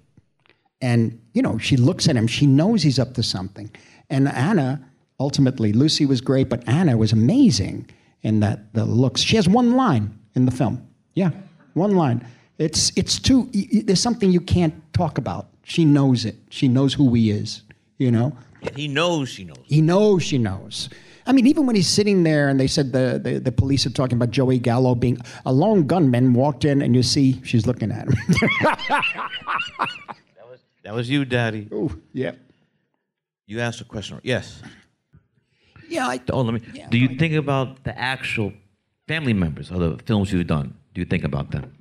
And, 0.80 1.20
you 1.34 1.42
know, 1.42 1.59
she 1.59 1.76
looks 1.76 2.09
at 2.09 2.16
him. 2.16 2.26
She 2.26 2.46
knows 2.46 2.82
he's 2.82 2.98
up 2.98 3.12
to 3.14 3.22
something. 3.22 3.70
And 4.09 4.28
Anna, 4.28 4.89
ultimately, 5.20 5.72
Lucy 5.72 6.06
was 6.06 6.20
great, 6.20 6.48
but 6.48 6.66
Anna 6.66 6.96
was 6.96 7.12
amazing 7.12 7.88
in 8.22 8.40
that 8.40 8.72
the 8.74 8.84
looks. 8.84 9.20
She 9.20 9.36
has 9.36 9.48
one 9.48 9.76
line 9.76 10.18
in 10.34 10.46
the 10.46 10.50
film. 10.50 10.86
Yeah, 11.14 11.30
one 11.74 11.94
line. 11.94 12.26
It's, 12.58 12.92
it's 12.96 13.18
too, 13.18 13.48
there's 13.84 14.00
something 14.00 14.32
you 14.32 14.40
can't 14.40 14.74
talk 14.92 15.18
about. 15.18 15.48
She 15.62 15.84
knows 15.84 16.24
it. 16.24 16.36
She 16.50 16.68
knows 16.68 16.94
who 16.94 17.14
he 17.14 17.30
is, 17.30 17.62
you 17.98 18.10
know? 18.10 18.36
And 18.62 18.76
he 18.76 18.88
knows 18.88 19.28
she 19.28 19.44
knows. 19.44 19.58
He 19.64 19.80
knows 19.80 20.22
she 20.22 20.36
knows. 20.36 20.90
I 21.26 21.32
mean, 21.32 21.46
even 21.46 21.66
when 21.66 21.76
he's 21.76 21.88
sitting 21.88 22.22
there 22.22 22.48
and 22.48 22.58
they 22.58 22.66
said 22.66 22.92
the, 22.92 23.20
the, 23.22 23.38
the 23.38 23.52
police 23.52 23.86
are 23.86 23.90
talking 23.90 24.16
about 24.16 24.30
Joey 24.30 24.58
Gallo 24.58 24.94
being 24.94 25.18
a 25.46 25.52
lone 25.52 25.86
gunman 25.86 26.34
walked 26.34 26.64
in 26.64 26.82
and 26.82 26.94
you 26.94 27.02
see 27.02 27.40
she's 27.44 27.66
looking 27.66 27.92
at 27.92 28.08
him. 28.08 28.14
That 30.36 30.48
was 30.48 30.60
that 30.82 30.94
was 30.94 31.10
you, 31.10 31.24
Daddy. 31.24 31.68
Oh, 31.72 31.94
yeah. 32.12 32.32
You 33.46 33.60
asked 33.60 33.80
a 33.80 33.84
question. 33.84 34.20
Yes. 34.22 34.62
Yeah, 35.91 36.07
I, 36.09 36.20
Oh, 36.30 36.41
let 36.41 36.55
me. 36.55 36.61
Yeah, 36.72 36.88
do 36.88 36.99
you 36.99 37.16
think 37.16 37.34
about 37.34 37.84
the 37.84 37.99
actual 37.99 38.53
family 39.07 39.34
members 39.34 39.70
of 39.70 39.80
the 39.80 40.03
films 40.05 40.32
you've 40.32 40.47
done? 40.47 40.74
do 40.95 41.01
you 41.01 41.05
think 41.05 41.24
about 41.24 41.51
them? 41.51 41.72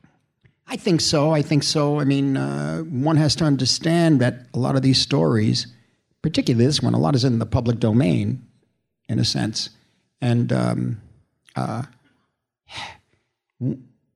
I 0.67 0.75
think 0.75 1.01
so. 1.01 1.31
I 1.31 1.41
think 1.41 1.63
so. 1.63 1.99
I 1.99 2.03
mean, 2.03 2.37
uh, 2.37 2.81
one 2.81 3.17
has 3.17 3.35
to 3.37 3.43
understand 3.43 4.21
that 4.21 4.47
a 4.53 4.59
lot 4.59 4.75
of 4.75 4.81
these 4.81 5.01
stories, 5.01 5.67
particularly 6.21 6.65
this 6.65 6.81
one, 6.81 6.93
a 6.93 6.99
lot 6.99 7.15
is 7.15 7.23
in 7.23 7.39
the 7.39 7.45
public 7.45 7.79
domain, 7.79 8.45
in 9.07 9.17
a 9.17 9.25
sense. 9.25 9.71
And 10.21 10.53
um, 10.53 11.01
uh, 11.55 11.83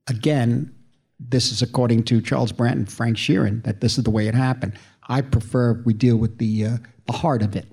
again, 0.08 0.74
this 1.20 1.52
is 1.52 1.62
according 1.62 2.04
to 2.04 2.22
Charles 2.22 2.52
Brandt 2.52 2.78
and 2.78 2.92
Frank 2.92 3.18
Sheeran, 3.18 3.64
that 3.64 3.82
this 3.82 3.98
is 3.98 4.04
the 4.04 4.12
way 4.12 4.28
it 4.28 4.36
happened. 4.36 4.74
I 5.08 5.22
prefer 5.22 5.82
we 5.86 5.94
deal 5.94 6.18
with 6.18 6.38
the, 6.38 6.66
uh, 6.66 6.78
the 7.08 7.14
heart 7.14 7.42
of 7.42 7.56
it, 7.56 7.68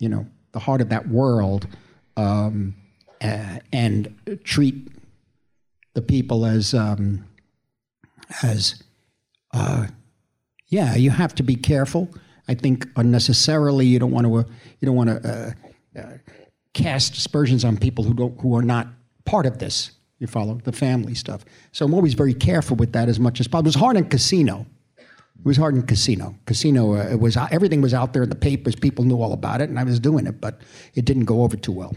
you 0.00 0.08
know, 0.08 0.26
the 0.56 0.60
heart 0.60 0.80
of 0.80 0.88
that 0.88 1.06
world, 1.08 1.68
um, 2.16 2.74
uh, 3.20 3.58
and 3.74 4.40
treat 4.42 4.88
the 5.92 6.00
people 6.00 6.46
as 6.46 6.72
um, 6.72 7.26
as 8.42 8.82
uh, 9.52 9.88
yeah. 10.68 10.96
You 10.96 11.10
have 11.10 11.34
to 11.34 11.42
be 11.42 11.56
careful. 11.56 12.08
I 12.48 12.54
think 12.54 12.86
unnecessarily. 12.96 13.84
You 13.84 13.98
don't 13.98 14.12
want 14.12 14.26
to. 14.26 14.34
Uh, 14.36 14.44
you 14.80 14.86
don't 14.86 14.96
want 14.96 15.10
to 15.10 15.54
uh, 15.94 16.00
uh, 16.00 16.18
cast 16.72 17.16
aspersions 17.18 17.62
on 17.62 17.76
people 17.76 18.02
who 18.02 18.14
don't 18.14 18.40
who 18.40 18.56
are 18.56 18.62
not 18.62 18.88
part 19.26 19.44
of 19.44 19.58
this. 19.58 19.90
You 20.18 20.26
follow 20.26 20.54
the 20.64 20.72
family 20.72 21.14
stuff. 21.14 21.44
So 21.72 21.84
I'm 21.84 21.92
always 21.92 22.14
very 22.14 22.32
careful 22.32 22.78
with 22.78 22.94
that 22.94 23.10
as 23.10 23.20
much 23.20 23.40
as 23.40 23.46
possible. 23.46 23.66
It 23.66 23.74
was 23.74 23.74
hard 23.74 23.98
in 23.98 24.06
Casino. 24.06 24.64
It 25.40 25.44
was 25.46 25.56
hard 25.56 25.74
in 25.76 25.82
Casino. 25.82 26.34
Casino, 26.46 26.94
uh, 26.94 27.08
it 27.10 27.20
was 27.20 27.36
everything 27.36 27.80
was 27.80 27.94
out 27.94 28.12
there 28.12 28.24
in 28.24 28.28
the 28.28 28.34
papers. 28.34 28.74
People 28.74 29.04
knew 29.04 29.20
all 29.22 29.32
about 29.32 29.60
it, 29.60 29.68
and 29.68 29.78
I 29.78 29.84
was 29.84 30.00
doing 30.00 30.26
it, 30.26 30.40
but 30.40 30.60
it 30.94 31.04
didn't 31.04 31.24
go 31.24 31.42
over 31.42 31.56
too 31.56 31.72
well. 31.72 31.94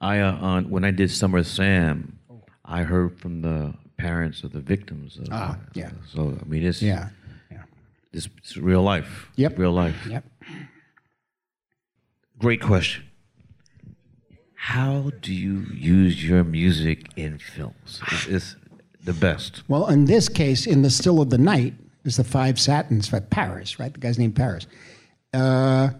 I 0.00 0.20
uh, 0.20 0.32
on, 0.36 0.70
when 0.70 0.84
I 0.84 0.90
did 0.90 1.10
Summer 1.10 1.42
Sam, 1.42 2.18
I 2.64 2.82
heard 2.82 3.18
from 3.18 3.42
the 3.42 3.74
parents 3.98 4.42
of 4.44 4.52
the 4.52 4.60
victims. 4.60 5.18
Of, 5.18 5.28
Ah, 5.30 5.58
yeah. 5.74 5.90
So 6.12 6.38
I 6.40 6.44
mean, 6.48 6.64
it's 6.64 6.80
Yeah, 6.80 7.10
yeah. 7.50 7.64
it's, 8.12 8.28
it's 8.38 8.56
real 8.56 8.82
life. 8.82 9.28
Yep. 9.36 9.58
Real 9.58 9.72
life. 9.72 10.06
Yep. 10.08 10.24
Great 12.38 12.62
question. 12.62 13.04
How 14.54 15.10
do 15.20 15.34
you 15.34 15.66
use 15.74 16.26
your 16.26 16.44
music 16.44 17.08
in 17.16 17.38
films? 17.38 18.00
It's, 18.12 18.26
it's 18.26 18.56
the 19.04 19.12
best. 19.12 19.62
Well, 19.68 19.88
in 19.88 20.04
this 20.06 20.28
case, 20.28 20.66
in 20.66 20.82
the 20.82 20.90
still 20.90 21.20
of 21.20 21.28
the 21.30 21.38
night, 21.38 21.74
is 22.04 22.16
the 22.16 22.24
five 22.24 22.58
satins 22.58 23.08
for 23.08 23.20
Paris, 23.20 23.78
right? 23.78 23.92
The 23.92 24.00
guy's 24.00 24.18
named 24.18 24.36
Paris. 24.36 24.66
Uh, 25.32 25.90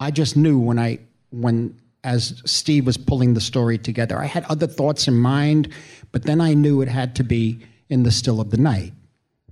I 0.00 0.10
just 0.10 0.36
knew 0.36 0.58
when 0.58 0.78
I 0.78 1.00
when 1.30 1.78
as 2.04 2.42
Steve 2.46 2.86
was 2.86 2.96
pulling 2.96 3.34
the 3.34 3.40
story 3.40 3.76
together, 3.76 4.18
I 4.18 4.26
had 4.26 4.44
other 4.44 4.66
thoughts 4.66 5.08
in 5.08 5.14
mind, 5.14 5.68
but 6.12 6.22
then 6.22 6.40
I 6.40 6.54
knew 6.54 6.80
it 6.80 6.88
had 6.88 7.16
to 7.16 7.24
be 7.24 7.58
in 7.88 8.04
the 8.04 8.10
still 8.10 8.40
of 8.40 8.50
the 8.50 8.56
night 8.56 8.92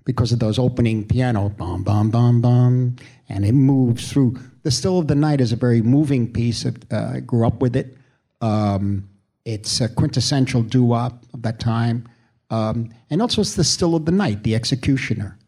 because 0.04 0.32
of 0.32 0.38
those 0.38 0.58
opening 0.58 1.06
piano 1.06 1.48
bum 1.50 1.82
bum 1.82 2.10
bum 2.10 2.40
bum, 2.40 2.96
and 3.28 3.44
it 3.44 3.52
moves 3.52 4.10
through. 4.10 4.38
The 4.62 4.70
still 4.70 4.98
of 4.98 5.08
the 5.08 5.14
night 5.14 5.40
is 5.40 5.52
a 5.52 5.56
very 5.56 5.82
moving 5.82 6.32
piece. 6.32 6.64
Of, 6.64 6.76
uh, 6.90 7.12
I 7.14 7.20
grew 7.20 7.46
up 7.46 7.60
with 7.60 7.76
it. 7.76 7.96
Um, 8.40 9.08
it's 9.44 9.80
a 9.80 9.88
quintessential 9.88 10.62
doo-wop 10.62 11.24
of 11.32 11.42
that 11.42 11.60
time. 11.60 12.08
Um, 12.50 12.90
and 13.10 13.22
also, 13.22 13.40
it's 13.40 13.54
the 13.54 13.64
still 13.64 13.94
of 13.94 14.04
the 14.04 14.12
night, 14.12 14.42
the 14.42 14.54
executioner, 14.54 15.38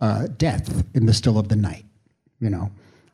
uh, 0.00 0.26
death 0.38 0.84
in 0.94 1.06
the 1.06 1.12
still 1.14 1.38
of 1.38 1.48
the 1.48 1.56
night, 1.56 1.84
you 2.40 2.50
know. 2.50 2.70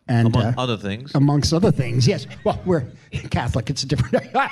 And 0.08 0.34
Among 0.34 0.42
uh, 0.42 0.54
other 0.58 0.76
things. 0.76 1.14
amongst 1.14 1.52
other 1.52 1.70
things, 1.70 2.06
yes. 2.06 2.26
Well, 2.42 2.60
we're 2.64 2.84
Catholic, 3.30 3.70
it's 3.70 3.84
a 3.84 3.86
different. 3.86 4.26
no, 4.34 4.48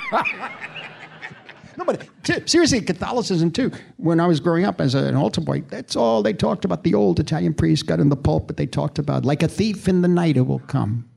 but 1.85 2.07
t- 2.23 2.41
seriously, 2.45 2.79
Catholicism 2.79 3.51
too. 3.51 3.69
When 3.97 4.21
I 4.21 4.27
was 4.27 4.39
growing 4.39 4.63
up 4.63 4.79
as 4.79 4.95
an 4.95 5.15
altar 5.15 5.41
boy, 5.41 5.63
that's 5.67 5.97
all 5.97 6.23
they 6.23 6.31
talked 6.31 6.63
about. 6.63 6.85
The 6.85 6.93
old 6.93 7.19
Italian 7.19 7.53
priest 7.53 7.87
got 7.87 7.99
in 7.99 8.07
the 8.07 8.15
pulpit, 8.15 8.55
they 8.55 8.67
talked 8.67 8.99
about, 8.99 9.25
like 9.25 9.43
a 9.43 9.49
thief 9.49 9.89
in 9.89 10.01
the 10.01 10.07
night, 10.07 10.37
it 10.37 10.47
will 10.47 10.59
come. 10.59 11.09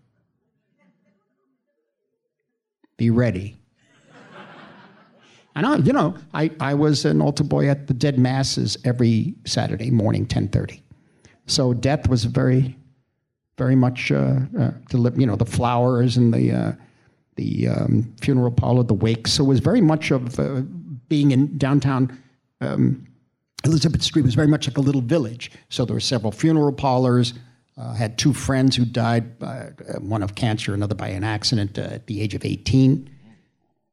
Be 2.96 3.10
ready. 3.10 3.56
And 5.54 5.66
I, 5.66 5.76
you 5.76 5.92
know, 5.92 6.16
I, 6.32 6.50
I 6.60 6.74
was 6.74 7.04
an 7.04 7.20
altar 7.20 7.44
boy 7.44 7.68
at 7.68 7.86
the 7.86 7.94
dead 7.94 8.18
masses 8.18 8.76
every 8.84 9.34
Saturday 9.44 9.90
morning, 9.90 10.26
10:30. 10.26 10.80
So 11.46 11.74
death 11.74 12.08
was 12.08 12.24
very, 12.24 12.76
very 13.58 13.74
much, 13.74 14.12
uh, 14.12 14.40
uh, 14.58 14.70
you 14.92 15.26
know, 15.26 15.36
the 15.36 15.46
flowers 15.46 16.16
and 16.16 16.32
the 16.32 16.52
uh, 16.52 16.72
the 17.36 17.68
um, 17.68 18.14
funeral 18.20 18.50
parlor, 18.50 18.82
the 18.82 18.94
wake. 18.94 19.26
So 19.26 19.44
it 19.44 19.48
was 19.48 19.60
very 19.60 19.80
much 19.80 20.10
of 20.10 20.38
uh, 20.38 20.62
being 21.08 21.30
in 21.30 21.56
downtown. 21.56 22.18
Um, 22.60 23.06
Elizabeth 23.64 24.02
Street 24.02 24.22
was 24.24 24.34
very 24.34 24.48
much 24.48 24.68
like 24.68 24.76
a 24.76 24.80
little 24.80 25.00
village. 25.00 25.50
So 25.68 25.84
there 25.84 25.94
were 25.94 26.00
several 26.00 26.32
funeral 26.32 26.72
parlors. 26.72 27.34
Uh, 27.78 27.94
had 27.94 28.18
two 28.18 28.34
friends 28.34 28.76
who 28.76 28.84
died, 28.84 29.24
uh, 29.42 29.70
one 30.00 30.22
of 30.22 30.34
cancer, 30.34 30.74
another 30.74 30.94
by 30.94 31.08
an 31.08 31.24
accident 31.24 31.78
uh, 31.78 31.82
at 31.82 32.06
the 32.06 32.20
age 32.20 32.34
of 32.34 32.44
18. 32.44 33.08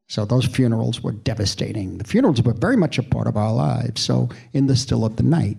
So 0.08 0.24
those 0.24 0.44
funerals 0.44 1.02
were 1.02 1.12
devastating. 1.12 1.96
The 1.96 2.04
funerals 2.04 2.42
were 2.42 2.52
very 2.52 2.76
much 2.76 2.98
a 2.98 3.02
part 3.02 3.26
of 3.26 3.36
our 3.36 3.54
lives. 3.54 4.02
So 4.02 4.28
in 4.52 4.66
the 4.66 4.76
still 4.76 5.04
of 5.04 5.16
the 5.16 5.22
night, 5.22 5.58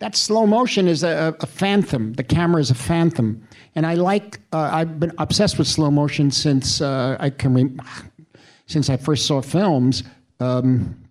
that 0.00 0.14
slow 0.14 0.46
motion 0.46 0.86
is 0.86 1.02
a, 1.02 1.34
a 1.40 1.46
phantom. 1.46 2.12
The 2.12 2.22
camera 2.22 2.60
is 2.60 2.70
a 2.70 2.74
phantom, 2.74 3.46
and 3.74 3.84
I 3.86 3.94
like. 3.94 4.40
Uh, 4.52 4.70
I've 4.72 5.00
been 5.00 5.12
obsessed 5.18 5.58
with 5.58 5.66
slow 5.66 5.90
motion 5.90 6.30
since 6.30 6.80
uh, 6.80 7.16
I 7.18 7.30
can. 7.30 7.54
Re- 7.54 7.76
since 8.66 8.90
I 8.90 8.96
first 8.96 9.26
saw 9.26 9.40
films. 9.40 10.02
Um, 10.40 11.02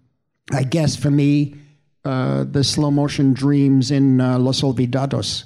I 0.54 0.64
guess 0.64 0.96
for 0.96 1.12
me, 1.12 1.56
uh, 2.06 2.46
the 2.46 2.64
slow 2.64 2.92
motion 2.92 3.34
dreams 3.34 3.92
in 3.92 4.22
uh, 4.22 4.40
Los 4.40 4.62
Olvidados 4.62 5.46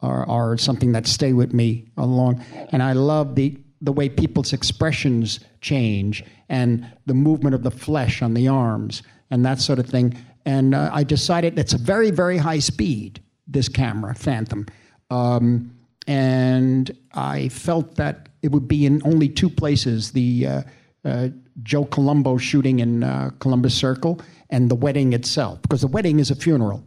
are, 0.00 0.26
are 0.28 0.56
something 0.56 0.92
that 0.92 1.06
stay 1.06 1.32
with 1.32 1.52
me 1.52 1.84
along, 1.96 2.42
and 2.70 2.82
I 2.82 2.92
love 2.92 3.34
the 3.34 3.58
the 3.80 3.92
way 3.92 4.08
people's 4.08 4.52
expressions 4.52 5.40
change 5.60 6.24
and 6.48 6.90
the 7.06 7.14
movement 7.14 7.54
of 7.54 7.62
the 7.62 7.70
flesh 7.70 8.22
on 8.22 8.34
the 8.34 8.48
arms 8.48 9.02
and 9.30 9.44
that 9.44 9.60
sort 9.60 9.78
of 9.78 9.86
thing. 9.86 10.16
And 10.48 10.74
uh, 10.74 10.90
I 10.94 11.04
decided 11.04 11.58
it's 11.58 11.74
a 11.74 11.78
very 11.78 12.10
very 12.10 12.38
high 12.38 12.60
speed 12.60 13.20
this 13.46 13.68
camera 13.68 14.14
Phantom, 14.14 14.64
um, 15.10 15.70
and 16.06 16.90
I 17.12 17.50
felt 17.50 17.96
that 17.96 18.30
it 18.40 18.50
would 18.50 18.66
be 18.66 18.86
in 18.86 19.02
only 19.04 19.28
two 19.28 19.50
places: 19.50 20.10
the 20.12 20.46
uh, 20.46 20.62
uh, 21.04 21.28
Joe 21.62 21.84
Colombo 21.84 22.38
shooting 22.38 22.80
in 22.80 23.04
uh, 23.04 23.30
Columbus 23.40 23.74
Circle 23.74 24.22
and 24.48 24.70
the 24.70 24.74
wedding 24.74 25.12
itself, 25.12 25.60
because 25.60 25.82
the 25.82 25.92
wedding 25.96 26.18
is 26.18 26.30
a 26.30 26.34
funeral. 26.34 26.82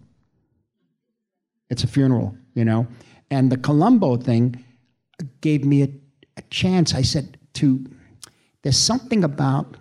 It's 1.69 1.83
a 1.83 1.87
funeral, 1.87 2.35
you 2.55 2.65
know. 2.65 2.87
And 3.29 3.51
the 3.51 3.57
Colombo 3.57 4.17
thing 4.17 4.65
gave 5.41 5.65
me 5.65 5.83
a, 5.83 5.89
a 6.37 6.41
chance. 6.49 6.95
I 6.95 7.03
said 7.03 7.37
to, 7.53 7.85
there's 8.63 8.77
something 8.77 9.23
about 9.23 9.77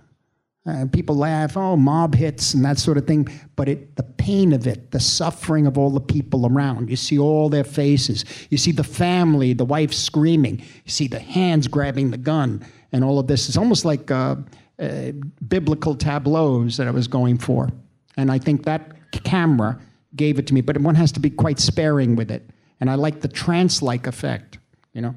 uh, 0.66 0.84
people 0.92 1.16
laugh, 1.16 1.56
oh, 1.56 1.76
mob 1.76 2.14
hits 2.14 2.52
and 2.52 2.64
that 2.64 2.78
sort 2.78 2.98
of 2.98 3.06
thing, 3.06 3.26
but 3.56 3.68
it, 3.68 3.96
the 3.96 4.02
pain 4.02 4.52
of 4.52 4.66
it, 4.66 4.90
the 4.90 5.00
suffering 5.00 5.66
of 5.66 5.78
all 5.78 5.90
the 5.90 6.00
people 6.00 6.46
around. 6.46 6.90
You 6.90 6.96
see 6.96 7.18
all 7.18 7.48
their 7.48 7.64
faces. 7.64 8.24
You 8.50 8.58
see 8.58 8.72
the 8.72 8.84
family, 8.84 9.54
the 9.54 9.64
wife 9.64 9.92
screaming. 9.92 10.58
You 10.58 10.90
see 10.90 11.08
the 11.08 11.18
hands 11.18 11.66
grabbing 11.66 12.10
the 12.10 12.18
gun 12.18 12.64
and 12.92 13.02
all 13.02 13.18
of 13.18 13.26
this. 13.26 13.48
It's 13.48 13.56
almost 13.56 13.86
like 13.86 14.10
uh, 14.10 14.36
uh, 14.78 15.12
biblical 15.48 15.94
tableaus 15.94 16.76
that 16.76 16.86
I 16.86 16.90
was 16.90 17.08
going 17.08 17.38
for. 17.38 17.70
And 18.18 18.30
I 18.30 18.38
think 18.38 18.64
that 18.64 19.12
camera 19.24 19.80
gave 20.14 20.38
it 20.38 20.46
to 20.48 20.54
me, 20.54 20.60
but 20.60 20.76
one 20.78 20.94
has 20.94 21.10
to 21.12 21.20
be 21.20 21.30
quite 21.30 21.58
sparing 21.58 22.16
with 22.16 22.30
it. 22.30 22.50
And 22.80 22.90
I 22.90 22.96
like 22.96 23.20
the 23.20 23.28
trance 23.28 23.80
like 23.80 24.06
effect, 24.06 24.58
you 24.92 25.00
know? 25.00 25.14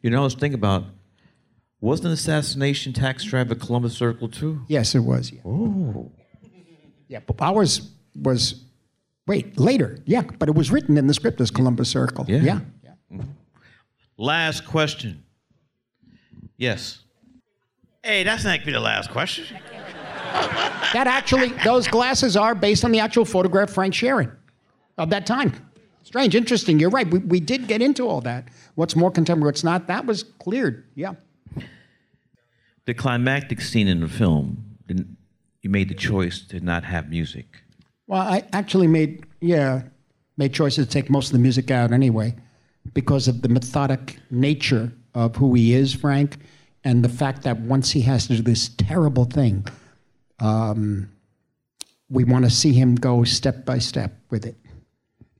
You 0.00 0.10
know, 0.10 0.20
I 0.20 0.24
was 0.24 0.34
thinking 0.34 0.54
about 0.54 0.84
wasn't 1.84 2.12
assassination 2.14 2.94
Taxi 2.94 3.28
Driver 3.28 3.52
at 3.52 3.60
Columbus 3.60 3.94
Circle 3.94 4.28
too? 4.30 4.62
Yes, 4.68 4.94
it 4.94 5.00
was. 5.00 5.30
Yeah. 5.30 5.40
Oh. 5.44 6.10
Yeah, 7.08 7.20
but 7.26 7.36
ours 7.40 7.90
was 8.16 8.64
wait 9.26 9.60
later. 9.60 9.98
Yeah, 10.06 10.22
but 10.22 10.48
it 10.48 10.54
was 10.54 10.70
written 10.70 10.96
in 10.96 11.06
the 11.06 11.14
script 11.14 11.40
as 11.42 11.50
Columbus 11.50 11.90
Circle. 11.90 12.24
Yeah. 12.26 12.38
yeah. 12.38 12.60
yeah. 13.10 13.22
Last 14.16 14.64
question. 14.64 15.22
Yes. 16.56 17.00
Hey, 18.02 18.22
that's 18.22 18.44
not 18.44 18.56
gonna 18.58 18.66
be 18.66 18.72
the 18.72 18.80
last 18.80 19.10
question. 19.10 19.44
That 20.92 21.06
actually, 21.06 21.48
those 21.64 21.88
glasses 21.88 22.36
are 22.36 22.54
based 22.54 22.84
on 22.84 22.92
the 22.92 23.00
actual 23.00 23.24
photograph 23.24 23.70
Frank 23.70 23.94
Sheeran 23.94 24.32
of 24.98 25.10
that 25.10 25.26
time. 25.26 25.52
Strange, 26.02 26.36
interesting. 26.36 26.78
You're 26.78 26.90
right. 26.90 27.08
We, 27.08 27.18
we 27.20 27.40
did 27.40 27.66
get 27.66 27.82
into 27.82 28.06
all 28.08 28.20
that. 28.20 28.48
What's 28.74 28.94
more 28.94 29.10
contemporary, 29.10 29.48
what's 29.48 29.64
not, 29.64 29.86
that 29.88 30.06
was 30.06 30.22
cleared. 30.22 30.84
Yeah. 30.94 31.14
The 32.86 32.94
climactic 32.94 33.60
scene 33.60 33.88
in 33.88 34.00
the 34.00 34.08
film, 34.08 34.76
you 34.88 35.70
made 35.70 35.88
the 35.88 35.94
choice 35.94 36.42
to 36.48 36.60
not 36.60 36.84
have 36.84 37.08
music. 37.08 37.46
Well, 38.06 38.20
I 38.20 38.44
actually 38.52 38.86
made, 38.86 39.24
yeah, 39.40 39.82
made 40.36 40.52
choices 40.52 40.86
to 40.86 40.92
take 40.92 41.08
most 41.08 41.28
of 41.28 41.32
the 41.32 41.38
music 41.38 41.70
out 41.70 41.92
anyway 41.92 42.34
because 42.92 43.28
of 43.28 43.40
the 43.40 43.48
methodic 43.48 44.18
nature 44.30 44.92
of 45.14 45.36
who 45.36 45.54
he 45.54 45.72
is, 45.72 45.94
Frank, 45.94 46.36
and 46.84 47.02
the 47.02 47.08
fact 47.08 47.42
that 47.44 47.60
once 47.60 47.90
he 47.90 48.02
has 48.02 48.26
to 48.26 48.36
do 48.36 48.42
this 48.42 48.68
terrible 48.76 49.24
thing, 49.24 49.66
um, 50.40 51.10
we 52.10 52.24
want 52.24 52.44
to 52.44 52.50
see 52.50 52.74
him 52.74 52.94
go 52.94 53.24
step 53.24 53.64
by 53.64 53.78
step 53.78 54.12
with 54.28 54.44
it. 54.44 54.56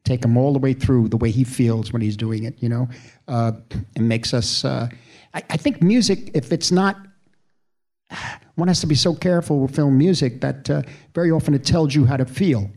Take 0.05 0.25
him 0.25 0.39
all 0.39 0.53
the 0.53 0.59
way 0.59 0.73
through 0.73 1.09
the 1.09 1.17
way 1.19 1.31
he 1.31 1.45
feels 1.45 1.93
when 1.93 2.01
he's 2.01 2.17
doing 2.17 2.45
it, 2.45 2.63
you 2.63 2.69
know? 2.69 2.89
Uh, 3.29 3.53
it 3.95 4.03
makes 4.03 4.33
us, 4.33 4.65
uh, 4.65 4.89
I, 5.35 5.43
I 5.51 5.57
think 5.59 5.83
music, 5.83 6.31
if 6.35 6.53
it's 6.53 6.73
not, 6.73 6.97
one 8.55 8.69
has 8.69 8.81
to 8.81 8.87
be 8.87 8.95
so 8.95 9.15
careful 9.15 9.61
with 9.61 9.75
film 9.75 9.99
music 9.99 10.41
that 10.41 10.71
uh, 10.71 10.83
very 11.15 11.31
often 11.31 11.55
it 11.55 11.65
tells 11.65 11.95
you 11.95 12.05
how 12.05 12.17
to 12.17 12.25
feel. 12.25 12.71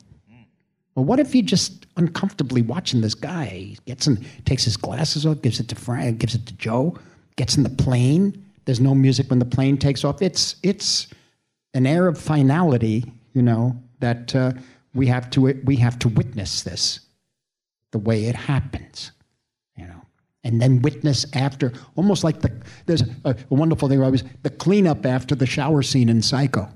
Well, 0.96 1.06
what 1.06 1.20
if 1.20 1.36
you're 1.36 1.46
just 1.46 1.86
uncomfortably 1.98 2.64
watching 2.64 3.02
this 3.02 3.14
guy? 3.14 3.46
He 3.46 3.78
gets 3.86 4.08
in, 4.08 4.26
takes 4.46 4.64
his 4.64 4.78
glasses 4.78 5.28
off, 5.28 5.44
gives 5.44 5.60
it 5.60 5.68
to 5.68 5.76
Frank, 5.76 6.18
gives 6.18 6.34
it 6.34 6.48
to 6.48 6.54
Joe, 6.56 6.98
gets 7.36 7.56
in 7.56 7.62
the 7.62 7.70
plane. 7.70 8.44
There's 8.66 8.80
no 8.80 8.96
music 8.96 9.30
when 9.30 9.38
the 9.38 9.46
plane 9.46 9.78
takes 9.78 10.04
off. 10.04 10.24
It's 10.24 10.56
it's 10.64 11.08
an 11.76 11.86
air 11.86 12.08
of 12.08 12.18
finality, 12.18 13.06
you 13.34 13.44
know, 13.44 13.80
that 14.00 14.36
uh, 14.36 14.54
we 14.96 15.06
have 15.06 15.30
to 15.32 15.54
we 15.66 15.76
have 15.76 16.00
to 16.00 16.10
witness 16.10 16.64
this, 16.64 17.02
the 17.92 18.00
way 18.00 18.26
it 18.26 18.36
happens, 18.36 19.12
and 20.48 20.62
then 20.62 20.82
witness 20.82 21.26
after, 21.34 21.74
almost 21.96 22.24
like 22.24 22.42
the 22.42 22.52
there's 22.86 23.04
a, 23.26 23.36
a 23.52 23.54
wonderful 23.54 23.88
thing. 23.90 24.02
I 24.02 24.10
was 24.10 24.24
the 24.44 24.50
cleanup 24.50 25.06
after 25.06 25.36
the 25.36 25.46
shower 25.46 25.84
scene 25.84 26.10
in 26.10 26.22
Psycho. 26.22 26.68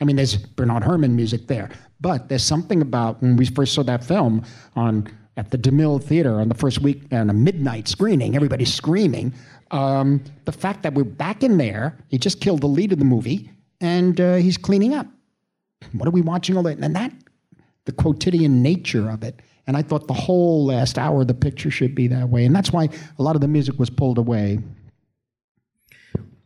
I 0.00 0.04
mean, 0.04 0.16
there's 0.16 0.36
Bernard 0.36 0.82
Herrmann 0.82 1.14
music 1.14 1.46
there, 1.46 1.70
but 2.00 2.28
there's 2.28 2.42
something 2.42 2.80
about 2.80 3.20
when 3.22 3.36
we 3.36 3.46
first 3.46 3.74
saw 3.74 3.82
that 3.84 4.02
film 4.02 4.44
on 4.74 5.08
at 5.36 5.50
the 5.50 5.58
DeMille 5.58 6.02
Theater 6.02 6.40
on 6.40 6.48
the 6.48 6.54
first 6.54 6.80
week 6.80 7.02
on 7.12 7.30
a 7.30 7.32
midnight 7.32 7.88
screening, 7.88 8.36
everybody's 8.36 8.72
screaming. 8.72 9.32
Um, 9.70 10.22
the 10.44 10.52
fact 10.52 10.82
that 10.82 10.94
we're 10.94 11.04
back 11.04 11.42
in 11.42 11.56
there, 11.56 11.96
he 12.08 12.18
just 12.18 12.40
killed 12.40 12.60
the 12.60 12.66
lead 12.66 12.92
of 12.92 12.98
the 12.98 13.04
movie, 13.04 13.50
and 13.80 14.20
uh, 14.20 14.34
he's 14.34 14.58
cleaning 14.58 14.94
up. 14.94 15.06
What 15.92 16.08
are 16.08 16.10
we 16.10 16.20
watching 16.20 16.56
all 16.56 16.62
that? 16.64 16.78
And 16.78 16.96
that, 16.96 17.12
the 17.84 17.92
quotidian 17.92 18.62
nature 18.62 19.08
of 19.08 19.22
it. 19.22 19.40
And 19.70 19.76
I 19.76 19.82
thought 19.82 20.08
the 20.08 20.14
whole 20.14 20.66
last 20.66 20.98
hour 20.98 21.20
of 21.20 21.28
the 21.28 21.34
picture 21.34 21.70
should 21.70 21.94
be 21.94 22.08
that 22.08 22.28
way, 22.28 22.44
and 22.44 22.52
that's 22.52 22.72
why 22.72 22.88
a 23.20 23.22
lot 23.22 23.36
of 23.36 23.40
the 23.40 23.46
music 23.46 23.78
was 23.78 23.88
pulled 23.88 24.18
away. 24.18 24.58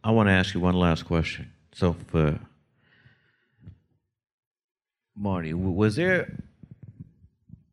I 0.05 0.11
want 0.11 0.27
to 0.29 0.33
ask 0.33 0.53
you 0.53 0.61
one 0.61 0.75
last 0.75 1.07
question. 1.07 1.51
So 1.72 1.97
for 2.09 2.39
Marty, 5.16 5.55
was 5.55 5.97
there? 5.97 6.37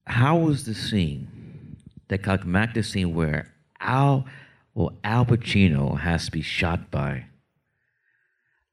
How 0.07 0.37
was 0.37 0.63
the 0.63 0.73
scene, 0.73 1.75
the 2.07 2.17
climactic 2.17 2.85
scene 2.85 3.13
where 3.13 3.53
Al 3.81 4.25
or 4.73 4.91
Al 5.03 5.25
Pacino 5.25 5.99
has 5.99 6.27
to 6.27 6.31
be 6.31 6.41
shot 6.41 6.89
by 6.89 7.25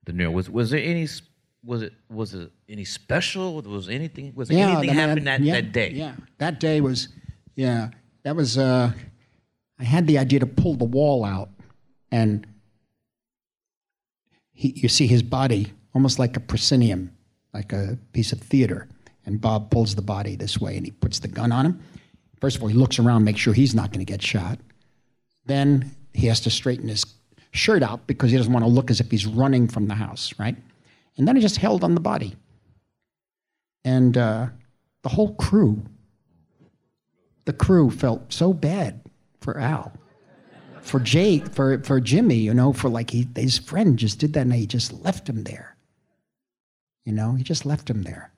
De 0.04 0.12
Niro? 0.12 0.32
Was 0.32 0.48
was 0.48 0.70
there 0.70 0.80
any? 0.80 1.08
Was 1.64 1.82
it 1.82 1.92
was 2.08 2.34
it 2.34 2.52
any 2.68 2.84
special? 2.84 3.60
Was 3.62 3.88
anything? 3.88 4.32
Was 4.34 4.50
Yeah, 4.50 4.78
anything 4.78 4.96
mean, 4.96 5.24
that, 5.24 5.40
yeah, 5.40 5.54
that 5.54 5.72
day? 5.72 5.90
Yeah, 5.90 6.14
that 6.38 6.60
day 6.60 6.80
was, 6.80 7.08
yeah, 7.54 7.90
that 8.24 8.36
was. 8.36 8.58
Uh, 8.58 8.92
I 9.78 9.84
had 9.84 10.06
the 10.06 10.18
idea 10.18 10.40
to 10.40 10.46
pull 10.46 10.74
the 10.74 10.84
wall 10.84 11.24
out, 11.24 11.50
and 12.10 12.46
he, 14.52 14.72
you 14.76 14.88
see 14.88 15.06
his 15.06 15.22
body 15.22 15.72
almost 15.94 16.18
like 16.18 16.36
a 16.36 16.40
proscenium, 16.40 17.12
like 17.54 17.72
a 17.72 17.98
piece 18.12 18.32
of 18.32 18.40
theater. 18.40 18.88
And 19.24 19.40
Bob 19.40 19.70
pulls 19.70 19.94
the 19.94 20.02
body 20.02 20.36
this 20.36 20.58
way, 20.58 20.76
and 20.76 20.86
he 20.86 20.90
puts 20.90 21.18
the 21.18 21.28
gun 21.28 21.52
on 21.52 21.66
him. 21.66 21.82
First 22.40 22.56
of 22.56 22.62
all, 22.62 22.68
he 22.68 22.74
looks 22.74 22.98
around, 22.98 23.24
makes 23.24 23.40
sure 23.40 23.52
he's 23.52 23.74
not 23.74 23.92
going 23.92 24.04
to 24.04 24.10
get 24.10 24.22
shot. 24.22 24.58
Then 25.44 25.94
he 26.14 26.26
has 26.28 26.40
to 26.40 26.50
straighten 26.50 26.88
his 26.88 27.04
shirt 27.50 27.82
out 27.82 28.06
because 28.06 28.30
he 28.30 28.36
doesn't 28.36 28.52
want 28.52 28.64
to 28.64 28.70
look 28.70 28.90
as 28.90 29.00
if 29.00 29.10
he's 29.10 29.26
running 29.26 29.68
from 29.68 29.86
the 29.86 29.94
house, 29.94 30.32
right? 30.38 30.56
And 31.16 31.28
then 31.28 31.36
he 31.36 31.42
just 31.42 31.56
held 31.56 31.84
on 31.84 31.94
the 31.94 32.00
body. 32.00 32.36
And 33.84 34.16
uh, 34.16 34.48
the 35.02 35.08
whole 35.08 35.34
crew, 35.34 35.82
the 37.44 37.52
crew 37.52 37.90
felt 37.90 38.32
so 38.32 38.52
bad 38.52 39.00
for 39.40 39.58
Al, 39.58 39.92
for 40.82 41.00
Jake, 41.00 41.48
for, 41.54 41.82
for 41.82 42.00
Jimmy, 42.00 42.36
you 42.36 42.54
know, 42.54 42.72
for 42.72 42.88
like 42.88 43.10
he, 43.10 43.28
his 43.34 43.58
friend 43.58 43.98
just 43.98 44.18
did 44.18 44.32
that 44.34 44.42
and 44.42 44.54
he 44.54 44.66
just 44.66 44.92
left 44.92 45.28
him 45.28 45.44
there. 45.44 45.76
You 47.04 47.12
know, 47.12 47.32
he 47.34 47.42
just 47.42 47.64
left 47.64 47.88
him 47.88 48.02
there. 48.02 48.32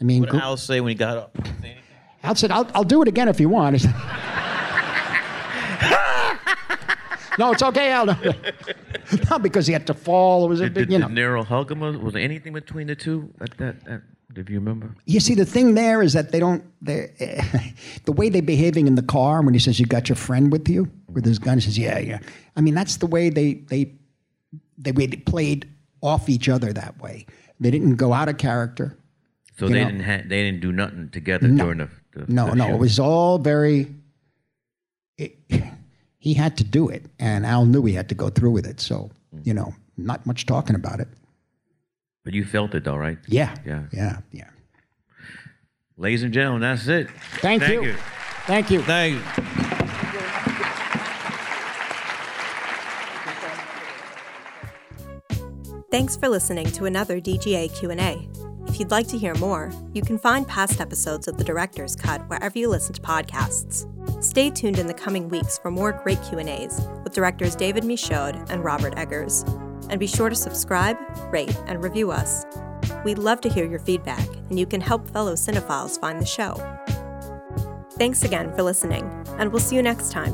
I 0.00 0.04
mean, 0.04 0.22
What 0.22 0.30
did 0.32 0.40
Al 0.40 0.56
say 0.56 0.80
when 0.80 0.90
he 0.90 0.94
got 0.94 1.16
up? 1.16 1.38
Al 2.22 2.34
said, 2.34 2.50
I'll, 2.50 2.68
I'll 2.74 2.84
do 2.84 3.02
it 3.02 3.08
again 3.08 3.28
if 3.28 3.40
you 3.40 3.48
want. 3.48 3.84
No, 7.40 7.52
it's 7.52 7.62
okay, 7.62 7.90
Al. 7.90 8.06
No, 9.30 9.36
no, 9.36 9.38
because 9.38 9.66
he 9.66 9.72
had 9.72 9.86
to 9.88 9.94
fall. 9.94 10.44
It 10.46 10.48
was 10.48 10.60
a 10.60 10.64
Did, 10.64 10.74
big, 10.74 10.88
did, 10.88 10.92
you 11.00 11.06
did. 11.06 11.14
Nero 11.14 11.42
hug 11.44 11.70
him? 11.70 11.80
Was 12.02 12.12
there 12.14 12.22
anything 12.22 12.52
between 12.52 12.86
the 12.86 12.94
two? 12.96 13.32
At 13.40 13.56
that, 13.58 13.76
at, 13.88 14.02
if 14.36 14.48
you 14.48 14.58
remember. 14.60 14.94
You 15.06 15.18
see, 15.20 15.34
the 15.34 15.44
thing 15.44 15.74
there 15.74 16.02
is 16.02 16.12
that 16.12 16.30
they 16.32 16.38
don't. 16.38 16.62
They, 16.80 17.10
the 18.04 18.12
way 18.12 18.28
they're 18.28 18.42
behaving 18.42 18.86
in 18.86 18.94
the 18.94 19.02
car 19.02 19.42
when 19.42 19.54
he 19.54 19.60
says, 19.60 19.80
"You 19.80 19.86
got 19.86 20.08
your 20.08 20.16
friend 20.16 20.52
with 20.52 20.68
you," 20.68 20.88
with 21.08 21.24
his 21.24 21.38
gun, 21.38 21.58
he 21.58 21.62
says, 21.62 21.76
"Yeah, 21.78 21.98
yeah." 21.98 22.18
I 22.56 22.60
mean, 22.60 22.74
that's 22.74 22.96
the 22.98 23.06
way 23.06 23.30
they 23.30 23.54
they 23.54 23.92
they, 24.78 24.92
they 24.92 25.08
played 25.08 25.68
off 26.00 26.28
each 26.28 26.48
other 26.48 26.72
that 26.72 27.00
way. 27.00 27.26
They 27.58 27.70
didn't 27.70 27.96
go 27.96 28.12
out 28.12 28.28
of 28.28 28.38
character. 28.38 28.96
So 29.58 29.68
they 29.68 29.80
know- 29.82 29.90
didn't 29.90 30.04
ha- 30.04 30.22
they 30.26 30.42
didn't 30.44 30.60
do 30.60 30.72
nothing 30.72 31.10
together 31.10 31.48
No. 31.48 31.64
during 31.64 31.78
the, 31.78 31.88
the 32.14 32.32
No, 32.32 32.48
the 32.50 32.54
no, 32.56 32.66
shoot? 32.68 32.74
it 32.74 32.78
was 32.78 32.98
all 33.00 33.38
very. 33.38 33.92
It, 35.18 35.36
he 36.20 36.34
had 36.34 36.56
to 36.58 36.64
do 36.64 36.88
it, 36.88 37.06
and 37.18 37.44
Al 37.44 37.66
knew 37.66 37.84
he 37.86 37.94
had 37.94 38.08
to 38.10 38.14
go 38.14 38.28
through 38.28 38.52
with 38.52 38.66
it. 38.66 38.78
So 38.78 39.10
mm. 39.34 39.44
you 39.44 39.52
know, 39.52 39.74
not 39.96 40.24
much 40.26 40.46
talking 40.46 40.76
about 40.76 41.00
it. 41.00 41.08
But 42.24 42.34
you 42.34 42.44
felt 42.44 42.74
it 42.74 42.84
though, 42.84 42.96
right? 42.96 43.18
Yeah, 43.26 43.54
Yeah. 43.66 43.84
yeah, 43.92 44.18
yeah. 44.30 44.50
Ladies 45.96 46.22
and 46.22 46.32
gentlemen, 46.32 46.62
that's 46.62 46.86
it. 46.86 47.10
Thank, 47.40 47.62
Thank 47.62 47.82
you. 47.82 47.90
you. 47.90 47.96
Thank 48.46 48.70
you. 48.70 48.82
Thank 48.82 49.16
you. 49.16 49.22
Thanks 55.90 56.16
for 56.16 56.28
listening 56.28 56.70
to 56.72 56.84
another 56.84 57.20
DGA 57.20 57.74
Q&A. 57.76 58.28
If 58.80 58.84
you'd 58.84 58.92
like 58.92 59.08
to 59.08 59.18
hear 59.18 59.34
more, 59.34 59.70
you 59.92 60.00
can 60.00 60.16
find 60.16 60.48
past 60.48 60.80
episodes 60.80 61.28
of 61.28 61.36
The 61.36 61.44
Director's 61.44 61.94
Cut 61.94 62.26
wherever 62.30 62.58
you 62.58 62.70
listen 62.70 62.94
to 62.94 63.02
podcasts. 63.02 63.84
Stay 64.24 64.48
tuned 64.48 64.78
in 64.78 64.86
the 64.86 64.94
coming 64.94 65.28
weeks 65.28 65.58
for 65.58 65.70
more 65.70 65.92
great 65.92 66.18
Q&As 66.22 66.88
with 67.04 67.12
directors 67.12 67.54
David 67.54 67.84
Michôd 67.84 68.48
and 68.48 68.64
Robert 68.64 68.94
Eggers. 68.96 69.42
And 69.90 70.00
be 70.00 70.06
sure 70.06 70.30
to 70.30 70.34
subscribe, 70.34 70.96
rate, 71.30 71.54
and 71.66 71.84
review 71.84 72.10
us. 72.10 72.46
We'd 73.04 73.18
love 73.18 73.42
to 73.42 73.50
hear 73.50 73.66
your 73.66 73.80
feedback, 73.80 74.26
and 74.48 74.58
you 74.58 74.64
can 74.64 74.80
help 74.80 75.10
fellow 75.10 75.34
cinephiles 75.34 76.00
find 76.00 76.18
the 76.18 76.24
show. 76.24 76.54
Thanks 77.98 78.22
again 78.22 78.50
for 78.56 78.62
listening, 78.62 79.04
and 79.38 79.52
we'll 79.52 79.60
see 79.60 79.76
you 79.76 79.82
next 79.82 80.10
time. 80.10 80.32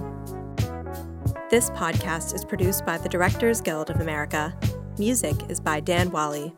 This 1.51 1.71
podcast 1.71 2.33
is 2.33 2.45
produced 2.45 2.87
by 2.87 2.97
the 2.97 3.09
Directors 3.09 3.61
Guild 3.61 3.91
of 3.91 4.01
America. 4.01 4.57
Music 4.99 5.35
is 5.49 5.59
by 5.59 5.81
Dan 5.81 6.13
Wally. 6.13 6.57